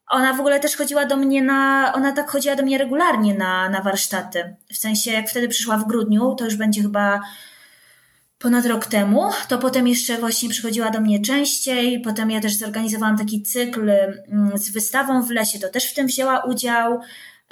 ona 0.10 0.34
w 0.34 0.40
ogóle 0.40 0.60
też 0.60 0.76
chodziła 0.76 1.06
do 1.06 1.18
mnie 1.18 1.44
na, 1.44 1.94
ona 1.96 2.12
tak 2.12 2.30
chodziła 2.30 2.56
do 2.56 2.64
mnie 2.64 2.78
regularnie 2.78 3.34
na, 3.34 3.70
na 3.70 3.82
warsztaty. 3.82 4.56
W 4.74 4.78
sensie, 4.78 5.12
jak 5.12 5.30
wtedy 5.30 5.48
przyszła 5.48 5.78
w 5.78 5.88
grudniu, 5.88 6.36
to 6.36 6.46
już 6.46 6.56
będzie 6.56 6.82
chyba 6.82 7.22
ponad 8.40 8.66
rok 8.66 8.86
temu, 8.86 9.30
to 9.48 9.58
potem 9.58 9.88
jeszcze 9.88 10.18
właśnie 10.18 10.50
przychodziła 10.50 10.90
do 10.90 11.02
mnie 11.02 11.22
częściej, 11.22 12.02
potem 12.02 12.32
ja 12.32 12.40
też 12.40 12.58
zorganizowałam 12.58 13.18
taki 13.18 13.44
cykl 13.44 13.90
mm, 13.90 14.58
z 14.58 14.70
wystawą 14.70 15.22
w 15.22 15.32
lesie, 15.32 15.60
to 15.60 15.70
też 15.70 15.92
w 15.92 15.94
tym 15.94 16.08
wzięła 16.08 16.44
udział. 16.44 17.00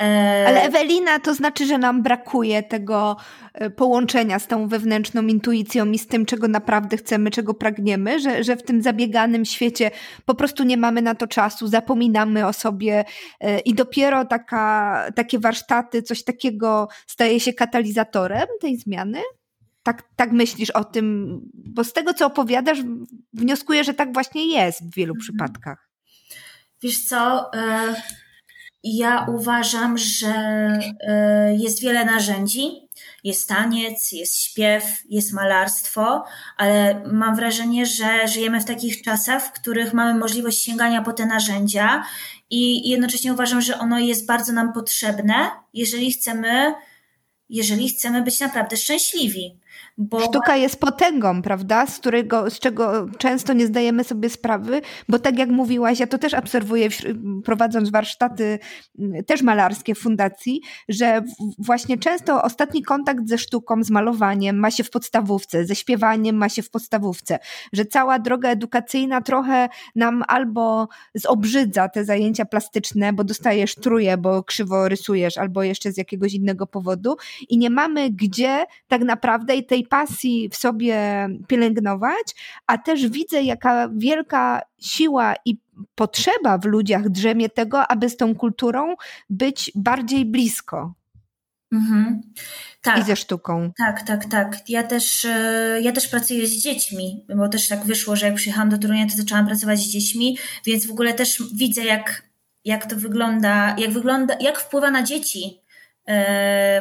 E, 0.02 0.46
Ale 0.48 0.64
Ewelina, 0.64 1.20
to 1.20 1.34
znaczy, 1.34 1.66
że 1.66 1.78
nam 1.78 2.04
brakuje 2.04 2.64
tego 2.64 3.18
e, 3.54 3.70
połączenia 3.70 4.40
z 4.40 4.48
tą 4.48 4.68
wewnętrzną 4.68 5.22
intuicją 5.22 5.92
i 5.92 6.00
z 6.00 6.08
tym, 6.08 6.26
czego 6.26 6.48
naprawdę 6.48 6.98
chcemy, 6.98 7.32
czego 7.32 7.54
pragniemy, 7.54 8.20
że, 8.20 8.44
że 8.44 8.56
w 8.56 8.64
tym 8.64 8.82
zabieganym 8.82 9.46
świecie 9.46 9.92
po 10.26 10.36
prostu 10.36 10.64
nie 10.64 10.78
mamy 10.78 11.02
na 11.02 11.16
to 11.16 11.28
czasu, 11.28 11.68
zapominamy 11.68 12.48
o 12.48 12.54
sobie 12.54 13.06
e, 13.40 13.60
i 13.60 13.74
dopiero 13.74 14.26
taka, 14.26 15.06
takie 15.16 15.40
warsztaty, 15.40 16.02
coś 16.02 16.24
takiego 16.24 16.88
staje 17.08 17.40
się 17.40 17.54
katalizatorem 17.54 18.48
tej 18.62 18.78
zmiany? 18.78 19.22
Tak, 19.84 20.04
tak 20.16 20.32
myślisz 20.32 20.70
o 20.70 20.84
tym, 20.84 21.40
bo 21.54 21.84
z 21.84 21.94
tego, 21.94 22.14
co 22.14 22.26
opowiadasz, 22.26 22.80
wnioskuję, 23.34 23.84
że 23.84 23.94
tak 23.94 24.14
właśnie 24.14 24.48
jest 24.48 24.84
w 24.84 24.96
wielu 24.96 25.14
mhm. 25.14 25.22
przypadkach. 25.22 25.90
Wiesz 26.84 27.04
co? 27.04 27.52
Ja 28.88 29.26
uważam, 29.30 29.98
że 29.98 30.34
e, 31.08 31.56
jest 31.56 31.82
wiele 31.82 32.06
narzędzi. 32.06 32.90
Jest 33.24 33.50
taniec, 33.50 34.12
jest 34.12 34.38
śpiew, 34.42 34.84
jest 35.10 35.34
malarstwo, 35.34 36.24
ale 36.58 37.04
mam 37.06 37.36
wrażenie, 37.36 37.86
że 37.86 38.28
żyjemy 38.28 38.62
w 38.62 38.66
takich 38.66 39.02
czasach, 39.02 39.44
w 39.44 39.52
których 39.52 39.94
mamy 39.94 40.20
możliwość 40.20 40.62
sięgania 40.62 41.02
po 41.02 41.14
te 41.14 41.26
narzędzia 41.26 42.04
i 42.50 42.90
jednocześnie 42.90 43.34
uważam, 43.34 43.62
że 43.62 43.80
ono 43.80 44.00
jest 44.00 44.26
bardzo 44.26 44.54
nam 44.54 44.74
potrzebne, 44.74 45.50
jeżeli 45.74 46.12
chcemy, 46.12 46.74
jeżeli 47.50 47.90
chcemy 47.90 48.22
być 48.22 48.40
naprawdę 48.40 48.78
szczęśliwi. 48.78 49.60
Bo... 49.98 50.20
Sztuka 50.20 50.56
jest 50.56 50.80
potęgą, 50.80 51.42
prawda? 51.42 51.86
Z, 51.86 52.00
którego, 52.00 52.50
z 52.50 52.60
czego 52.60 53.08
często 53.18 53.54
nie 53.54 53.68
zdajemy 53.68 54.04
sobie 54.04 54.30
sprawy, 54.30 54.82
bo 55.10 55.20
tak 55.20 55.38
jak 55.38 55.50
mówiłaś, 55.50 56.00
ja 56.00 56.08
to 56.08 56.18
też 56.18 56.34
obserwuję, 56.34 56.90
prowadząc 57.46 57.90
warsztaty 57.90 58.60
mm, 59.00 59.24
też 59.24 59.42
malarskie 59.42 59.96
w 59.96 60.00
fundacji, 60.00 60.62
że 60.90 61.24
właśnie 61.60 61.98
często 61.98 62.44
ostatni 62.44 62.84
kontakt 62.84 63.28
ze 63.28 63.38
sztuką, 63.38 63.84
z 63.84 63.90
malowaniem 63.90 64.60
ma 64.60 64.72
się 64.72 64.84
w 64.84 64.90
podstawówce, 64.90 65.66
ze 65.66 65.76
śpiewaniem 65.76 66.36
ma 66.36 66.50
się 66.50 66.62
w 66.62 66.70
podstawówce, 66.70 67.40
że 67.74 67.86
cała 67.86 68.20
droga 68.20 68.50
edukacyjna 68.50 69.22
trochę 69.22 69.70
nam 69.96 70.24
albo 70.28 70.88
zobrzydza 71.14 71.90
te 71.90 72.06
zajęcia 72.06 72.46
plastyczne, 72.46 73.14
bo 73.14 73.24
dostajesz 73.24 73.76
truje, 73.76 74.18
bo 74.18 74.44
krzywo 74.44 74.90
rysujesz, 74.90 75.38
albo 75.38 75.64
jeszcze 75.64 75.92
z 75.92 75.98
jakiegoś 75.98 76.34
innego 76.34 76.68
powodu 76.68 77.16
i 77.50 77.58
nie 77.58 77.70
mamy 77.70 78.10
gdzie 78.10 78.66
tak 78.88 79.02
naprawdę 79.02 79.56
i 79.56 79.64
tej 79.86 79.90
pasji 79.90 80.50
w 80.50 80.56
sobie 80.56 81.28
pielęgnować, 81.48 82.36
a 82.68 82.78
też 82.78 83.08
widzę, 83.08 83.44
jaka 83.44 83.90
wielka 83.96 84.62
siła 84.80 85.34
i 85.46 85.58
potrzeba 85.96 86.58
w 86.58 86.66
ludziach 86.66 87.10
drzemie 87.10 87.50
tego, 87.50 87.88
aby 87.88 88.10
z 88.10 88.18
tą 88.18 88.36
kulturą 88.36 88.96
być 89.30 89.72
bardziej 89.76 90.26
blisko. 90.26 90.94
Mhm. 91.72 92.22
Tak. 92.82 93.00
I 93.00 93.04
ze 93.04 93.16
sztuką. 93.16 93.72
Tak, 93.78 94.04
tak, 94.04 94.26
tak. 94.26 94.70
Ja 94.70 94.84
też, 94.84 95.26
e, 95.26 95.80
ja 95.82 95.92
też 95.92 96.08
pracuję 96.08 96.48
z 96.48 96.52
dziećmi, 96.52 97.26
bo 97.36 97.50
też 97.50 97.68
tak 97.68 97.86
wyszło, 97.86 98.16
że 98.16 98.26
jak 98.26 98.36
przyjechałam 98.36 98.70
do 98.70 98.78
Torunia, 98.78 99.08
to 99.08 99.18
zaczęłam 99.18 99.48
pracować 99.48 99.80
z 99.80 99.90
dziećmi, 99.90 100.38
więc 100.66 100.88
w 100.88 100.92
ogóle 100.92 101.14
też 101.14 101.44
widzę, 101.56 101.84
jak, 101.84 102.24
jak 102.66 102.86
to 102.86 102.96
wygląda, 102.96 103.76
jak 103.80 103.92
wygląda, 103.92 104.36
jak 104.40 104.60
wpływa 104.60 104.92
na 104.92 105.04
dzieci 105.04 105.65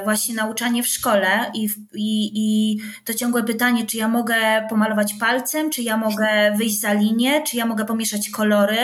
właśnie 0.05 0.35
nauczanie 0.35 0.83
w 0.83 0.87
szkole 0.87 1.51
i, 1.55 1.69
i, 1.95 2.31
i 2.35 2.77
to 3.05 3.15
ciągłe 3.15 3.43
pytanie, 3.43 3.87
czy 3.87 3.97
ja 3.97 4.09
mogę 4.09 4.67
pomalować 4.71 5.15
palcem, 5.21 5.71
czy 5.71 5.83
ja 5.83 5.97
mogę 5.97 6.55
wyjść 6.57 6.81
za 6.81 6.93
linię, 6.93 7.43
czy 7.43 7.57
ja 7.57 7.67
mogę 7.67 7.85
pomieszać 7.85 8.31
kolory. 8.31 8.79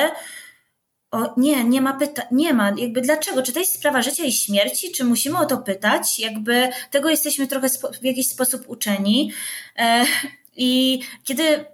o 1.10 1.34
nie, 1.36 1.64
nie 1.64 1.80
ma 1.80 1.92
pytań, 1.92 2.24
nie 2.30 2.54
ma, 2.54 2.72
jakby 2.76 3.00
dlaczego, 3.00 3.42
czy 3.42 3.52
to 3.52 3.58
jest 3.58 3.74
sprawa 3.74 4.02
życia 4.02 4.24
i 4.24 4.32
śmierci, 4.32 4.92
czy 4.92 5.04
musimy 5.04 5.38
o 5.38 5.46
to 5.46 5.58
pytać, 5.58 6.18
jakby 6.18 6.68
tego 6.90 7.10
jesteśmy 7.10 7.46
trochę 7.46 7.68
w 8.00 8.04
jakiś 8.04 8.28
sposób 8.28 8.68
uczeni. 8.68 9.32
E, 9.76 10.04
i 10.56 11.00
kiedy, 11.24 11.64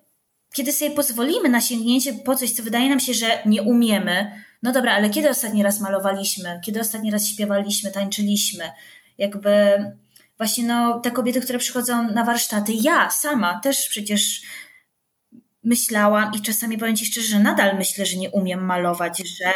kiedy 0.54 0.72
sobie 0.72 0.90
pozwolimy 0.90 1.48
na 1.48 1.60
sięgnięcie 1.60 2.12
po 2.12 2.36
coś, 2.36 2.50
co 2.50 2.62
wydaje 2.62 2.88
nam 2.88 3.00
się, 3.00 3.14
że 3.14 3.26
nie 3.46 3.62
umiemy, 3.62 4.45
no 4.66 4.72
dobra, 4.72 4.92
ale 4.92 5.10
kiedy 5.10 5.30
ostatni 5.30 5.62
raz 5.62 5.80
malowaliśmy, 5.80 6.60
kiedy 6.64 6.80
ostatni 6.80 7.10
raz 7.10 7.28
śpiewaliśmy, 7.28 7.90
tańczyliśmy, 7.90 8.70
jakby 9.18 9.52
właśnie 10.38 10.64
no, 10.64 11.00
te 11.00 11.10
kobiety, 11.10 11.40
które 11.40 11.58
przychodzą 11.58 12.10
na 12.10 12.24
warsztaty, 12.24 12.72
ja 12.72 13.10
sama 13.10 13.60
też 13.60 13.88
przecież 13.88 14.42
myślałam 15.64 16.32
i 16.34 16.40
czasami 16.40 16.78
powiem 16.78 16.96
Ci 16.96 17.06
szczerze, 17.06 17.26
że 17.26 17.38
nadal 17.38 17.76
myślę, 17.76 18.06
że 18.06 18.16
nie 18.16 18.30
umiem 18.30 18.64
malować, 18.64 19.18
że 19.18 19.52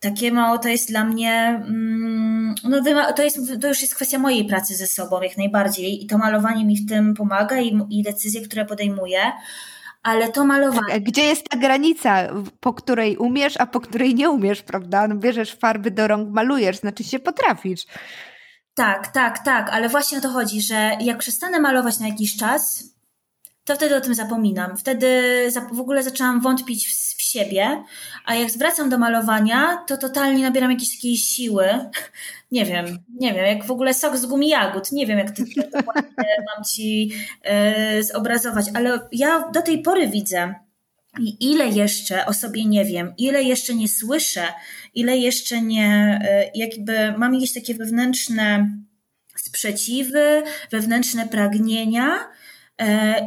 takie 0.00 0.32
mało 0.32 0.58
to 0.58 0.68
jest 0.68 0.88
dla 0.88 1.04
mnie, 1.04 1.62
mm, 1.66 2.54
no 2.64 2.82
to, 3.16 3.22
jest, 3.22 3.38
to 3.60 3.68
już 3.68 3.80
jest 3.80 3.94
kwestia 3.94 4.18
mojej 4.18 4.44
pracy 4.44 4.74
ze 4.74 4.86
sobą 4.86 5.22
jak 5.22 5.36
najbardziej 5.36 6.04
i 6.04 6.06
to 6.06 6.18
malowanie 6.18 6.64
mi 6.64 6.76
w 6.76 6.88
tym 6.88 7.14
pomaga 7.14 7.60
i, 7.60 7.80
i 7.90 8.02
decyzje, 8.02 8.40
które 8.40 8.64
podejmuję, 8.64 9.32
ale 10.06 10.32
to 10.32 10.44
malowanie... 10.44 10.92
Tak, 10.92 11.02
gdzie 11.02 11.22
jest 11.22 11.48
ta 11.48 11.58
granica, 11.58 12.28
po 12.60 12.74
której 12.74 13.16
umiesz, 13.16 13.56
a 13.56 13.66
po 13.66 13.80
której 13.80 14.14
nie 14.14 14.30
umiesz, 14.30 14.62
prawda? 14.62 15.08
No 15.08 15.14
bierzesz 15.14 15.54
farby 15.54 15.90
do 15.90 16.08
rąk, 16.08 16.30
malujesz, 16.30 16.76
znaczy 16.76 17.04
się 17.04 17.18
potrafisz. 17.18 17.86
Tak, 18.74 19.06
tak, 19.06 19.38
tak, 19.38 19.70
ale 19.70 19.88
właśnie 19.88 20.18
o 20.18 20.20
to 20.20 20.28
chodzi, 20.28 20.62
że 20.62 20.90
jak 21.00 21.18
przestanę 21.18 21.60
malować 21.60 22.00
na 22.00 22.08
jakiś 22.08 22.36
czas, 22.36 22.84
to 23.66 23.74
wtedy 23.74 23.96
o 23.96 24.00
tym 24.00 24.14
zapominam. 24.14 24.76
Wtedy 24.76 25.08
w 25.72 25.80
ogóle 25.80 26.02
zaczęłam 26.02 26.40
wątpić 26.40 26.88
w, 26.88 27.22
siebie, 27.22 27.84
a 28.24 28.34
jak 28.34 28.50
zwracam 28.50 28.90
do 28.90 28.98
malowania, 28.98 29.84
to 29.86 29.96
totalnie 29.96 30.42
nabieram 30.42 30.70
jakiejś 30.70 30.96
takiej 30.96 31.16
siły. 31.16 31.64
Nie 32.52 32.64
wiem, 32.64 32.98
nie 33.20 33.34
wiem, 33.34 33.46
jak 33.46 33.64
w 33.64 33.70
ogóle 33.70 33.94
sok 33.94 34.16
z 34.16 34.26
gumi 34.26 34.48
jagód. 34.48 34.92
Nie 34.92 35.06
wiem, 35.06 35.18
jak 35.18 35.36
to 35.36 35.42
mam 36.56 36.64
ci 36.64 37.08
yy, 37.08 38.02
zobrazować, 38.02 38.66
ale 38.74 39.00
ja 39.12 39.50
do 39.50 39.62
tej 39.62 39.82
pory 39.82 40.08
widzę, 40.08 40.54
i 41.20 41.50
ile 41.52 41.68
jeszcze 41.68 42.26
o 42.26 42.34
sobie 42.34 42.64
nie 42.64 42.84
wiem, 42.84 43.14
ile 43.18 43.42
jeszcze 43.42 43.74
nie 43.74 43.88
słyszę, 43.88 44.42
ile 44.94 45.16
jeszcze 45.16 45.62
nie, 45.62 46.20
e, 46.22 46.50
jakby 46.54 47.18
mam 47.18 47.34
jakieś 47.34 47.52
takie 47.52 47.74
wewnętrzne 47.74 48.70
sprzeciwy, 49.36 50.42
wewnętrzne 50.70 51.28
pragnienia, 51.28 52.28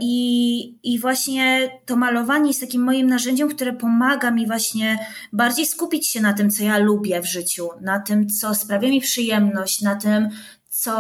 I, 0.02 0.76
I 0.84 1.00
właśnie 1.00 1.70
to 1.86 1.96
malowanie 1.96 2.48
jest 2.48 2.62
takim 2.62 2.84
moim 2.84 3.08
narzędziem, 3.08 3.50
które 3.50 3.74
pomaga 3.74 4.32
mi 4.32 4.48
właśnie 4.48 5.08
bardziej 5.34 5.66
skupić 5.66 6.08
się 6.08 6.22
na 6.22 6.34
tym, 6.34 6.50
co 6.50 6.64
ja 6.64 6.78
lubię 6.78 7.22
w 7.22 7.26
życiu, 7.26 7.70
na 7.82 8.00
tym, 8.00 8.30
co 8.30 8.56
sprawia 8.56 8.90
mi 8.90 9.02
przyjemność, 9.02 9.82
na 9.82 9.96
tym, 9.96 10.30
co, 10.70 10.94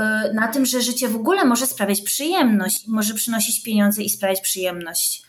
e, 0.00 0.32
na 0.34 0.48
tym, 0.48 0.66
że 0.66 0.80
życie 0.80 1.08
w 1.08 1.16
ogóle 1.16 1.44
może 1.44 1.66
sprawiać 1.66 2.00
przyjemność, 2.00 2.86
może 2.86 3.14
przynosić 3.14 3.62
pieniądze 3.62 4.02
i 4.02 4.10
sprawiać 4.10 4.40
przyjemność. 4.40 5.25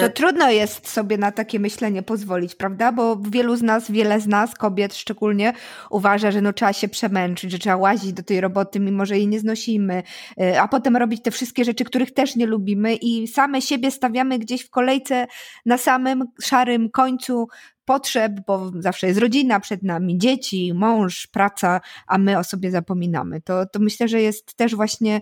To 0.00 0.08
trudno 0.14 0.50
jest 0.50 0.88
sobie 0.88 1.18
na 1.18 1.32
takie 1.32 1.60
myślenie 1.60 2.02
pozwolić, 2.02 2.54
prawda? 2.54 2.92
Bo 2.92 3.16
wielu 3.16 3.56
z 3.56 3.62
nas, 3.62 3.90
wiele 3.90 4.20
z 4.20 4.26
nas, 4.26 4.54
kobiet 4.54 4.94
szczególnie, 4.94 5.52
uważa, 5.90 6.30
że 6.30 6.40
no 6.40 6.52
trzeba 6.52 6.72
się 6.72 6.88
przemęczyć, 6.88 7.52
że 7.52 7.58
trzeba 7.58 7.76
łazić 7.76 8.12
do 8.12 8.22
tej 8.22 8.40
roboty, 8.40 8.80
mimo 8.80 9.06
że 9.06 9.16
jej 9.18 9.28
nie 9.28 9.40
znosimy, 9.40 10.02
y, 10.42 10.60
a 10.60 10.68
potem 10.68 10.96
robić 10.96 11.22
te 11.22 11.30
wszystkie 11.30 11.64
rzeczy, 11.64 11.84
których 11.84 12.14
też 12.14 12.36
nie 12.36 12.46
lubimy 12.46 12.94
i 12.94 13.28
same 13.28 13.62
siebie 13.62 13.90
stawiamy 13.90 14.38
gdzieś 14.38 14.62
w 14.62 14.70
kolejce 14.70 15.26
na 15.66 15.78
samym 15.78 16.24
szarym 16.42 16.90
końcu 16.90 17.46
potrzeb, 17.90 18.32
bo 18.46 18.72
zawsze 18.78 19.06
jest 19.06 19.20
rodzina 19.20 19.60
przed 19.60 19.82
nami, 19.82 20.18
dzieci, 20.18 20.72
mąż, 20.74 21.26
praca, 21.26 21.80
a 22.06 22.18
my 22.18 22.38
o 22.38 22.44
sobie 22.44 22.70
zapominamy. 22.70 23.40
To, 23.40 23.66
to 23.66 23.78
myślę, 23.78 24.08
że 24.08 24.22
jest 24.22 24.54
też 24.54 24.74
właśnie 24.74 25.20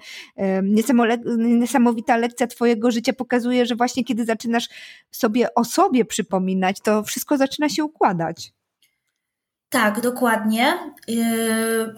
niesamowita 1.38 2.16
lekcja 2.16 2.46
Twojego 2.46 2.90
życia. 2.90 3.12
Pokazuje, 3.12 3.66
że 3.66 3.76
właśnie 3.76 4.04
kiedy 4.04 4.24
zaczynasz 4.24 4.68
sobie 5.10 5.54
o 5.54 5.64
sobie 5.64 6.04
przypominać, 6.04 6.80
to 6.80 7.02
wszystko 7.02 7.36
zaczyna 7.36 7.68
się 7.68 7.84
układać. 7.84 8.52
Tak, 9.68 10.00
dokładnie. 10.00 10.78
Yy, 11.08 11.24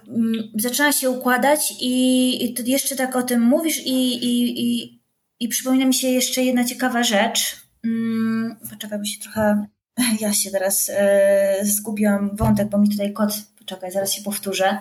mm, 0.09 0.35
zaczyna 0.55 0.93
się 0.93 1.11
układać 1.11 1.75
i, 1.81 2.45
i 2.45 2.71
jeszcze 2.71 2.97
tak 2.97 3.17
o 3.17 3.23
tym 3.23 3.43
mówisz 3.43 3.87
i, 3.87 4.25
i, 4.25 4.61
i, 4.61 5.01
i 5.41 5.49
przypomina 5.49 5.87
mi 5.87 5.95
się 5.95 6.09
jeszcze 6.09 6.43
jedna 6.43 6.65
ciekawa 6.65 7.03
rzecz. 7.03 7.57
Yy, 7.85 8.57
poczekaj, 8.71 8.99
by 8.99 9.07
się 9.07 9.21
trochę 9.21 9.67
ja 10.21 10.33
się 10.33 10.51
teraz 10.51 10.91
e, 10.95 11.59
zgubiłam 11.63 12.37
wątek, 12.37 12.69
bo 12.69 12.79
mi 12.79 12.89
tutaj 12.89 13.13
kot, 13.13 13.31
poczekaj, 13.59 13.93
zaraz 13.93 14.13
się 14.13 14.23
powtórzę. 14.23 14.79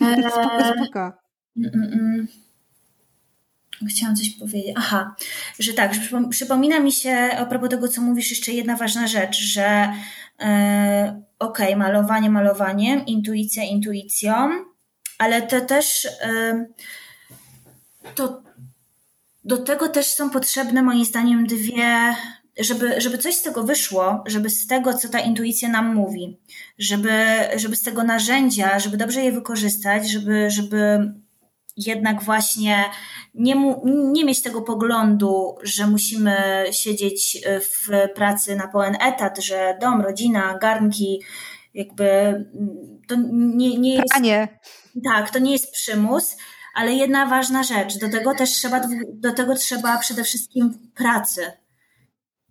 E, 0.00 0.30
spoko, 0.30 0.74
spoko. 0.74 1.12
Mm, 1.56 1.70
mm, 1.74 1.92
mm. 1.92 2.28
Chciałam 3.88 4.16
coś 4.16 4.30
powiedzieć. 4.30 4.74
Aha, 4.76 5.14
że 5.58 5.72
tak, 5.72 5.94
że 5.94 6.00
przypomina 6.30 6.80
mi 6.80 6.92
się 6.92 7.14
a 7.38 7.46
propos 7.46 7.68
tego, 7.68 7.88
co 7.88 8.00
mówisz, 8.00 8.30
jeszcze 8.30 8.52
jedna 8.52 8.76
ważna 8.76 9.06
rzecz, 9.06 9.36
że 9.36 9.92
e, 10.40 11.22
okej, 11.38 11.66
okay, 11.66 11.76
malowanie 11.76 12.30
malowaniem, 12.30 13.06
intuicja 13.06 13.64
intuicją, 13.64 14.48
ale 15.18 15.42
to 15.42 15.60
też 15.60 16.04
e, 16.04 16.66
to 18.14 18.42
do 19.44 19.58
tego 19.58 19.88
też 19.88 20.06
są 20.06 20.30
potrzebne 20.30 20.82
moim 20.82 21.04
zdaniem 21.04 21.46
dwie 21.46 22.14
żeby, 22.58 23.00
żeby 23.00 23.18
coś 23.18 23.34
z 23.34 23.42
tego 23.42 23.62
wyszło, 23.62 24.24
żeby 24.26 24.50
z 24.50 24.66
tego, 24.66 24.94
co 24.94 25.08
ta 25.08 25.18
intuicja 25.20 25.68
nam 25.68 25.94
mówi, 25.94 26.40
żeby, 26.78 27.12
żeby 27.56 27.76
z 27.76 27.82
tego 27.82 28.04
narzędzia, 28.04 28.78
żeby 28.78 28.96
dobrze 28.96 29.20
je 29.20 29.32
wykorzystać, 29.32 30.10
żeby, 30.10 30.50
żeby 30.50 31.12
jednak 31.76 32.22
właśnie 32.22 32.84
nie, 33.34 33.54
mu, 33.54 33.82
nie 34.12 34.24
mieć 34.24 34.42
tego 34.42 34.62
poglądu, 34.62 35.56
że 35.62 35.86
musimy 35.86 36.64
siedzieć 36.70 37.44
w 37.60 38.08
pracy 38.14 38.56
na 38.56 38.68
pełen 38.68 38.96
etat, 39.00 39.44
że 39.44 39.78
dom, 39.80 40.00
rodzina, 40.00 40.58
garnki, 40.58 41.22
jakby 41.74 42.04
to 43.08 43.14
nie, 43.32 43.78
nie 43.78 43.94
jest. 43.94 44.12
Panie. 44.12 44.58
Tak, 45.04 45.30
to 45.30 45.38
nie 45.38 45.52
jest 45.52 45.72
przymus, 45.72 46.36
ale 46.74 46.92
jedna 46.92 47.26
ważna 47.26 47.62
rzecz. 47.62 47.98
Do 47.98 48.10
tego 48.10 48.34
też 48.34 48.50
trzeba, 48.50 48.80
do 49.12 49.32
tego 49.32 49.54
trzeba 49.54 49.98
przede 49.98 50.24
wszystkim 50.24 50.90
pracy 50.94 51.61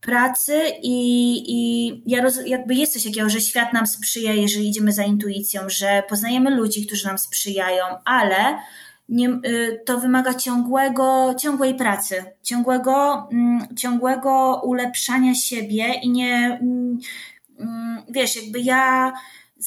pracy 0.02 0.62
i, 0.84 0.98
i 1.48 2.04
ja 2.06 2.22
roz, 2.22 2.40
jakby 2.46 2.76
jest 2.76 2.94
coś 2.94 3.04
takiego, 3.04 3.30
że 3.30 3.42
świat 3.42 3.74
nam 3.74 3.88
sprzyja, 3.88 4.34
jeżeli 4.34 4.70
idziemy 4.70 4.92
za 4.92 5.04
intuicją, 5.04 5.62
że 5.68 6.04
poznajemy 6.10 6.56
ludzi, 6.56 6.88
którzy 6.88 7.08
nam 7.08 7.18
sprzyjają, 7.18 7.84
ale 8.06 8.58
nie, 9.10 9.30
y, 9.30 9.82
to 9.86 10.00
wymaga 10.00 10.34
ciągłego, 10.34 11.36
ciągłej 11.40 11.76
pracy, 11.76 12.24
ciągłego, 12.44 13.28
mm, 13.32 13.76
ciągłego 13.76 14.62
ulepszania 14.66 15.36
siebie 15.36 15.94
i 16.04 16.10
nie, 16.10 16.60
mm, 16.62 17.00
mm, 17.60 18.04
wiesz, 18.10 18.36
jakby 18.36 18.60
ja 18.60 19.14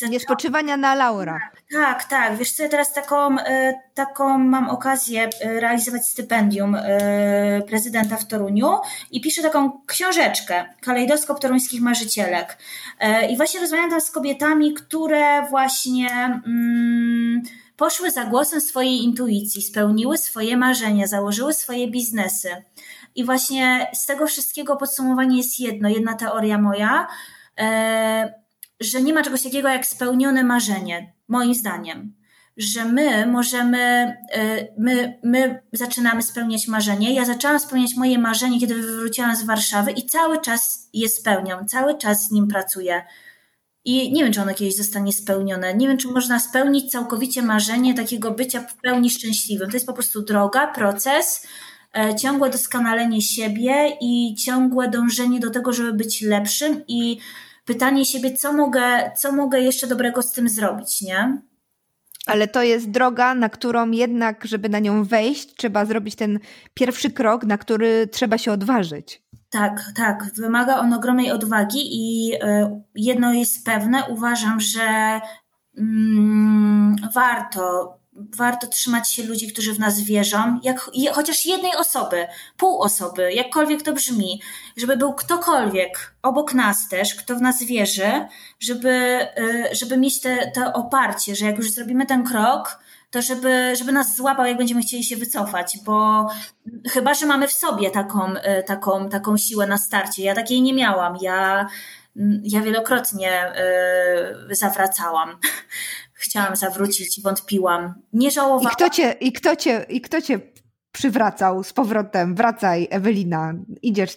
nie 0.02 0.20
spoczywania 0.20 0.76
na 0.76 0.94
laurach. 0.94 1.42
Tak, 1.72 2.04
tak. 2.04 2.36
Wiesz 2.36 2.52
co, 2.52 2.62
ja 2.62 2.68
teraz 2.68 2.92
taką, 2.92 3.38
e, 3.38 3.74
taką 3.94 4.38
mam 4.38 4.70
okazję 4.70 5.28
e, 5.40 5.60
realizować 5.60 6.06
stypendium 6.06 6.74
e, 6.74 7.62
prezydenta 7.62 8.16
w 8.16 8.28
Toruniu 8.28 8.76
i 9.10 9.20
piszę 9.20 9.42
taką 9.42 9.80
książeczkę, 9.86 10.64
Kalejdoskop 10.80 11.40
Toruńskich 11.40 11.80
Marzycielek. 11.80 12.58
I 13.30 13.36
właśnie 13.36 13.60
rozmawiam 13.60 13.90
tam 13.90 14.00
z 14.00 14.10
kobietami, 14.10 14.74
które 14.74 15.46
właśnie 15.50 16.10
mm, 16.46 17.42
poszły 17.76 18.10
za 18.10 18.24
głosem 18.24 18.60
swojej 18.60 19.04
intuicji, 19.04 19.62
spełniły 19.62 20.18
swoje 20.18 20.56
marzenia, 20.56 21.06
założyły 21.06 21.52
swoje 21.52 21.90
biznesy. 21.90 22.64
I 23.14 23.24
właśnie 23.24 23.90
z 23.94 24.06
tego 24.06 24.26
wszystkiego 24.26 24.76
podsumowanie 24.76 25.36
jest 25.36 25.60
jedno, 25.60 25.88
jedna 25.88 26.14
teoria 26.14 26.58
moja, 26.58 27.06
że 28.84 29.02
nie 29.02 29.12
ma 29.12 29.22
czegoś 29.22 29.42
takiego 29.42 29.68
jak 29.68 29.86
spełnione 29.86 30.44
marzenie, 30.44 31.12
moim 31.28 31.54
zdaniem. 31.54 32.14
Że 32.56 32.84
my 32.84 33.26
możemy, 33.26 34.14
y, 34.36 34.68
my, 34.78 35.18
my 35.24 35.62
zaczynamy 35.72 36.22
spełniać 36.22 36.68
marzenie. 36.68 37.14
Ja 37.14 37.24
zaczęłam 37.24 37.60
spełniać 37.60 37.94
moje 37.96 38.18
marzenie, 38.18 38.60
kiedy 38.60 38.74
wróciłam 38.74 39.36
z 39.36 39.42
Warszawy 39.42 39.90
i 39.90 40.06
cały 40.06 40.40
czas 40.40 40.88
je 40.92 41.08
spełniam, 41.08 41.68
cały 41.68 41.98
czas 41.98 42.28
z 42.28 42.30
nim 42.30 42.48
pracuję. 42.48 43.02
I 43.84 44.12
nie 44.12 44.24
wiem, 44.24 44.32
czy 44.32 44.42
ono 44.42 44.54
kiedyś 44.54 44.76
zostanie 44.76 45.12
spełnione. 45.12 45.74
Nie 45.74 45.88
wiem, 45.88 45.96
czy 45.96 46.08
można 46.08 46.40
spełnić 46.40 46.90
całkowicie 46.90 47.42
marzenie 47.42 47.94
takiego 47.94 48.30
bycia 48.30 48.60
w 48.60 48.76
pełni 48.76 49.10
szczęśliwym. 49.10 49.70
To 49.70 49.76
jest 49.76 49.86
po 49.86 49.92
prostu 49.92 50.22
droga, 50.22 50.66
proces, 50.66 51.46
e, 51.96 52.16
ciągłe 52.16 52.50
doskonalenie 52.50 53.22
siebie 53.22 53.96
i 54.00 54.34
ciągłe 54.34 54.88
dążenie 54.88 55.40
do 55.40 55.50
tego, 55.50 55.72
żeby 55.72 55.92
być 55.92 56.22
lepszym 56.22 56.84
i 56.88 57.18
pytanie 57.64 58.04
siebie, 58.04 58.36
co 58.36 58.52
mogę, 58.52 59.10
co 59.16 59.32
mogę 59.32 59.60
jeszcze 59.60 59.86
dobrego 59.86 60.22
z 60.22 60.32
tym 60.32 60.48
zrobić, 60.48 61.02
nie? 61.02 61.42
Ale 62.26 62.48
to 62.48 62.62
jest 62.62 62.90
droga, 62.90 63.34
na 63.34 63.48
którą 63.48 63.90
jednak, 63.90 64.44
żeby 64.44 64.68
na 64.68 64.78
nią 64.78 65.04
wejść, 65.04 65.54
trzeba 65.56 65.84
zrobić 65.84 66.14
ten 66.14 66.38
pierwszy 66.74 67.10
krok, 67.10 67.44
na 67.44 67.58
który 67.58 68.06
trzeba 68.06 68.38
się 68.38 68.52
odważyć. 68.52 69.22
Tak, 69.50 69.92
tak. 69.96 70.24
Wymaga 70.36 70.78
on 70.78 70.92
ogromnej 70.92 71.30
odwagi 71.30 71.80
i 71.92 72.32
jedno 72.94 73.32
jest 73.32 73.64
pewne, 73.66 74.04
uważam, 74.08 74.60
że 74.60 75.20
mm, 75.78 76.96
warto 77.14 77.94
warto 78.16 78.66
trzymać 78.66 79.12
się 79.12 79.22
ludzi, 79.22 79.52
którzy 79.52 79.72
w 79.72 79.78
nas 79.78 80.00
wierzą, 80.00 80.60
jak, 80.62 80.90
chociaż 81.12 81.46
jednej 81.46 81.76
osoby, 81.76 82.26
pół 82.56 82.82
osoby, 82.82 83.32
jakkolwiek 83.32 83.82
to 83.82 83.92
brzmi, 83.92 84.42
żeby 84.76 84.96
był 84.96 85.12
ktokolwiek 85.12 86.14
obok 86.22 86.54
nas 86.54 86.88
też, 86.88 87.14
kto 87.14 87.36
w 87.36 87.40
nas 87.40 87.62
wierzy, 87.62 88.26
żeby, 88.60 89.18
y, 89.38 89.74
żeby 89.74 89.96
mieć 89.96 90.20
te, 90.20 90.50
to 90.54 90.72
oparcie, 90.72 91.36
że 91.36 91.46
jak 91.46 91.58
już 91.58 91.70
zrobimy 91.70 92.06
ten 92.06 92.24
krok, 92.24 92.78
to 93.10 93.22
żeby, 93.22 93.76
żeby 93.76 93.92
nas 93.92 94.16
złapał, 94.16 94.46
jak 94.46 94.56
będziemy 94.56 94.82
chcieli 94.82 95.04
się 95.04 95.16
wycofać, 95.16 95.78
bo 95.84 96.26
chyba, 96.90 97.14
że 97.14 97.26
mamy 97.26 97.48
w 97.48 97.52
sobie 97.52 97.90
taką, 97.90 98.34
y, 98.36 98.62
taką, 98.66 99.08
taką 99.08 99.36
siłę 99.36 99.66
na 99.66 99.78
starcie. 99.78 100.22
Ja 100.22 100.34
takiej 100.34 100.62
nie 100.62 100.74
miałam. 100.74 101.16
Ja, 101.20 101.66
ja 102.42 102.60
wielokrotnie 102.60 103.52
y, 104.50 104.54
zawracałam 104.54 105.36
chciałam 106.24 106.56
zawrócić, 106.56 107.22
wątpiłam. 107.22 107.94
Nie 108.12 108.30
żałowałam. 108.30 108.72
I 108.72 108.76
kto 108.76 108.90
cię, 108.90 109.16
i 109.20 109.32
kto 109.32 109.56
cię, 109.56 109.86
i 109.88 110.00
kto 110.00 110.22
cię 110.22 110.40
przywracał 110.92 111.64
z 111.64 111.72
powrotem? 111.72 112.34
Wracaj, 112.34 112.88
Ewelina, 112.90 113.54
idziesz 113.82 114.16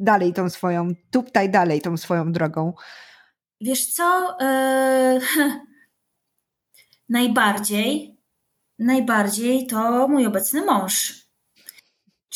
dalej 0.00 0.32
tą 0.32 0.50
swoją, 0.50 0.88
tuptaj 1.10 1.50
dalej 1.50 1.80
tą 1.80 1.96
swoją 1.96 2.32
drogą. 2.32 2.72
Wiesz 3.60 3.86
co? 3.86 4.36
Yy... 4.40 5.20
najbardziej, 7.08 8.18
najbardziej 8.78 9.66
to 9.66 10.08
mój 10.08 10.26
obecny 10.26 10.64
mąż. 10.64 11.27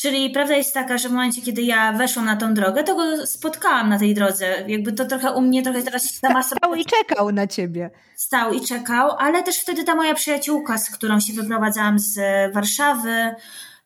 Czyli 0.03 0.29
prawda 0.29 0.55
jest 0.55 0.73
taka, 0.73 0.97
że 0.97 1.09
w 1.09 1.11
momencie, 1.11 1.41
kiedy 1.41 1.61
ja 1.61 1.93
weszłam 1.93 2.25
na 2.25 2.35
tą 2.37 2.53
drogę, 2.53 2.83
to 2.83 2.95
go 2.95 3.27
spotkałam 3.27 3.89
na 3.89 3.99
tej 3.99 4.13
drodze. 4.13 4.45
Jakby 4.67 4.93
to 4.93 5.05
trochę 5.05 5.31
u 5.31 5.41
mnie, 5.41 5.63
trochę 5.63 5.81
teraz 5.81 6.11
sama 6.11 6.43
sobie... 6.43 6.57
Stał 6.57 6.75
i 6.75 6.85
czekał 6.85 7.31
na 7.31 7.47
ciebie. 7.47 7.91
Stał 8.15 8.53
i 8.53 8.61
czekał, 8.61 9.11
ale 9.17 9.43
też 9.43 9.57
wtedy 9.57 9.83
ta 9.83 9.95
moja 9.95 10.13
przyjaciółka, 10.13 10.77
z 10.77 10.89
którą 10.89 11.19
się 11.19 11.33
wyprowadzałam 11.33 11.99
z 11.99 12.19
Warszawy, 12.53 13.35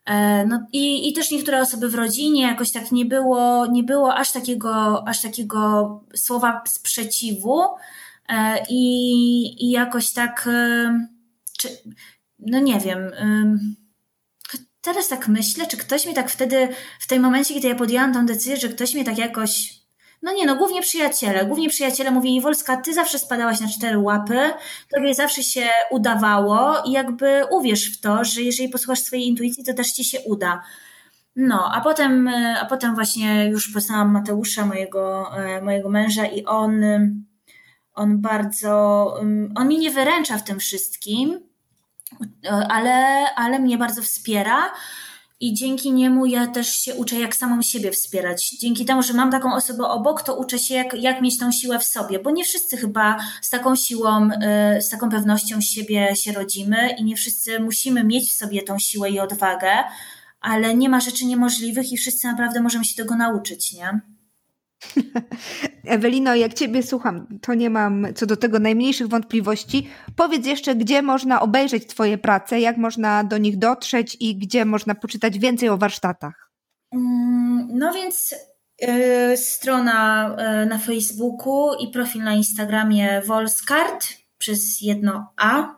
e, 0.05 0.45
no 0.45 0.67
i, 0.73 1.09
i 1.09 1.13
też 1.13 1.31
niektóre 1.31 1.61
osoby 1.61 1.89
w 1.89 1.95
rodzinie 1.95 2.41
jakoś 2.41 2.71
tak 2.71 2.91
nie 2.91 3.05
było, 3.05 3.65
nie 3.65 3.83
było 3.83 4.15
aż 4.15 4.31
takiego, 4.31 5.03
aż 5.07 5.21
takiego 5.21 5.89
słowa 6.15 6.63
sprzeciwu 6.67 7.61
e, 8.29 8.65
i, 8.69 9.65
i 9.65 9.71
jakoś 9.71 10.13
tak, 10.13 10.49
e, 10.51 11.07
czy, 11.59 11.69
no 12.39 12.59
nie 12.59 12.79
wiem, 12.79 13.11
teraz 14.87 15.07
tak 15.07 15.27
myślę, 15.27 15.67
czy 15.67 15.77
ktoś 15.77 16.05
mi 16.05 16.13
tak 16.13 16.31
wtedy, 16.31 16.67
w 16.99 17.07
tym 17.07 17.21
momencie, 17.21 17.53
kiedy 17.53 17.67
ja 17.67 17.75
podjęłam 17.75 18.13
tą 18.13 18.25
decyzję, 18.25 18.57
że 18.57 18.69
ktoś 18.69 18.93
mnie 18.93 19.05
tak 19.05 19.17
jakoś 19.17 19.77
no 20.21 20.33
nie, 20.33 20.45
no 20.45 20.55
głównie 20.55 20.81
przyjaciele. 20.81 21.45
Głównie 21.45 21.69
przyjaciele 21.69 22.11
mówili, 22.11 22.41
Wolska, 22.41 22.77
ty 22.77 22.93
zawsze 22.93 23.19
spadałaś 23.19 23.59
na 23.59 23.67
cztery 23.67 23.97
łapy, 23.97 24.39
tobie 24.95 25.15
zawsze 25.15 25.43
się 25.43 25.67
udawało 25.91 26.83
i 26.85 26.91
jakby 26.91 27.43
uwierz 27.51 27.97
w 27.97 28.01
to, 28.01 28.23
że 28.23 28.41
jeżeli 28.41 28.69
posłuchasz 28.69 28.99
swojej 28.99 29.27
intuicji, 29.27 29.63
to 29.63 29.73
też 29.73 29.91
ci 29.91 30.03
się 30.03 30.19
uda. 30.25 30.63
No, 31.35 31.71
a 31.73 31.81
potem, 31.81 32.27
a 32.61 32.65
potem 32.65 32.95
właśnie 32.95 33.49
już 33.49 33.73
poznałam 33.73 34.11
Mateusza, 34.11 34.65
mojego, 34.65 35.31
e, 35.37 35.61
mojego 35.61 35.89
męża 35.89 36.25
i 36.25 36.45
on, 36.45 36.81
on 37.93 38.21
bardzo, 38.21 39.13
on 39.55 39.67
mi 39.67 39.77
nie 39.77 39.91
wyręcza 39.91 40.37
w 40.37 40.43
tym 40.43 40.59
wszystkim, 40.59 41.46
ale, 42.69 43.25
ale 43.35 43.59
mnie 43.59 43.77
bardzo 43.77 44.01
wspiera. 44.01 44.71
I 45.39 45.53
dzięki 45.53 45.91
niemu 45.93 46.25
ja 46.25 46.47
też 46.47 46.75
się 46.75 46.95
uczę, 46.95 47.19
jak 47.19 47.35
samą 47.35 47.61
siebie 47.61 47.91
wspierać. 47.91 48.49
Dzięki 48.49 48.85
temu, 48.85 49.03
że 49.03 49.13
mam 49.13 49.31
taką 49.31 49.55
osobę 49.55 49.83
obok, 49.87 50.21
to 50.21 50.35
uczę 50.35 50.59
się, 50.59 50.75
jak, 50.75 50.93
jak 50.93 51.21
mieć 51.21 51.37
tą 51.37 51.51
siłę 51.51 51.79
w 51.79 51.83
sobie, 51.83 52.19
bo 52.19 52.31
nie 52.31 52.43
wszyscy 52.43 52.77
chyba 52.77 53.17
z 53.41 53.49
taką 53.49 53.75
siłą, 53.75 54.29
y, 54.77 54.81
z 54.81 54.89
taką 54.89 55.09
pewnością 55.09 55.61
siebie 55.61 56.15
się 56.15 56.31
rodzimy 56.31 56.89
i 56.97 57.03
nie 57.03 57.15
wszyscy 57.15 57.59
musimy 57.59 58.03
mieć 58.03 58.31
w 58.31 58.35
sobie 58.35 58.63
tą 58.63 58.79
siłę 58.79 59.09
i 59.09 59.19
odwagę, 59.19 59.69
ale 60.41 60.75
nie 60.75 60.89
ma 60.89 60.99
rzeczy 60.99 61.25
niemożliwych 61.25 61.91
i 61.91 61.97
wszyscy 61.97 62.27
naprawdę 62.27 62.61
możemy 62.61 62.85
się 62.85 62.95
tego 62.95 63.15
nauczyć, 63.15 63.73
nie? 63.73 64.01
Ewelino, 65.85 66.35
jak 66.35 66.53
Ciebie 66.53 66.83
słucham, 66.83 67.39
to 67.41 67.53
nie 67.53 67.69
mam 67.69 68.07
co 68.15 68.25
do 68.25 68.37
tego 68.37 68.59
najmniejszych 68.59 69.07
wątpliwości. 69.07 69.89
Powiedz 70.15 70.45
jeszcze, 70.45 70.75
gdzie 70.75 71.01
można 71.01 71.41
obejrzeć 71.41 71.87
Twoje 71.87 72.17
prace, 72.17 72.59
jak 72.59 72.77
można 72.77 73.23
do 73.23 73.37
nich 73.37 73.57
dotrzeć 73.57 74.17
i 74.19 74.35
gdzie 74.35 74.65
można 74.65 74.95
poczytać 74.95 75.39
więcej 75.39 75.69
o 75.69 75.77
warsztatach. 75.77 76.51
Mm, 76.93 77.67
no 77.71 77.93
więc 77.93 78.35
yy, 78.81 79.37
strona 79.37 80.35
yy, 80.59 80.65
na 80.65 80.77
Facebooku 80.77 81.73
i 81.79 81.87
profil 81.87 82.23
na 82.23 82.33
Instagramie 82.33 83.21
Wolskart 83.25 84.07
przez 84.37 84.81
jedno 84.81 85.33
A. 85.37 85.77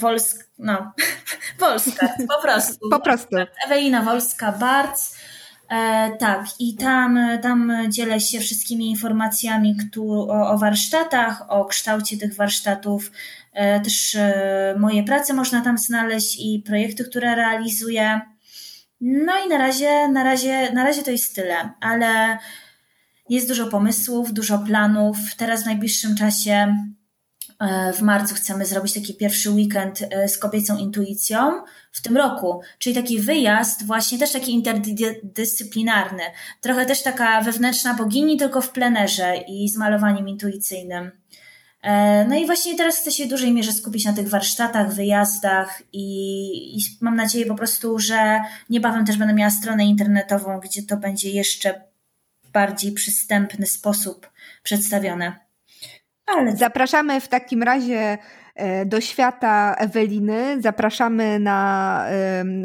Wolsk, 0.00 0.50
no, 0.58 0.92
Wolskart, 1.60 2.12
po 2.28 2.42
prostu. 2.42 2.90
po 2.90 3.00
prostu. 3.00 3.36
Ewelina 3.66 4.04
Wolska-Barc. 4.04 5.14
E, 5.68 6.10
tak, 6.18 6.46
i 6.58 6.76
tam, 6.76 7.18
tam 7.42 7.72
dzielę 7.88 8.20
się 8.20 8.40
wszystkimi 8.40 8.90
informacjami 8.90 9.76
o, 9.98 10.50
o 10.50 10.58
warsztatach, 10.58 11.44
o 11.48 11.64
kształcie 11.64 12.16
tych 12.16 12.34
warsztatów. 12.34 13.10
E, 13.52 13.80
też 13.80 14.14
e, 14.14 14.76
moje 14.78 15.04
prace 15.04 15.34
można 15.34 15.60
tam 15.60 15.78
znaleźć 15.78 16.36
i 16.40 16.62
projekty, 16.66 17.04
które 17.04 17.34
realizuję. 17.34 18.20
No 19.00 19.32
i 19.46 19.48
na 19.48 19.58
razie, 19.58 20.08
na 20.08 20.24
razie, 20.24 20.72
na 20.72 20.84
razie 20.84 21.02
to 21.02 21.10
jest 21.10 21.34
tyle, 21.34 21.70
ale 21.80 22.38
jest 23.28 23.48
dużo 23.48 23.66
pomysłów, 23.66 24.32
dużo 24.32 24.58
planów. 24.58 25.16
Teraz 25.36 25.62
w 25.62 25.66
najbliższym 25.66 26.16
czasie 26.16 26.76
w 27.96 28.02
marcu 28.02 28.34
chcemy 28.34 28.66
zrobić 28.66 28.94
taki 28.94 29.14
pierwszy 29.14 29.50
weekend 29.50 30.02
e, 30.02 30.28
z 30.28 30.38
kobiecą 30.38 30.78
intuicją 30.78 31.62
w 31.92 32.02
tym 32.02 32.16
roku, 32.16 32.60
czyli 32.78 32.96
taki 32.96 33.20
wyjazd, 33.20 33.86
właśnie 33.86 34.18
też 34.18 34.32
taki 34.32 34.52
interdyscyplinarny. 34.52 36.22
Trochę 36.60 36.86
też 36.86 37.02
taka 37.02 37.40
wewnętrzna 37.40 37.94
bogini, 37.94 38.36
tylko 38.36 38.60
w 38.60 38.70
plenerze 38.70 39.36
i 39.48 39.68
z 39.68 39.76
malowaniem 39.76 40.28
intuicyjnym. 40.28 41.10
E, 41.82 42.24
no 42.28 42.36
i 42.36 42.46
właśnie 42.46 42.76
teraz 42.76 42.96
chcę 42.96 43.12
się 43.12 43.26
w 43.26 43.28
dużej 43.28 43.52
mierze 43.52 43.72
skupić 43.72 44.04
na 44.04 44.12
tych 44.12 44.28
warsztatach, 44.28 44.94
wyjazdach 44.94 45.82
i, 45.92 46.78
i 46.78 46.80
mam 47.00 47.16
nadzieję 47.16 47.46
po 47.46 47.54
prostu, 47.54 47.98
że 47.98 48.40
niebawem 48.70 49.06
też 49.06 49.16
będę 49.16 49.34
miała 49.34 49.50
stronę 49.50 49.84
internetową, 49.84 50.60
gdzie 50.60 50.82
to 50.82 50.96
będzie 50.96 51.30
jeszcze 51.30 51.80
bardziej 52.52 52.92
przystępny 52.92 53.66
sposób 53.66 54.30
przedstawione. 54.62 55.43
Ale... 56.26 56.56
Zapraszamy 56.56 57.20
w 57.20 57.28
takim 57.28 57.62
razie 57.62 58.18
e, 58.54 58.86
do 58.86 59.00
świata 59.00 59.74
Eweliny. 59.78 60.62
Zapraszamy 60.62 61.38
na 61.38 62.00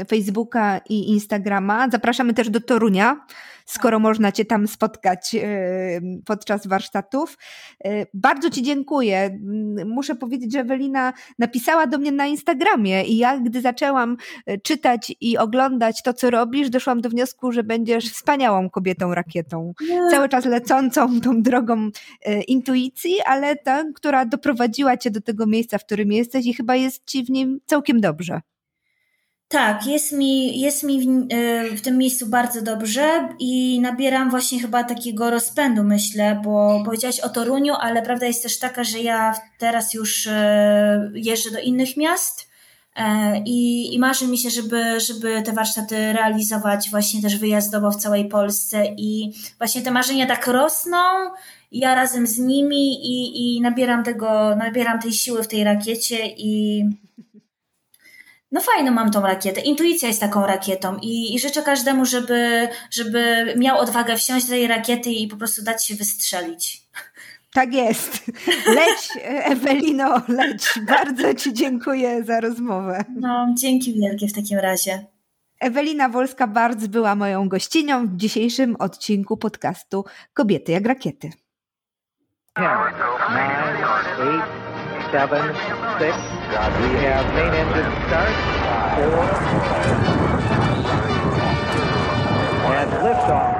Facebooka 0.07 0.81
i 0.89 1.09
Instagrama. 1.09 1.89
Zapraszamy 1.89 2.33
też 2.33 2.49
do 2.49 2.61
Torunia 2.61 3.25
skoro 3.69 3.99
można 3.99 4.31
Cię 4.31 4.45
tam 4.45 4.67
spotkać 4.67 5.35
e, 5.35 6.01
podczas 6.25 6.67
warsztatów. 6.67 7.37
E, 7.85 8.05
bardzo 8.13 8.49
Ci 8.49 8.63
dziękuję. 8.63 9.39
Muszę 9.85 10.15
powiedzieć, 10.15 10.53
że 10.53 10.59
Ewelina 10.59 11.13
napisała 11.39 11.87
do 11.87 11.97
mnie 11.97 12.11
na 12.11 12.25
Instagramie 12.25 13.03
i 13.03 13.17
ja, 13.17 13.39
gdy 13.39 13.61
zaczęłam 13.61 14.17
e, 14.45 14.57
czytać 14.57 15.13
i 15.21 15.37
oglądać 15.37 16.03
to, 16.03 16.13
co 16.13 16.29
robisz, 16.29 16.69
doszłam 16.69 17.01
do 17.01 17.09
wniosku, 17.09 17.51
że 17.51 17.63
będziesz 17.63 18.11
wspaniałą 18.11 18.69
kobietą 18.69 19.15
rakietą. 19.15 19.73
Cały 20.11 20.29
czas 20.29 20.45
lecącą 20.45 21.21
tą 21.21 21.41
drogą 21.41 21.89
intuicji, 22.47 23.15
ale 23.25 23.55
ta, 23.55 23.83
która 23.95 24.25
doprowadziła 24.25 24.97
Cię 24.97 25.11
do 25.11 25.21
tego 25.21 25.45
miejsca, 25.45 25.77
w 25.77 25.85
którym 25.85 26.11
jesteś 26.11 26.45
i 26.45 26.53
chyba 26.53 26.75
jest 26.75 27.05
Ci 27.05 27.25
w 27.25 27.29
nim 27.29 27.59
całkiem 27.65 28.01
dobrze. 28.01 28.41
Tak, 29.51 29.87
jest 29.87 30.11
mi, 30.11 30.59
jest 30.59 30.83
mi 30.83 31.01
w, 31.01 31.33
e, 31.33 31.75
w, 31.75 31.81
tym 31.81 31.97
miejscu 31.97 32.27
bardzo 32.27 32.61
dobrze 32.61 33.29
i 33.39 33.79
nabieram 33.81 34.29
właśnie 34.29 34.59
chyba 34.59 34.83
takiego 34.83 35.29
rozpędu, 35.29 35.83
myślę, 35.83 36.41
bo 36.43 36.81
powiedziałaś 36.85 37.19
o 37.19 37.29
Toruniu, 37.29 37.73
ale 37.79 38.01
prawda 38.01 38.25
jest 38.25 38.43
też 38.43 38.59
taka, 38.59 38.83
że 38.83 38.99
ja 38.99 39.35
teraz 39.59 39.93
już 39.93 40.27
e, 40.27 41.11
jeżdżę 41.13 41.51
do 41.51 41.59
innych 41.59 41.97
miast 41.97 42.49
e, 42.95 43.37
i, 43.45 43.93
i 43.95 43.99
marzy 43.99 44.27
mi 44.27 44.37
się, 44.37 44.49
żeby, 44.49 44.99
żeby 44.99 45.41
te 45.41 45.53
warsztaty 45.53 46.13
realizować 46.13 46.89
właśnie 46.89 47.21
też 47.21 47.37
wyjazdowo 47.37 47.91
w 47.91 48.01
całej 48.01 48.27
Polsce 48.27 48.85
i 48.97 49.33
właśnie 49.57 49.81
te 49.81 49.91
marzenia 49.91 50.25
tak 50.27 50.47
rosną, 50.47 50.97
ja 51.71 51.95
razem 51.95 52.27
z 52.27 52.37
nimi 52.37 52.93
i, 52.93 53.57
i 53.57 53.61
nabieram 53.61 54.03
tego, 54.03 54.55
nabieram 54.55 54.99
tej 54.99 55.13
siły 55.13 55.43
w 55.43 55.47
tej 55.47 55.63
rakiecie 55.63 56.27
i 56.37 56.83
no 58.51 58.61
fajno 58.61 58.91
mam 58.91 59.11
tą 59.11 59.21
rakietę. 59.21 59.61
Intuicja 59.61 60.07
jest 60.07 60.19
taką 60.19 60.45
rakietą 60.45 60.97
i, 61.01 61.35
i 61.35 61.39
życzę 61.39 61.61
każdemu, 61.61 62.05
żeby, 62.05 62.67
żeby 62.91 63.53
miał 63.57 63.77
odwagę 63.77 64.15
wsiąść 64.15 64.45
do 64.45 64.51
tej 64.51 64.67
rakiety 64.67 65.09
i 65.09 65.27
po 65.27 65.37
prostu 65.37 65.63
dać 65.63 65.85
się 65.85 65.95
wystrzelić. 65.95 66.81
Tak 67.53 67.73
jest. 67.73 68.27
Leć, 68.67 69.09
Ewelino, 69.23 70.21
leć. 70.27 70.63
Bardzo 70.87 71.33
Ci 71.33 71.53
dziękuję 71.53 72.23
za 72.23 72.39
rozmowę. 72.39 73.03
No, 73.19 73.53
dzięki 73.57 73.93
wielkie 73.93 74.27
w 74.27 74.33
takim 74.33 74.59
razie. 74.59 75.05
Ewelina 75.59 76.09
Wolska-Barc 76.09 76.87
była 76.87 77.15
moją 77.15 77.49
gościnią 77.49 78.07
w 78.07 78.15
dzisiejszym 78.15 78.75
odcinku 78.75 79.37
podcastu 79.37 80.05
Kobiety 80.33 80.71
jak 80.71 80.85
rakiety. 80.85 81.29
10, 82.57 82.69
9, 83.29 83.83
8, 84.17 84.68
7, 85.11 85.41
6. 85.41 85.49
We 85.49 85.55
have 87.01 87.25
main 87.33 87.53
engine 87.53 87.91
start. 88.05 88.29
4. 88.95 89.05
And 92.75 92.91
liftoff. 92.91 93.58